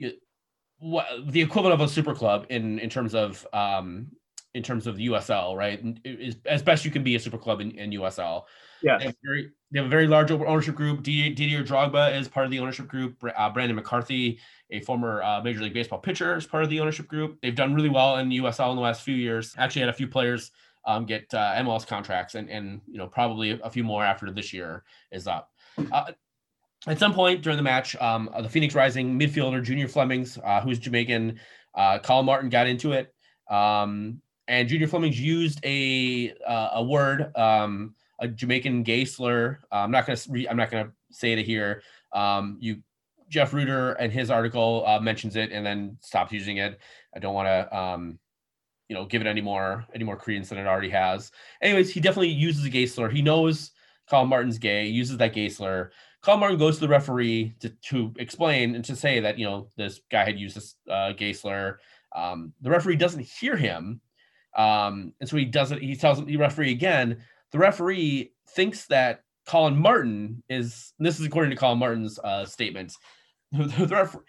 [0.00, 4.08] the equivalent of a super club in in terms of um,
[4.54, 5.80] in terms of the USL, right?
[6.04, 8.44] Is as best you can be a super club in, in USL.
[8.82, 8.98] Yeah.
[8.98, 11.02] They have, very, they have a very large ownership group.
[11.02, 13.22] Didier Drogba is part of the ownership group.
[13.36, 14.38] Uh, Brandon McCarthy,
[14.70, 17.38] a former uh, Major League Baseball pitcher, is part of the ownership group.
[17.42, 19.54] They've done really well in USL in the last few years.
[19.58, 20.50] Actually, had a few players
[20.86, 24.52] um, get uh, MLS contracts, and and you know probably a few more after this
[24.52, 25.50] year is up.
[25.92, 26.12] Uh,
[26.86, 30.78] at some point during the match, um, the Phoenix Rising midfielder Junior Flemings, uh, who's
[30.78, 31.38] Jamaican,
[31.74, 33.12] uh, Collin Martin got into it.
[33.50, 39.58] Um, and Junior Flemings used a uh, a word, um, a Jamaican gay slur.
[39.70, 41.82] Uh, I'm not gonna re- I'm not gonna say it here.
[42.12, 42.82] Um, you
[43.28, 46.78] Jeff Rueter and his article uh, mentions it and then stops using it.
[47.14, 48.18] I don't want to um,
[48.88, 51.30] you know give it any more any more credence than it already has.
[51.62, 53.08] Anyways, he definitely uses a gay slur.
[53.08, 53.72] He knows
[54.08, 55.90] Collin Martin's gay, uses that gay slur.
[56.22, 59.68] Collin Martin goes to the referee to, to explain and to say that you know
[59.76, 61.78] this guy had used this uh, gay slur.
[62.14, 64.00] Um, the referee doesn't hear him
[64.58, 69.78] um, and so he doesn't, he tells the referee again, the referee thinks that Collin
[69.78, 72.98] Martin is, this is according to Collin Martin's uh, statements.
[73.50, 74.24] The, referee,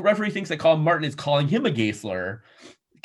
[0.00, 2.42] referee thinks that Collin Martin is calling him a gay slur,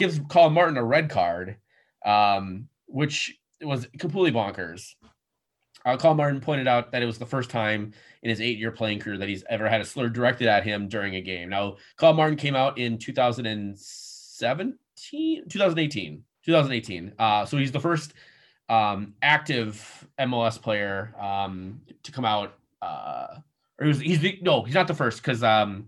[0.02, 1.57] gives Collin Martin a red card,
[2.03, 4.95] um, which was completely bonkers.
[5.86, 8.99] Uh, Collin Martin pointed out that it was the first time in his eight-year playing
[8.99, 11.49] career that he's ever had a slur directed at him during a game.
[11.49, 16.23] Now, Collin Martin came out in 2017, 2018.
[16.44, 17.14] 2018.
[17.19, 18.15] Uh, so he's the first
[18.69, 22.56] um, active MLS player um, to come out.
[22.82, 23.36] Uh,
[23.80, 25.88] or he's, he's the, no, he's not the first because um,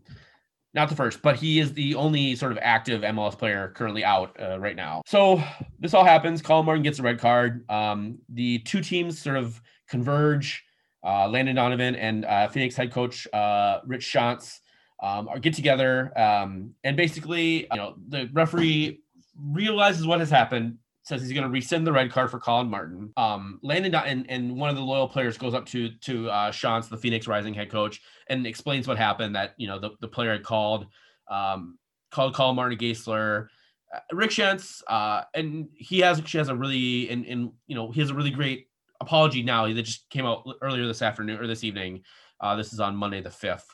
[0.74, 4.36] not the first, but he is the only sort of active MLS player currently out
[4.42, 5.04] uh, right now.
[5.06, 5.42] So
[5.80, 6.42] this all happens.
[6.42, 7.70] Collin Martin gets a red card.
[7.70, 10.64] Um, the two teams sort of converge.
[11.06, 14.60] Uh, Landon Donovan and uh, Phoenix head coach uh, Rick Schantz
[15.02, 19.02] um, are get together um, and basically, you know, the referee
[19.38, 23.12] realizes what has happened, says he's going to rescind the red card for Collin Martin.
[23.18, 26.90] Um, Landon and, and one of the loyal players goes up to to uh, Schantz,
[26.90, 29.36] the Phoenix Rising head coach, and explains what happened.
[29.36, 30.88] That you know the, the player had called
[31.30, 31.78] um,
[32.12, 33.50] called Collin Martin slur.
[33.94, 37.92] Uh, Rick Schantz, uh, and he has she has a really and and you know
[37.92, 38.68] he has a really great
[39.02, 42.02] apology now that just came out earlier this afternoon or this evening.
[42.40, 43.68] Uh, this is on Monday the fifth.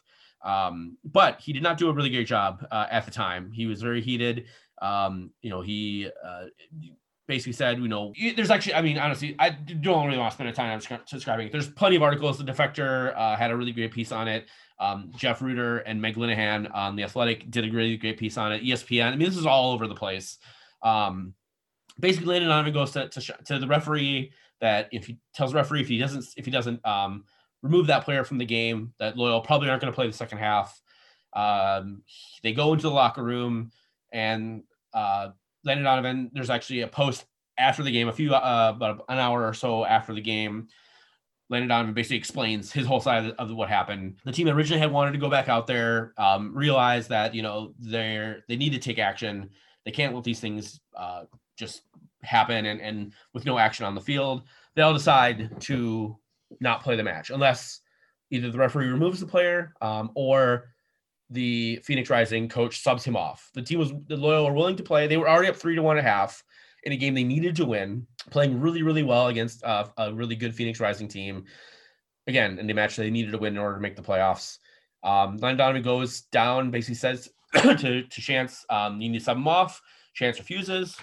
[0.43, 3.51] Um, but he did not do a really great job uh, at the time.
[3.51, 4.45] He was very heated.
[4.81, 6.45] Um, you know, he uh,
[7.30, 10.49] basically said, you know, there's actually, I mean, honestly, I don't really want to spend
[10.49, 11.51] a time describing it.
[11.51, 12.39] There's plenty of articles.
[12.39, 14.47] The Defector uh, had a really great piece on it.
[14.80, 18.51] Um, Jeff Rueter and Meg Linehan on The Athletic did a really great piece on
[18.51, 18.64] it.
[18.64, 20.39] ESPN, I mean, this is all over the place.
[20.81, 21.35] Um,
[21.99, 25.81] basically, Landon Donovan goes to, to, to, the referee that if he tells the referee
[25.81, 27.26] if he doesn't if he doesn't um,
[27.61, 30.39] remove that player from the game, that Loyal probably aren't going to play the second
[30.39, 30.81] half.
[31.34, 32.01] Um,
[32.41, 33.72] they go into the locker room
[34.11, 34.64] and
[34.95, 35.30] uh,
[35.64, 37.26] Landon Donovan, there's actually a post
[37.57, 40.68] after the game, a few uh, about an hour or so after the game,
[41.49, 44.18] Landon Donovan basically explains his whole side of what happened.
[44.23, 47.73] The team originally had wanted to go back out there, um, realized that you know
[47.80, 49.49] they're they need to take action.
[49.84, 51.23] They can't let these things uh,
[51.57, 51.81] just
[52.22, 54.44] happen and, and with no action on the field.
[54.76, 56.18] They'll decide to
[56.60, 57.81] not play the match unless
[58.31, 60.69] either the referee removes the player um, or
[61.30, 63.49] the Phoenix Rising coach subs him off.
[63.53, 65.07] The team was the loyal were willing to play.
[65.07, 66.43] They were already up three to one and a half
[66.84, 70.35] in a game they needed to win, playing really, really well against uh, a really
[70.35, 71.45] good Phoenix Rising team.
[72.27, 74.57] Again, in the match they needed to win in order to make the playoffs.
[75.03, 79.38] Um, Len Donovan goes down, basically says to, to Schantz, um, you need to sub
[79.38, 79.81] him off.
[80.19, 80.97] Schantz refuses,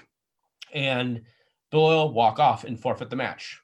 [0.72, 1.22] and
[1.70, 3.60] Bill walk off and forfeit the match.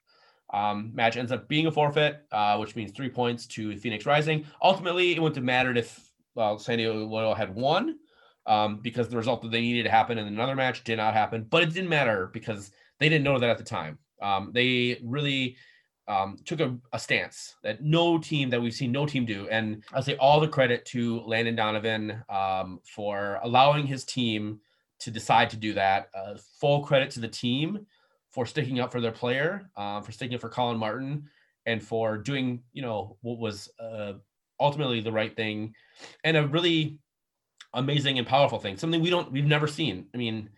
[0.53, 4.45] Um, match ends up being a forfeit, uh, which means three points to Phoenix Rising.
[4.63, 7.99] Ultimately, it wouldn't have mattered if well, San Diego had won
[8.47, 11.47] um, because the result that they needed to happen in another match did not happen.
[11.49, 13.99] But it didn't matter because they didn't know that at the time.
[14.21, 15.57] Um, they really
[16.09, 19.49] um, took a, a, stance that no team that we've seen no team do.
[19.49, 24.61] And I say all the credit to Landon Donovan um, for allowing his team
[25.01, 26.09] to decide to do that.
[26.15, 27.87] Uh, full credit to the team
[28.31, 31.29] for sticking up for their player, uh, for sticking up for Collin Martin,
[31.67, 33.71] and for doing you know what was
[34.63, 35.75] ultimately the right thing,
[36.25, 36.99] and a really
[37.75, 38.77] amazing and powerful thing.
[38.77, 40.07] Something we don't we've never seen.
[40.15, 40.51] I mean,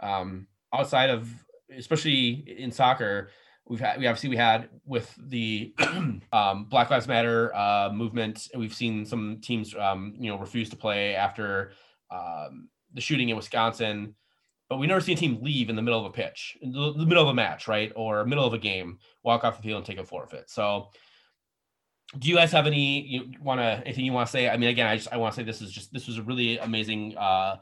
[0.00, 1.28] um, outside of
[1.76, 3.30] especially in soccer,
[3.66, 5.74] we've had we obviously we had with the
[6.32, 8.48] um, Black Lives Matter uh, movement.
[8.56, 11.72] We've seen some teams um, you know refuse to play after
[12.10, 14.14] um, the shooting in Wisconsin
[14.72, 17.22] but we never see a team leave in the middle of a pitch, the middle
[17.22, 19.98] of a match, right, or middle of a game, walk off the field and take
[19.98, 20.48] a forfeit.
[20.48, 20.88] So,
[22.18, 24.48] do you guys have any you want to anything you want to say?
[24.48, 26.22] I mean, again, I just I want to say this is just this was a
[26.22, 27.56] really amazing, uh,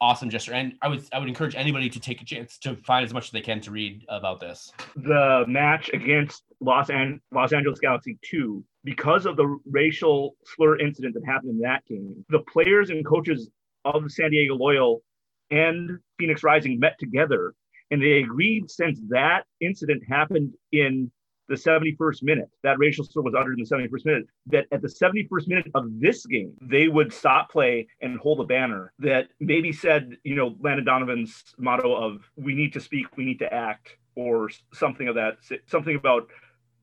[0.00, 3.04] awesome gesture, and I would I would encourage anybody to take a chance to find
[3.04, 4.72] as much as they can to read about this.
[4.96, 6.90] The match against Los
[7.32, 12.24] Los Angeles Galaxy two, because of the racial slur incident that happened in that game,
[12.30, 13.48] the players and coaches
[13.84, 15.02] of San Diego Loyal
[15.50, 17.54] and Phoenix Rising met together
[17.90, 21.10] and they agreed since that incident happened in
[21.48, 24.88] the 71st minute, that racial slur was uttered in the 71st minute, that at the
[24.88, 29.72] 71st minute of this game, they would stop play and hold a banner that maybe
[29.72, 33.96] said, you know, Landon Donovan's motto of we need to speak, we need to act,
[34.16, 36.28] or something of that, something about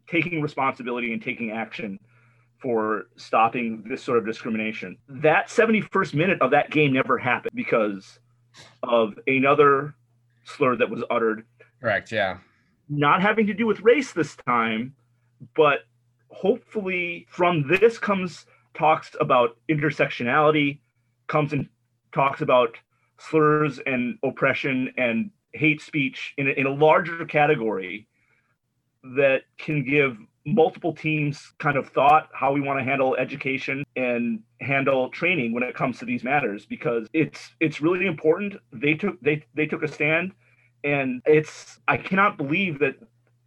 [0.08, 2.00] taking responsibility and taking action
[2.62, 4.98] for stopping this sort of discrimination.
[5.08, 8.20] That 71st minute of that game never happened because
[8.84, 9.96] of another
[10.44, 11.46] slur that was uttered.
[11.82, 12.12] Correct.
[12.12, 12.38] Yeah.
[12.90, 14.96] Not having to do with race this time,
[15.56, 15.80] but
[16.30, 20.80] hopefully from this comes talks about intersectionality,
[21.28, 21.68] comes and
[22.14, 22.78] talks about
[23.18, 28.08] slurs and oppression and hate speech in a, in a larger category
[29.04, 34.42] that can give multiple teams kind of thought how we want to handle education and
[34.60, 38.56] handle training when it comes to these matters because it's it's really important.
[38.74, 40.34] They took they they took a stand
[40.84, 42.96] and it's i cannot believe that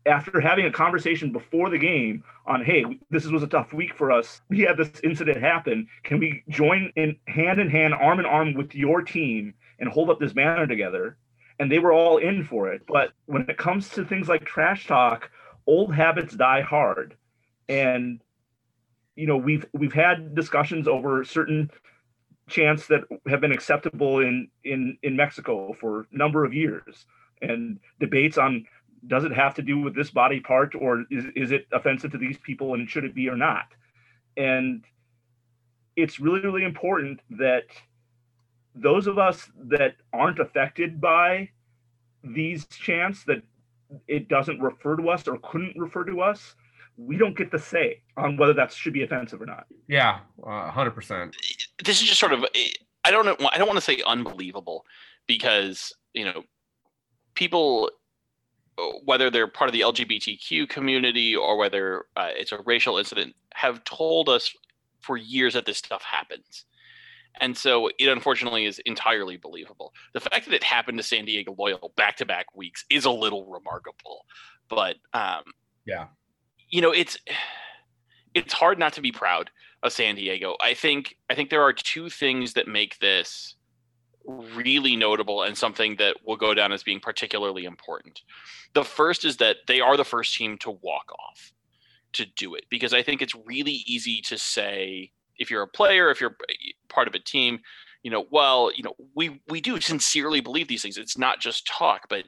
[0.06, 4.10] after having a conversation before the game on hey this was a tough week for
[4.12, 4.40] us.
[4.48, 5.88] We had this incident happen.
[6.02, 10.10] Can we join in hand in hand arm in arm with your team and hold
[10.10, 11.16] up this banner together?
[11.58, 12.82] And they were all in for it.
[12.86, 15.30] But when it comes to things like trash talk
[15.66, 17.16] old habits die hard.
[17.68, 18.20] And
[19.16, 21.70] you know we've we've had discussions over certain
[22.48, 27.06] chants that have been acceptable in in in Mexico for a number of years
[27.50, 28.64] and debates on
[29.06, 32.18] does it have to do with this body part or is, is it offensive to
[32.18, 33.66] these people and should it be or not
[34.36, 34.84] and
[35.96, 37.64] it's really really important that
[38.74, 41.48] those of us that aren't affected by
[42.24, 43.42] these chants that
[44.08, 46.54] it doesn't refer to us or couldn't refer to us,
[46.96, 49.66] we don't get the say on whether that should be offensive or not.
[49.88, 51.36] Yeah, hundred uh, percent.
[51.84, 52.44] This is just sort of
[53.04, 54.84] I don't know I don't want to say unbelievable
[55.26, 56.44] because you know
[57.34, 57.90] people
[59.04, 63.84] whether they're part of the LGBTQ community or whether uh, it's a racial incident have
[63.84, 64.52] told us
[65.00, 66.64] for years that this stuff happens.
[67.40, 69.92] And so it unfortunately is entirely believable.
[70.12, 73.10] The fact that it happened to San Diego Loyal back to back weeks is a
[73.10, 74.24] little remarkable.
[74.68, 75.42] But um,
[75.84, 76.06] yeah,
[76.70, 77.18] you know, it's
[78.34, 79.50] it's hard not to be proud
[79.82, 80.56] of San Diego.
[80.62, 83.56] I think I think there are two things that make this
[84.26, 88.22] really notable and something that will go down as being particularly important.
[88.74, 91.52] The first is that they are the first team to walk off
[92.14, 96.10] to do it because I think it's really easy to say if you're a player,
[96.10, 96.36] if you're
[96.88, 97.60] part of a team,
[98.02, 100.98] you know, well, you know, we we do sincerely believe these things.
[100.98, 102.24] It's not just talk, but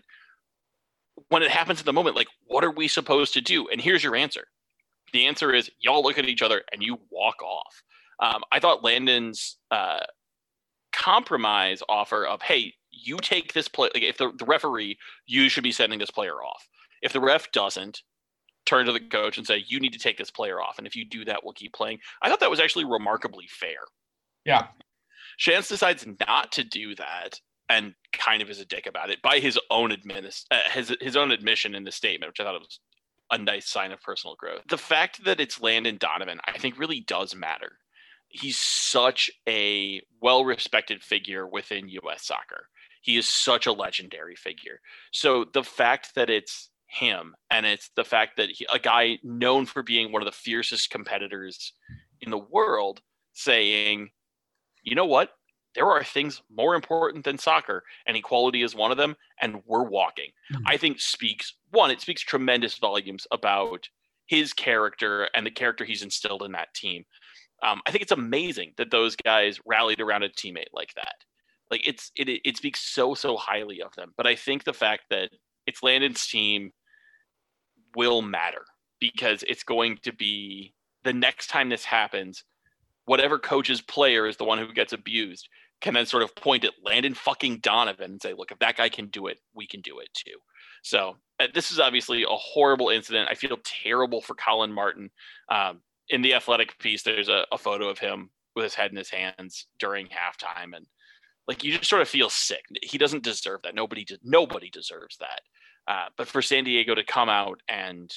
[1.28, 3.68] when it happens in the moment, like, what are we supposed to do?
[3.68, 4.48] And here's your answer:
[5.12, 7.82] The answer is y'all look at each other and you walk off.
[8.18, 10.01] Um, I thought Landon's uh,
[10.97, 15.62] compromise offer of, hey, you take this play, like if the, the referee, you should
[15.62, 16.66] be sending this player off.
[17.02, 18.02] If the ref doesn't,
[18.64, 20.78] turn to the coach and say, you need to take this player off.
[20.78, 21.98] And if you do that, we'll keep playing.
[22.20, 23.78] I thought that was actually remarkably fair.
[24.44, 24.66] Yeah.
[25.39, 29.39] Schantz decides not to do that and kind of is a dick about it by
[29.39, 32.81] his own adminis- uh, his, his own admission in the statement, which I thought was
[33.31, 34.62] a nice sign of personal growth.
[34.68, 37.73] The fact that it's Landon Donovan, I think really does matter.
[38.28, 42.68] He's such a well respected figure within US soccer.
[43.02, 44.80] He is such a legendary figure.
[45.12, 49.66] So the fact that it's him and it's the fact that he, a guy known
[49.66, 51.72] for being one of the fiercest competitors
[52.20, 53.00] in the world
[53.32, 54.10] saying,
[54.82, 55.30] you know what?
[55.74, 59.82] There are things more important than soccer, and equality is one of them, and we're
[59.82, 60.30] walking.
[60.50, 60.62] Mm-hmm.
[60.66, 63.86] I think speaks one, it speaks tremendous volumes about
[64.26, 67.04] his character and the character he's instilled in that team.
[67.62, 71.14] Um, I think it's amazing that those guys rallied around a teammate like that.
[71.70, 74.12] Like it's it it speaks so so highly of them.
[74.16, 75.30] But I think the fact that
[75.66, 76.70] it's Landon's team
[77.96, 78.64] will matter
[79.00, 80.74] because it's going to be
[81.04, 82.44] the next time this happens,
[83.04, 85.48] whatever coach's player is the one who gets abused
[85.80, 88.88] can then sort of point at Landon fucking Donovan and say, look, if that guy
[88.88, 90.36] can do it, we can do it too.
[90.82, 93.28] So uh, this is obviously a horrible incident.
[93.30, 95.10] I feel terrible for Collin Martin.
[95.50, 98.96] Um, in the athletic piece, there's a, a photo of him with his head in
[98.96, 100.74] his hands during halftime.
[100.74, 100.86] And
[101.48, 102.64] like, you just sort of feel sick.
[102.82, 103.74] He doesn't deserve that.
[103.74, 105.40] Nobody, de- nobody deserves that.
[105.88, 108.10] Uh, but for San Diego to come out and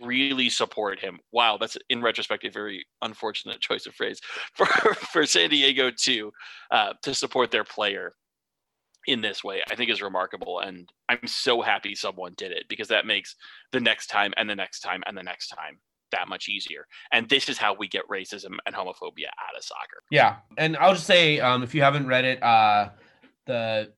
[0.00, 4.20] really support him, wow, that's in retrospect a very unfortunate choice of phrase
[4.54, 6.32] for for San Diego to
[6.70, 8.14] uh, to support their player
[9.06, 12.88] in this way, I think is remarkable, and I'm so happy someone did it because
[12.88, 13.34] that makes
[13.72, 15.78] the next time and the next time and the next time
[16.12, 16.86] that much easier.
[17.10, 20.02] And this is how we get racism and homophobia out of soccer.
[20.10, 22.90] Yeah, and I'll just say, um, if you haven't read it, uh,
[23.46, 23.92] the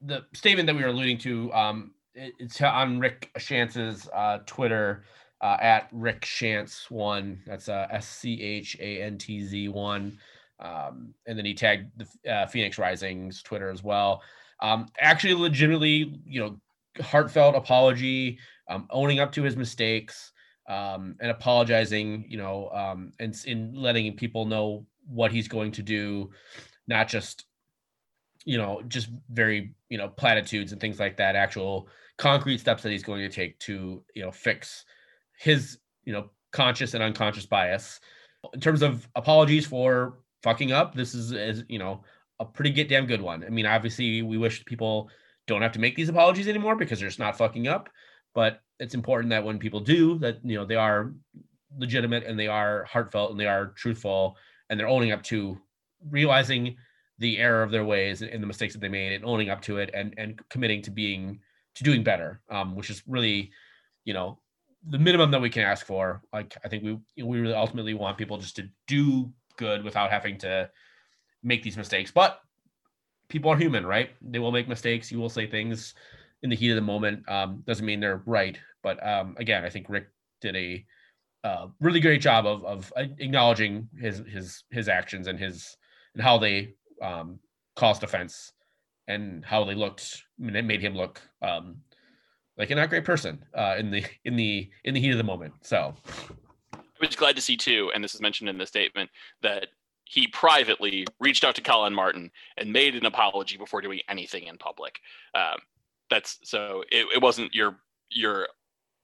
[0.00, 5.04] the statement that we were alluding to, um, it, it's on Rick Schantz's uh, Twitter
[5.40, 7.40] uh, at Rick Schantz one.
[7.46, 10.18] That's uh, S C H A N T Z one.
[10.60, 14.22] Um, and then he tagged the uh, Phoenix Rising's Twitter as well.
[14.60, 16.60] Um, actually, legitimately, you know,
[17.00, 18.38] heartfelt apology,
[18.68, 20.32] um, owning up to his mistakes,
[20.68, 25.82] um, and apologizing, you know, um, and in letting people know what he's going to
[25.82, 26.30] do,
[26.86, 27.46] not just
[28.48, 31.86] you know, just very, you know, platitudes and things like that, actual
[32.16, 34.86] concrete steps that he's going to take to, you know, fix
[35.38, 38.00] his, you know, conscious and unconscious bias.
[38.54, 42.02] In terms of apologies for fucking up, this is, is you know,
[42.40, 43.44] a pretty get damn good one.
[43.44, 45.10] I mean, obviously, we wish people
[45.46, 47.90] don't have to make these apologies anymore because they're just not fucking up.
[48.34, 51.12] But it's important that when people do, that you know they are
[51.76, 54.36] legitimate and they are heartfelt and they are truthful
[54.70, 55.58] and they're owning up to
[56.10, 56.76] realizing
[57.18, 59.78] the error of their ways and the mistakes that they made and owning up to
[59.78, 61.38] it and and committing to being
[61.74, 63.50] to doing better um, which is really
[64.04, 64.38] you know
[64.90, 66.22] the minimum that we can ask for.
[66.32, 70.38] Like i think we we really ultimately want people just to do good without having
[70.38, 70.70] to
[71.42, 72.10] make these mistakes.
[72.10, 72.40] But
[73.28, 74.10] people are human right?
[74.22, 75.10] They will make mistakes.
[75.12, 75.94] You will say things
[76.42, 77.28] in the heat of the moment.
[77.28, 80.08] Um, doesn't mean they're right but um, again i think rick
[80.40, 80.84] did a
[81.44, 85.76] uh, really great job of, of acknowledging his his his actions and his
[86.14, 87.38] and how they um,
[87.76, 88.52] cost offense
[89.06, 91.76] and how they looked and it made him look um,
[92.58, 95.24] like a not great person uh, in the in the in the heat of the
[95.24, 95.54] moment.
[95.62, 95.94] So
[96.74, 99.10] I was glad to see too, and this is mentioned in the statement
[99.42, 99.68] that
[100.04, 104.58] he privately reached out to Collin Martin and made an apology before doing anything in
[104.58, 104.98] public.
[105.34, 105.58] Um,
[106.10, 107.76] that's so it, it wasn't your
[108.10, 108.48] your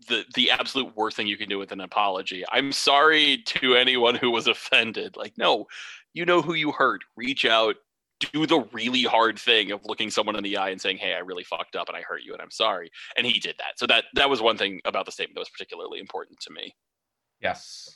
[0.09, 2.44] the the absolute worst thing you can do with an apology.
[2.52, 5.16] I'm sorry to anyone who was offended.
[5.16, 5.66] Like, no,
[6.12, 7.02] you know who you hurt.
[7.16, 7.76] Reach out,
[8.20, 11.18] do the really hard thing of looking someone in the eye and saying, "Hey, I
[11.18, 13.78] really fucked up and I hurt you and I'm sorry." And he did that.
[13.78, 16.74] So that that was one thing about the statement that was particularly important to me.
[17.40, 17.90] Yes.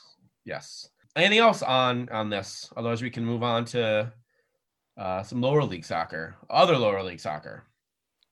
[0.45, 0.89] Yes.
[1.15, 2.71] Anything else on on this?
[2.77, 4.13] Otherwise, we can move on to
[4.97, 7.63] uh, some lower league soccer, other lower league soccer,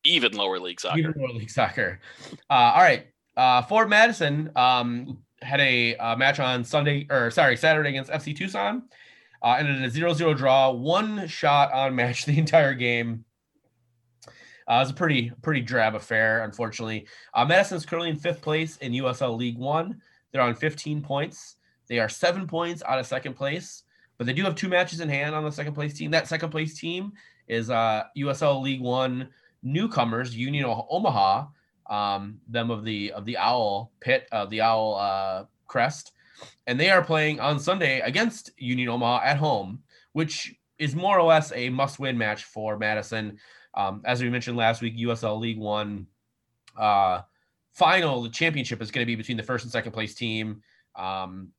[0.03, 1.99] even lower league soccer, even lower league soccer.
[2.49, 3.07] Uh, all right,
[3.37, 8.35] uh, Forward Madison um, had a uh, match on Sunday or sorry Saturday against FC
[8.35, 8.83] Tucson.
[9.43, 13.23] Uh, ended in a 0-0 draw, one shot on match the entire game.
[14.25, 17.07] Uh, it was a pretty pretty drab affair, unfortunately.
[17.33, 20.01] Uh, Madison's currently in fifth place in USL League One.
[20.31, 21.55] They're on 15 points.
[21.87, 23.83] They are seven points out of second place,
[24.17, 26.11] but they do have two matches in hand on the second place team.
[26.11, 27.13] That second place team
[27.47, 29.29] is uh, USL League One
[29.63, 31.45] newcomers, Union Omaha,
[31.89, 36.11] um, them of the of the Owl pit of the Owl uh, crest,
[36.65, 39.79] and they are playing on Sunday against Union Omaha at home,
[40.13, 43.37] which is more or less a must-win match for Madison.
[43.73, 46.07] Um, as we mentioned last week, USL League One
[46.77, 47.21] uh,
[47.73, 50.61] final, the championship is going to be between the first and second place team.
[50.95, 51.49] Um,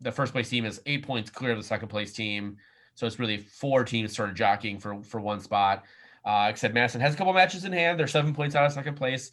[0.00, 2.56] the first place team is eight points clear of the second place team,
[2.94, 5.84] so it's really four teams sort of jockeying for for one spot.
[6.24, 8.96] Uh, except Madison has a couple matches in hand; they're seven points out of second
[8.96, 9.30] place.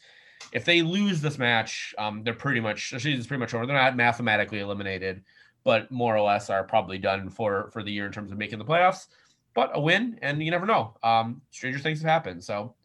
[0.52, 3.66] If they lose this match, um, they're pretty much the season's pretty much over.
[3.66, 5.24] They're not mathematically eliminated,
[5.64, 8.60] but more or less are probably done for for the year in terms of making
[8.60, 9.08] the playoffs.
[9.54, 10.96] But a win, and you never know.
[11.04, 12.44] Um, stranger things have happened.
[12.44, 12.76] So,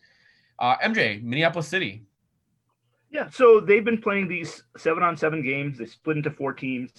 [0.59, 2.03] uh, MJ, Minneapolis City,
[3.11, 5.79] Yeah, so they've been playing these seven on seven games.
[5.79, 6.91] They split into four teams.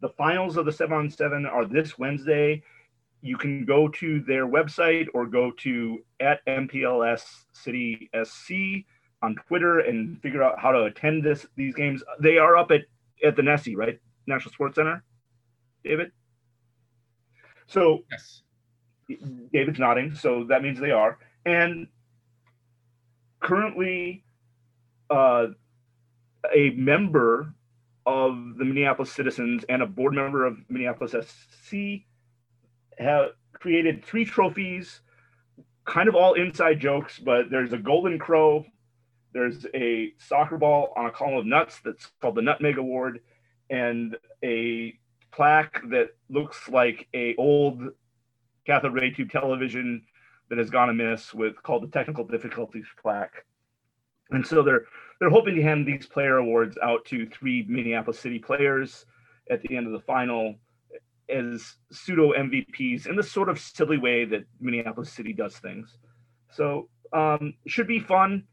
[0.00, 2.62] The finals of the seven on seven are this Wednesday.
[3.22, 8.84] You can go to their website or go to at MPLS City SC
[9.24, 12.02] on Twitter and figure out how to attend this these games.
[12.20, 12.82] They are up at
[13.24, 13.98] at the Nessie, right?
[14.26, 15.02] National Sports Center.
[15.82, 16.12] David.
[17.66, 18.42] So yes,
[19.52, 21.18] David's nodding, so that means they are.
[21.44, 21.88] And
[23.40, 24.24] currently,
[25.10, 25.46] uh,
[26.54, 27.54] a member
[28.06, 32.04] of the Minneapolis Citizens and a board member of Minneapolis SC
[32.98, 35.00] have created three trophies,
[35.86, 38.64] kind of all inside jokes, but there's a golden crow,
[39.34, 43.20] there's a soccer ball on a column of nuts that's called the Nutmeg Award,
[43.68, 44.94] and a
[45.32, 47.82] plaque that looks like a old
[48.64, 50.02] cathode ray tube television
[50.48, 53.44] that has gone amiss with called the technical difficulties plaque.
[54.30, 54.84] And so they're
[55.20, 59.04] they're hoping to hand these player awards out to three Minneapolis City players
[59.50, 60.54] at the end of the final
[61.28, 65.98] as pseudo MVPs in the sort of silly way that Minneapolis City does things.
[66.50, 68.44] So um, should be fun.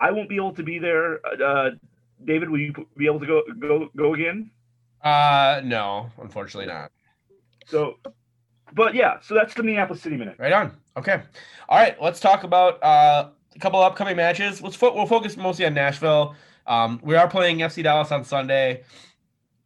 [0.00, 1.20] I won't be able to be there.
[1.26, 1.70] Uh,
[2.24, 4.50] David, will you be able to go go go again?
[5.02, 6.90] uh, no, unfortunately not.
[7.66, 7.98] So,
[8.72, 10.36] but yeah, so that's the Minneapolis City minute.
[10.38, 10.76] Right on.
[10.96, 11.22] Okay.
[11.68, 12.00] All right.
[12.00, 14.62] Let's talk about uh, a couple upcoming matches.
[14.62, 16.34] Let's fo- we'll focus mostly on Nashville.
[16.66, 18.84] Um, we are playing FC Dallas on Sunday.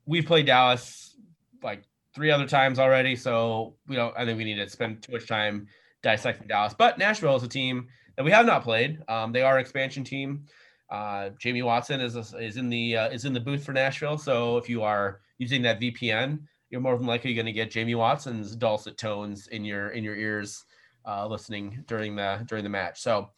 [0.06, 1.16] We've played Dallas
[1.62, 1.84] like
[2.14, 4.14] three other times already, so we don't.
[4.16, 5.68] I think we need to spend too much time
[6.02, 6.74] dissecting Dallas.
[6.76, 7.88] But Nashville is a team
[8.19, 9.01] that we have not played.
[9.09, 10.45] Um, they are an expansion team.
[10.90, 14.19] Uh, Jamie Watson is is in the uh, is in the booth for Nashville.
[14.19, 17.95] So if you are using that VPN, you're more than likely going to get Jamie
[17.95, 20.65] Watson's dulcet tones in your in your ears
[21.07, 23.01] uh, listening during the during the match.
[23.01, 23.31] So,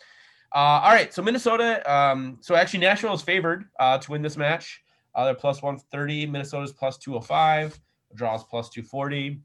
[0.55, 1.13] uh, all right.
[1.13, 1.83] So Minnesota.
[1.93, 4.83] Um, so actually, Nashville is favored uh, to win this match.
[5.15, 6.25] Uh, they're plus one thirty.
[6.25, 7.81] Minnesota's plus two hundred five.
[8.15, 9.43] Draws plus two forty.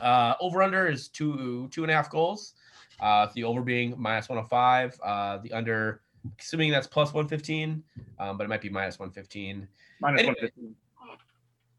[0.00, 2.54] Over under is two two and a half goals.
[3.02, 4.98] Uh, the over being minus one hundred five.
[5.04, 6.00] Uh, the under,
[6.38, 7.82] assuming that's plus one fifteen,
[8.20, 9.66] um, but it might be minus one fifteen.
[10.00, 10.34] Minus Anyway.
[10.34, 10.76] 115.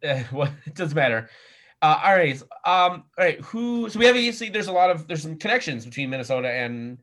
[0.04, 1.30] Eh, well, it doesn't matter.
[1.82, 2.42] Uh, all right.
[2.42, 3.40] Um, all right.
[3.40, 3.90] Who?
[3.90, 6.98] So we have obviously there's a lot of there's some connections between Minnesota and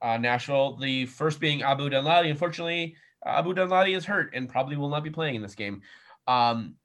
[0.00, 0.76] uh, Nashville.
[0.76, 2.30] The first being Abu Danladi.
[2.30, 2.94] Unfortunately,
[3.26, 5.82] uh, Abu Danladi is hurt and probably will not be playing in this game.
[6.28, 6.76] Um,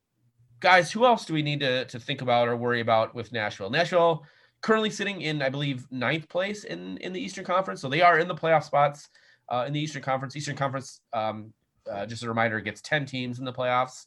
[0.59, 3.69] guys, who else do we need to to think about or worry about with Nashville?
[3.69, 4.25] Nashville
[4.61, 8.19] currently sitting in, I believe, ninth place in in the Eastern Conference, so they are
[8.19, 9.09] in the playoff spots
[9.49, 10.35] uh, in the Eastern Conference.
[10.35, 11.53] Eastern Conference, um,
[11.91, 14.05] uh, just a reminder, gets ten teams in the playoffs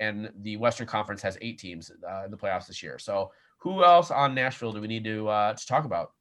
[0.00, 2.98] and the Western Conference has eight teams uh, in the playoffs this year.
[2.98, 6.12] So, who else on Nashville do we need to uh, to talk about?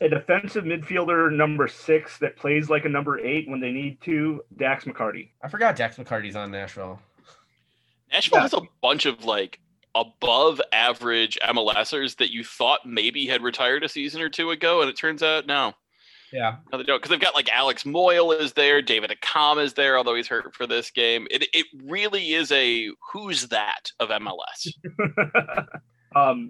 [0.00, 4.42] A defensive midfielder number six that plays like a number eight when they need to,
[4.56, 5.30] Dax McCarty.
[5.42, 6.98] I forgot Dax McCarty's on Nashville.
[8.10, 8.42] Nashville Yeah.
[8.42, 9.58] has a bunch of like
[9.94, 14.88] above average MLSers that you thought maybe had retired a season or two ago, and
[14.90, 15.72] it turns out no.
[16.32, 19.74] Yeah, No, they don't, because they've got like Alex Moyle is there, David Accam is
[19.74, 21.26] there, although he's hurt for this game.
[21.30, 24.68] It it really is a who's that of MLS.
[26.16, 26.48] um,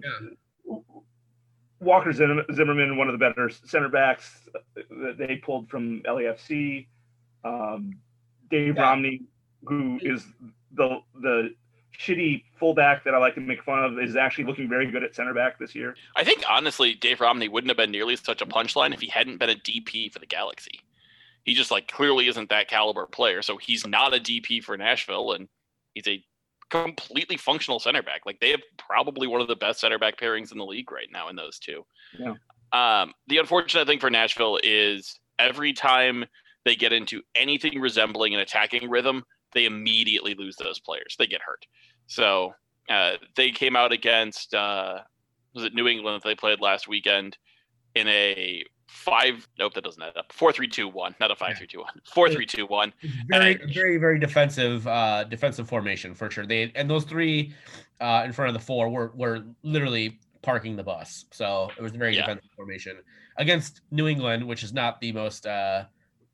[1.81, 4.39] Walker Zimmerman, one of the better center backs
[4.75, 6.87] that they pulled from LAFC.
[7.43, 7.97] Um,
[8.49, 8.83] Dave Yeah.
[8.83, 9.23] Romney,
[9.65, 10.25] who is
[10.75, 11.53] the the
[11.99, 15.15] shitty fullback that I like to make fun of, is actually looking very good at
[15.15, 15.95] center back this year.
[16.15, 19.37] I think honestly, Dave Romney wouldn't have been nearly such a punchline if he hadn't
[19.37, 20.81] been a DP for the Galaxy.
[21.43, 25.33] He just like clearly isn't that caliber player, so he's not a DP for Nashville,
[25.33, 25.47] and
[25.93, 26.23] he's a
[26.69, 28.21] completely functional center back.
[28.25, 31.09] Like they have probably one of the best center back pairings in the league right
[31.11, 31.85] now in those two.
[32.17, 32.33] Yeah.
[32.71, 36.25] Um, the unfortunate thing for Nashville is every time
[36.65, 39.23] they get into anything resembling an attacking rhythm,
[39.53, 41.15] they immediately lose those players.
[41.17, 41.65] They get hurt.
[42.07, 42.53] So
[42.89, 44.99] uh, they came out against uh,
[45.53, 47.37] was it New England that they played last weekend
[47.95, 49.47] in a five.
[49.57, 50.31] Nope, that doesn't add up.
[50.33, 51.93] Four three two one, not a five three two one.
[52.13, 52.93] Four three two one.
[53.27, 57.53] very And- very very defensive uh defensive formation for sure they and those three
[58.01, 61.93] uh in front of the four were were literally parking the bus so it was
[61.93, 62.21] a very Yeah.
[62.21, 62.97] defensive formation
[63.37, 65.85] against new england which is not the most uh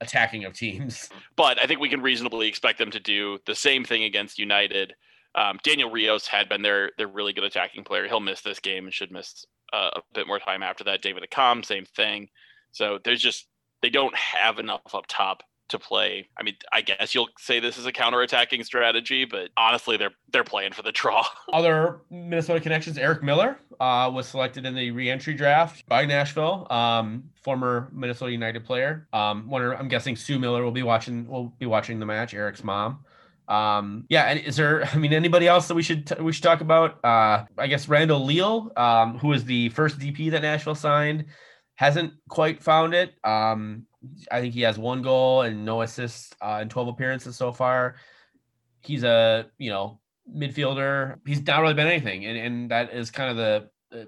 [0.01, 3.83] attacking of teams but I think we can reasonably expect them to do the same
[3.83, 4.93] thing against United.
[5.35, 8.07] Um, Daniel Rios had been their their really good attacking player.
[8.07, 11.01] He'll miss this game and should miss uh, a bit more time after that.
[11.01, 12.29] David Accam, same thing.
[12.71, 13.47] So there's just
[13.81, 16.29] they don't have enough up top to play.
[16.37, 20.43] I mean, I guess you'll say this is a counterattacking strategy, but honestly, they're they're
[20.43, 21.25] playing for the draw.
[21.53, 27.23] other minnesota connections eric miller uh was selected in the re-entry draft by nashville um
[27.43, 31.65] former minnesota united player um wonder i'm guessing sue miller will be watching will be
[31.65, 33.03] watching the match eric's mom
[33.47, 36.43] um yeah and is there i mean anybody else that we should t- we should
[36.43, 41.25] talk about uh i guess randall leal um the first dp that nashville signed
[41.75, 43.85] hasn't quite found it um
[44.31, 47.95] i think he has one goal and no assists uh, in 12 appearances so far.
[48.81, 49.99] He's a you know
[50.33, 51.19] midfielder.
[51.25, 54.07] He's not really been anything and, and that is kind of the, the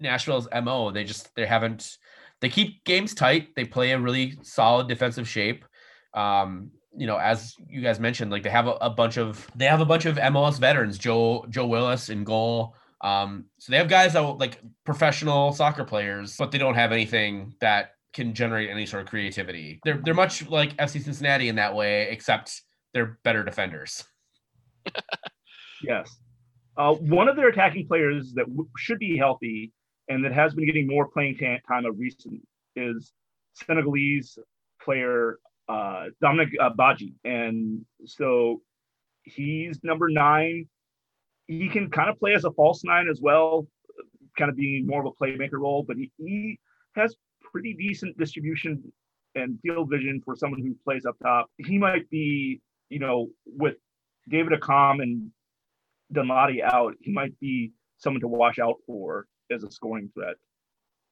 [0.00, 1.98] nashville's mo they just they haven't
[2.40, 3.54] they keep games tight.
[3.56, 5.64] They play a really solid defensive shape.
[6.12, 9.66] Um you know, as you guys mentioned, like they have a, a bunch of they
[9.66, 12.76] have a bunch of MLS veterans, Joe Joe Willis in goal.
[13.00, 16.92] Um, so they have guys that will, like professional soccer players, but they don't have
[16.92, 19.80] anything that can generate any sort of creativity.
[19.84, 22.62] They're they're much like FC Cincinnati in that way, except
[22.92, 24.04] they're better defenders.
[25.86, 26.16] Yes.
[26.76, 29.72] Uh, one of their attacking players that w- should be healthy
[30.08, 32.40] and that has been getting more playing time of recent
[32.74, 33.12] is
[33.54, 34.38] Senegalese
[34.82, 35.38] player
[35.68, 37.14] uh, Dominique uh, Badji.
[37.24, 38.60] And so
[39.22, 40.66] he's number nine.
[41.46, 43.66] He can kind of play as a false nine as well,
[44.36, 46.58] kind of being more of a playmaker role, but he, he
[46.96, 47.14] has
[47.54, 48.82] pretty decent distribution
[49.36, 51.46] and field vision for someone who plays up top.
[51.56, 53.76] He might be, you know, with
[54.28, 55.30] David Accam and
[56.12, 60.34] Danladi out, he might be someone to watch out for as a scoring threat.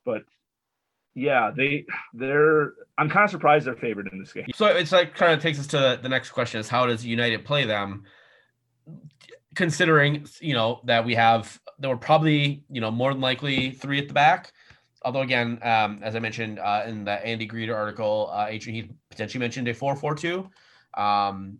[0.04, 0.22] But
[1.14, 4.46] yeah, they they're I'm kind of surprised they're favored in this game.
[4.54, 7.44] So it's like kind of takes us to the next question: is how does United
[7.44, 8.02] play them?
[9.54, 14.00] Considering you know that we have there were probably you know more than likely three
[14.00, 14.52] at the back.
[15.04, 18.90] Although again, um, as I mentioned uh, in the Andy Greder article, uh, Adrian he
[19.10, 20.48] potentially mentioned a four-four-two.
[20.94, 21.58] Um,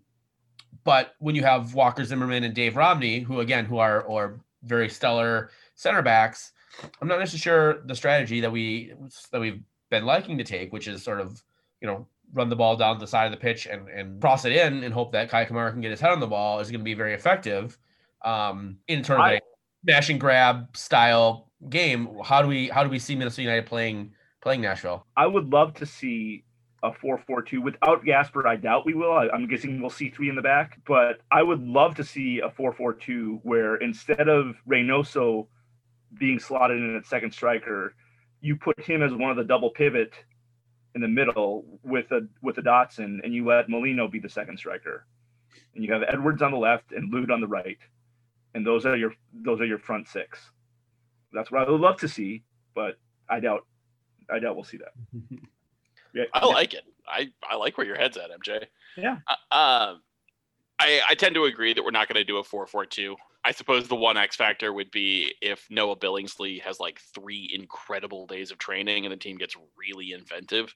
[0.85, 4.89] but when you have Walker Zimmerman and Dave Romney, who again who are or very
[4.89, 6.52] stellar center backs,
[7.01, 8.93] I'm not necessarily sure the strategy that we
[9.31, 11.43] that we've been liking to take, which is sort of
[11.81, 14.52] you know run the ball down the side of the pitch and and cross it
[14.52, 16.81] in and hope that Kei Kamara can get his head on the ball is going
[16.81, 17.78] to be very effective
[18.24, 19.40] um, in sort of a
[19.85, 22.09] smash and grab style game.
[22.25, 25.07] How do we how do we see Minnesota United playing playing Nashville?
[25.17, 26.45] I would love to see
[26.83, 28.47] a 4-4-2 without Gasper.
[28.47, 29.13] I doubt we will.
[29.13, 32.41] I, I'm guessing we'll see three in the back, but I would love to see
[32.41, 35.47] a 4-4-2 where instead of Reynoso
[36.19, 37.95] being slotted in at second striker,
[38.41, 40.13] you put him as one of the double pivot
[40.95, 44.59] in the middle with a with a Dotson, and you let Molino be the second
[44.59, 45.07] striker,
[45.75, 47.79] and you have Edwards on the left and Lod on the right,
[48.55, 50.51] and those are your those are your front six.
[51.33, 52.43] That's what I would love to see,
[52.75, 52.97] but
[53.29, 53.67] I doubt
[54.31, 54.93] I doubt we'll see that.
[56.15, 56.83] Yeah, I like it.
[57.07, 58.67] I, I like where your head's at, MJ.
[58.97, 59.19] Yeah.
[59.27, 60.03] Uh, um,
[60.79, 63.17] I I tend to agree that we're not going to do a four four two.
[63.45, 68.27] I suppose the one X factor would be if Noah Billingsley has like three incredible
[68.27, 70.75] days of training and the team gets really inventive.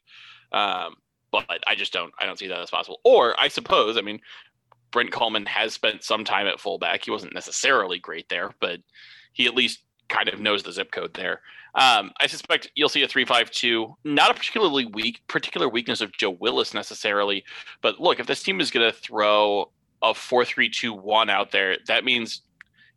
[0.53, 0.97] Um,
[1.31, 3.01] but I just don't I don't see that as possible.
[3.05, 4.20] Or I suppose I mean
[4.91, 7.05] Brent Kallman has spent some time at fullback.
[7.05, 8.81] He wasn't necessarily great there, but
[9.33, 11.41] he at least kind of knows the zip code there.
[11.74, 13.97] Um, I suspect you'll see a three-five-two.
[14.05, 17.45] Not a particularly weak, particular weakness of Joe Willis necessarily,
[17.83, 19.70] but look, if this team is going to throw
[20.03, 22.43] a four-three-two-one out there, that means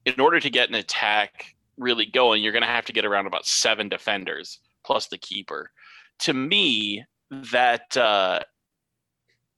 [0.06, 3.27] in order to get an attack really going, you're going to have to get around
[3.27, 5.72] about seven defenders plus the keeper.
[6.19, 7.06] To me,
[7.52, 8.40] that uh,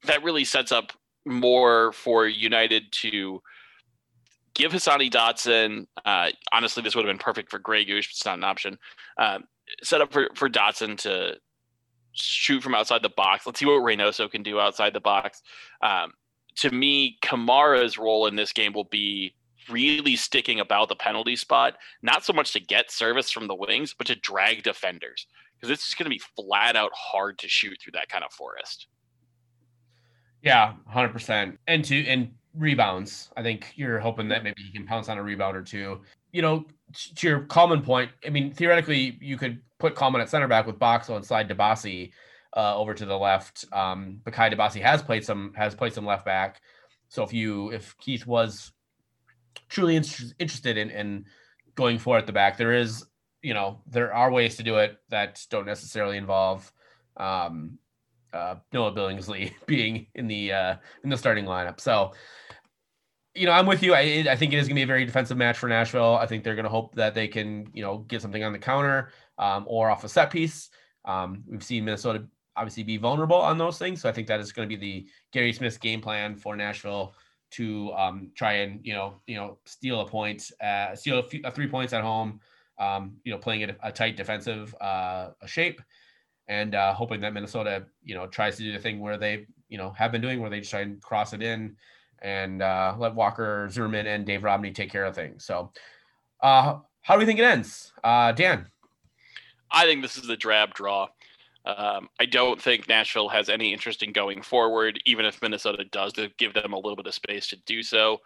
[0.03, 0.93] that really sets up
[1.25, 3.41] more for United to
[4.61, 5.87] give Hassani Dotson.
[6.05, 8.77] Uh, honestly, this would have been perfect for Grey Goose, but it's not an option.
[9.17, 9.45] Um,
[9.83, 11.35] set up for, for Dotson to
[12.13, 13.45] shoot from outside the box.
[13.45, 15.41] Let's see what Reynoso can do outside the box.
[15.81, 16.13] Um,
[16.57, 19.33] to me, Kamara's role in this game will be
[19.69, 23.93] really sticking about the penalty spot, not so much to get service from the wings,
[23.97, 27.77] but to drag defenders because it's just going to be flat out hard to shoot
[27.81, 28.87] through that kind of forest.
[30.41, 31.59] Yeah, hundred percent.
[31.67, 33.29] And to and rebounds.
[33.37, 36.01] I think you're hoping that maybe he can pounce on a rebound or two.
[36.31, 36.65] You know,
[37.15, 38.11] to your Kallman point.
[38.25, 42.11] I mean, theoretically, you could put Kallman at center back with Boxall and slide Dibassy
[42.55, 43.65] uh, over to the left.
[43.71, 46.61] Um, but Kai Dibassy has played some has played some left back.
[47.09, 48.71] So if you if Heath was
[49.69, 50.05] truly in-
[50.39, 51.25] interested in, in
[51.75, 53.05] going for at the back, there is
[53.41, 56.71] you know there are ways to do it that don't necessarily involve
[57.17, 57.77] um,
[58.33, 61.79] uh, Noah Billingsley being in the uh, in the starting lineup.
[61.79, 62.13] So
[63.33, 63.93] you know, I'm with you.
[63.93, 66.15] I, I think it is going to be a very defensive match for Nashville.
[66.15, 68.59] I think they're going to hope that they can, you know, get something on the
[68.59, 70.69] counter um, or off a set piece.
[71.05, 72.25] Um, we've seen Minnesota
[72.57, 74.01] obviously be vulnerable on those things.
[74.01, 77.15] So I think that is going to be the Gary Smith's game plan for Nashville
[77.51, 81.41] to um, try and you know you know steal a point, uh, steal a, few,
[81.43, 82.39] a three points at home.
[82.79, 85.81] Um, you know, playing a, a tight defensive uh, shape,
[86.47, 89.77] and uh, hoping that Minnesota you know tries to do the thing where they you
[89.77, 91.75] know have been doing, where they just try and cross it in
[92.21, 95.45] and uh, let Walker Zimmerman and Dave Romney take care of things.
[95.45, 95.71] So,
[96.41, 98.67] uh, how do we think it ends, uh, Dan?
[99.71, 101.07] I think this is a drab draw.
[101.65, 106.13] Um, I don't think Nashville has any interest in going forward, even if Minnesota does
[106.13, 108.19] to give them a little bit of space to do so.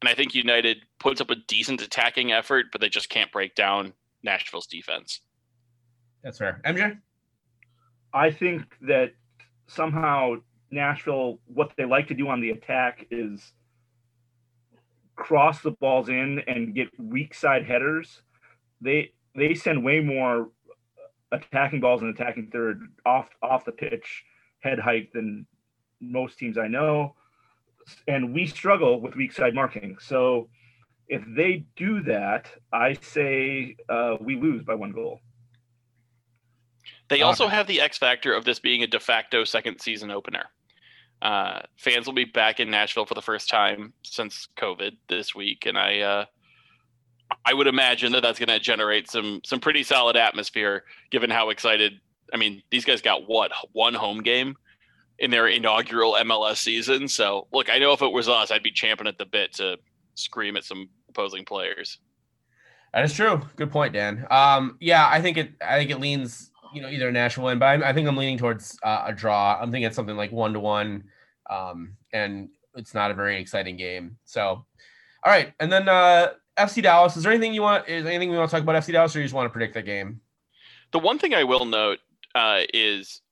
[0.00, 3.54] And I think United puts up a decent attacking effort, but they just can't break
[3.54, 5.20] down Nashville's defense.
[6.22, 6.60] That's fair.
[6.64, 6.98] MJ?
[8.12, 9.12] I think that
[9.68, 10.36] somehow
[10.70, 13.52] Nashville, what they like to do on the attack is
[15.16, 18.22] cross the balls in and get weak side headers.
[18.80, 20.48] They they send way more
[21.32, 24.24] attacking balls and attacking third off off the pitch
[24.60, 25.46] head height than
[26.00, 27.14] most teams I know.
[28.06, 29.96] And we struggle with weak side marking.
[30.00, 30.48] So
[31.08, 35.20] if they do that, I say uh, we lose by one goal.
[37.08, 40.44] They also have the X factor of this being a de facto second season opener.
[41.22, 45.66] Uh, fans will be back in Nashville for the first time since COVID this week,
[45.66, 46.24] and I uh,
[47.44, 51.50] I would imagine that that's going to generate some some pretty solid atmosphere, given how
[51.50, 52.00] excited.
[52.32, 54.56] I mean, these guys got what one home game
[55.18, 57.08] in their inaugural MLS season.
[57.08, 59.76] So, look, I know if it was us, I'd be champing at the bit to
[60.14, 61.98] scream at some opposing players.
[62.94, 63.42] That is true.
[63.56, 64.26] Good point, Dan.
[64.30, 65.52] Um, yeah, I think it.
[65.60, 68.16] I think it leans you know, either a national win, but I'm, i think I'm
[68.16, 69.58] leaning towards uh, a draw.
[69.60, 71.04] I'm thinking it's something like one to one,
[71.48, 74.16] um, and it's not a very exciting game.
[74.24, 74.66] So, all
[75.26, 77.16] right, and then uh, FC Dallas.
[77.16, 77.88] Is there anything you want?
[77.88, 79.74] Is anything we want to talk about FC Dallas, or you just want to predict
[79.74, 80.20] the game?
[80.92, 81.98] The one thing I will note
[82.34, 83.22] uh, is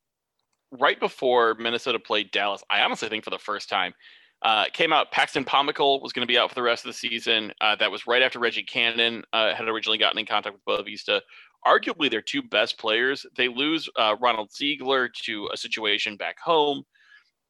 [0.70, 2.62] right before Minnesota played Dallas.
[2.70, 3.94] I honestly think for the first time.
[4.43, 7.09] Uh, came out Paxton Pomykal was going to be out for the rest of the
[7.09, 7.52] season.
[7.60, 11.20] Uh, that was right after Reggie Cannon uh, had originally gotten in contact with Boavista
[11.66, 13.27] arguably their two best players.
[13.36, 16.85] They lose uh, Ronald Ziegler to a situation back home.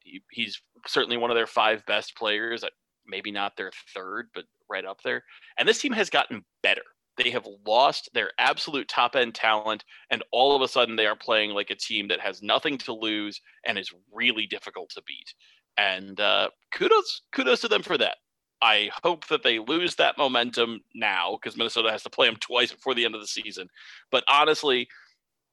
[0.00, 2.64] He, he's certainly one of their five best players,
[3.06, 5.24] maybe not their third, but right up there.
[5.58, 6.82] And this team has gotten better.
[7.16, 11.16] They have lost their absolute top end talent, and all of a sudden they are
[11.16, 15.34] playing like a team that has nothing to lose and is really difficult to beat.
[15.78, 18.16] And uh, kudos, kudos to them for that.
[18.60, 22.72] I hope that they lose that momentum now because Minnesota has to play them twice
[22.72, 23.68] before the end of the season.
[24.10, 24.88] But honestly,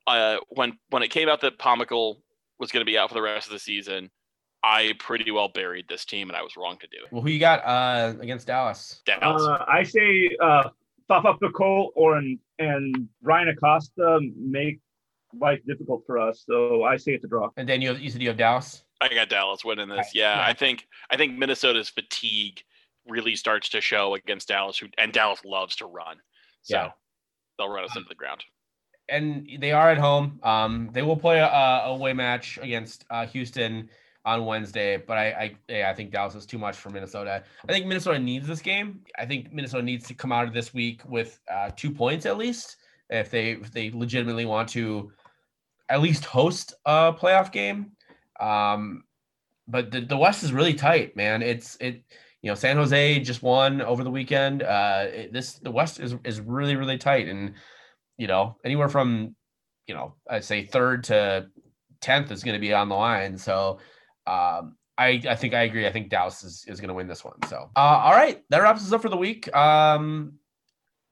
[0.07, 2.17] uh, when when it came out that Pomykal
[2.59, 4.09] was going to be out for the rest of the season,
[4.63, 7.11] I pretty well buried this team, and I was wrong to do it.
[7.11, 9.01] Well, who you got uh, against Dallas?
[9.05, 9.43] Dallas.
[9.43, 10.69] Uh, I say uh,
[11.07, 14.79] Fafa Picault or and, and Bryan Acosta make
[15.39, 16.43] life difficult for us.
[16.47, 17.49] So I say it's a draw.
[17.57, 18.84] And then you, have, you said you have Dallas.
[19.01, 20.11] I got Dallas winning this.
[20.13, 22.61] Yeah, yeah, I think I think Minnesota's fatigue
[23.07, 26.17] really starts to show against Dallas, who and Dallas loves to run.
[26.63, 26.91] So yeah.
[27.57, 28.43] they'll run us into the ground.
[29.07, 30.39] And they are at home.
[30.41, 33.89] Um, they will play a, a away match against uh, Houston
[34.25, 37.43] on Wednesday, but I I, yeah, I think Dallas is too much for Minnesota.
[37.67, 39.01] I think Minnesota needs this game.
[39.19, 42.37] I think Minnesota needs to come out of this week with uh, two points at
[42.37, 42.77] least
[43.09, 45.11] if they if they legitimately want to
[45.89, 47.91] at least host a playoff game.
[48.39, 49.03] Um,
[49.67, 51.41] but the, the West is really tight, man.
[51.41, 52.03] It's it
[52.41, 54.61] you know, San Jose just won over the weekend.
[54.61, 57.53] Uh, this the West is is really really tight, and
[58.17, 59.35] you know, anywhere from
[59.87, 61.47] you know, I say third to
[62.01, 63.37] tenth is going to be on the line.
[63.37, 63.79] So,
[64.27, 65.87] um, I I think I agree.
[65.87, 67.41] I think Dallas is is going to win this one.
[67.49, 69.53] So, uh, all right, that wraps us up for the week.
[69.55, 70.33] Um,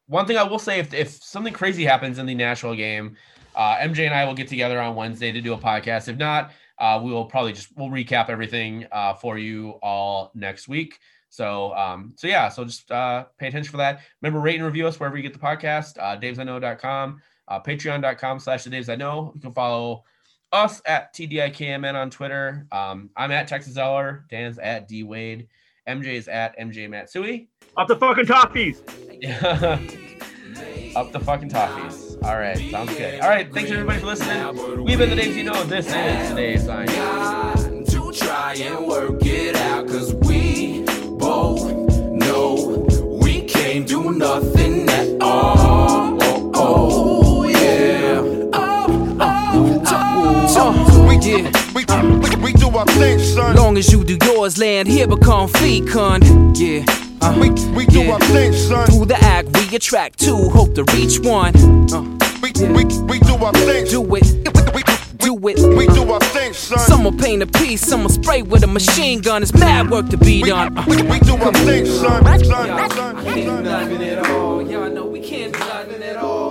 [0.07, 3.15] one thing I will say, if if something crazy happens in the Nashville game,
[3.55, 6.07] uh, MJ and I will get together on Wednesday to do a podcast.
[6.07, 10.67] If not, uh, we will probably just we'll recap everything uh, for you all next
[10.67, 10.99] week.
[11.29, 14.01] So, um, so yeah, so just uh, pay attention for that.
[14.21, 18.63] Remember, rate and review us wherever you get the podcast, uh, davesiknow.com, uh, patreon.com slash
[18.63, 19.31] the Daves I Know.
[19.33, 20.03] You can follow
[20.51, 22.67] us at TDIKMN on Twitter.
[22.71, 24.25] Um, I'm at Texas Eller.
[24.29, 25.47] Dan's at D Wade.
[25.87, 27.49] MJ is at MJ Matsui.
[27.75, 28.77] Up the fucking toffees.
[30.95, 32.12] Up the fucking toffees.
[32.23, 33.19] All right, sounds good.
[33.19, 34.85] All right, thanks everybody for listening.
[34.85, 35.61] We've been the names you know.
[35.65, 36.85] This is today's sign.
[36.85, 40.83] got to try and work it out cause we
[41.17, 41.69] both
[42.13, 42.87] know
[43.21, 46.17] we can't do nothing at all.
[46.23, 48.21] Oh, oh, yeah.
[48.53, 51.07] Oh, oh, oh.
[51.09, 51.51] We, yeah.
[51.75, 51.83] we,
[52.19, 53.57] we, we do our thing, son.
[53.57, 56.57] Long as you do yours, land here become fecund.
[56.57, 57.02] Yeah.
[57.23, 58.13] Uh, We, we do yeah.
[58.13, 58.85] our thing, son.
[58.87, 61.55] Through the act, we attract two, hope to reach one.
[61.93, 62.01] Uh,
[62.41, 63.85] We, we, we do our thing.
[63.85, 64.83] do it, We, we,
[65.17, 65.77] do it.
[65.77, 66.79] we do our thing, son.
[66.79, 69.41] Some will paint a piece, some will spray with a machine gun.
[69.41, 70.77] It's mad work to be done.
[70.77, 72.23] Uh, we, we do our thing, son.
[72.25, 73.63] Son, son, son.
[73.63, 74.61] nothing at all.
[74.61, 76.42] Y'all know we can't do nothing at all.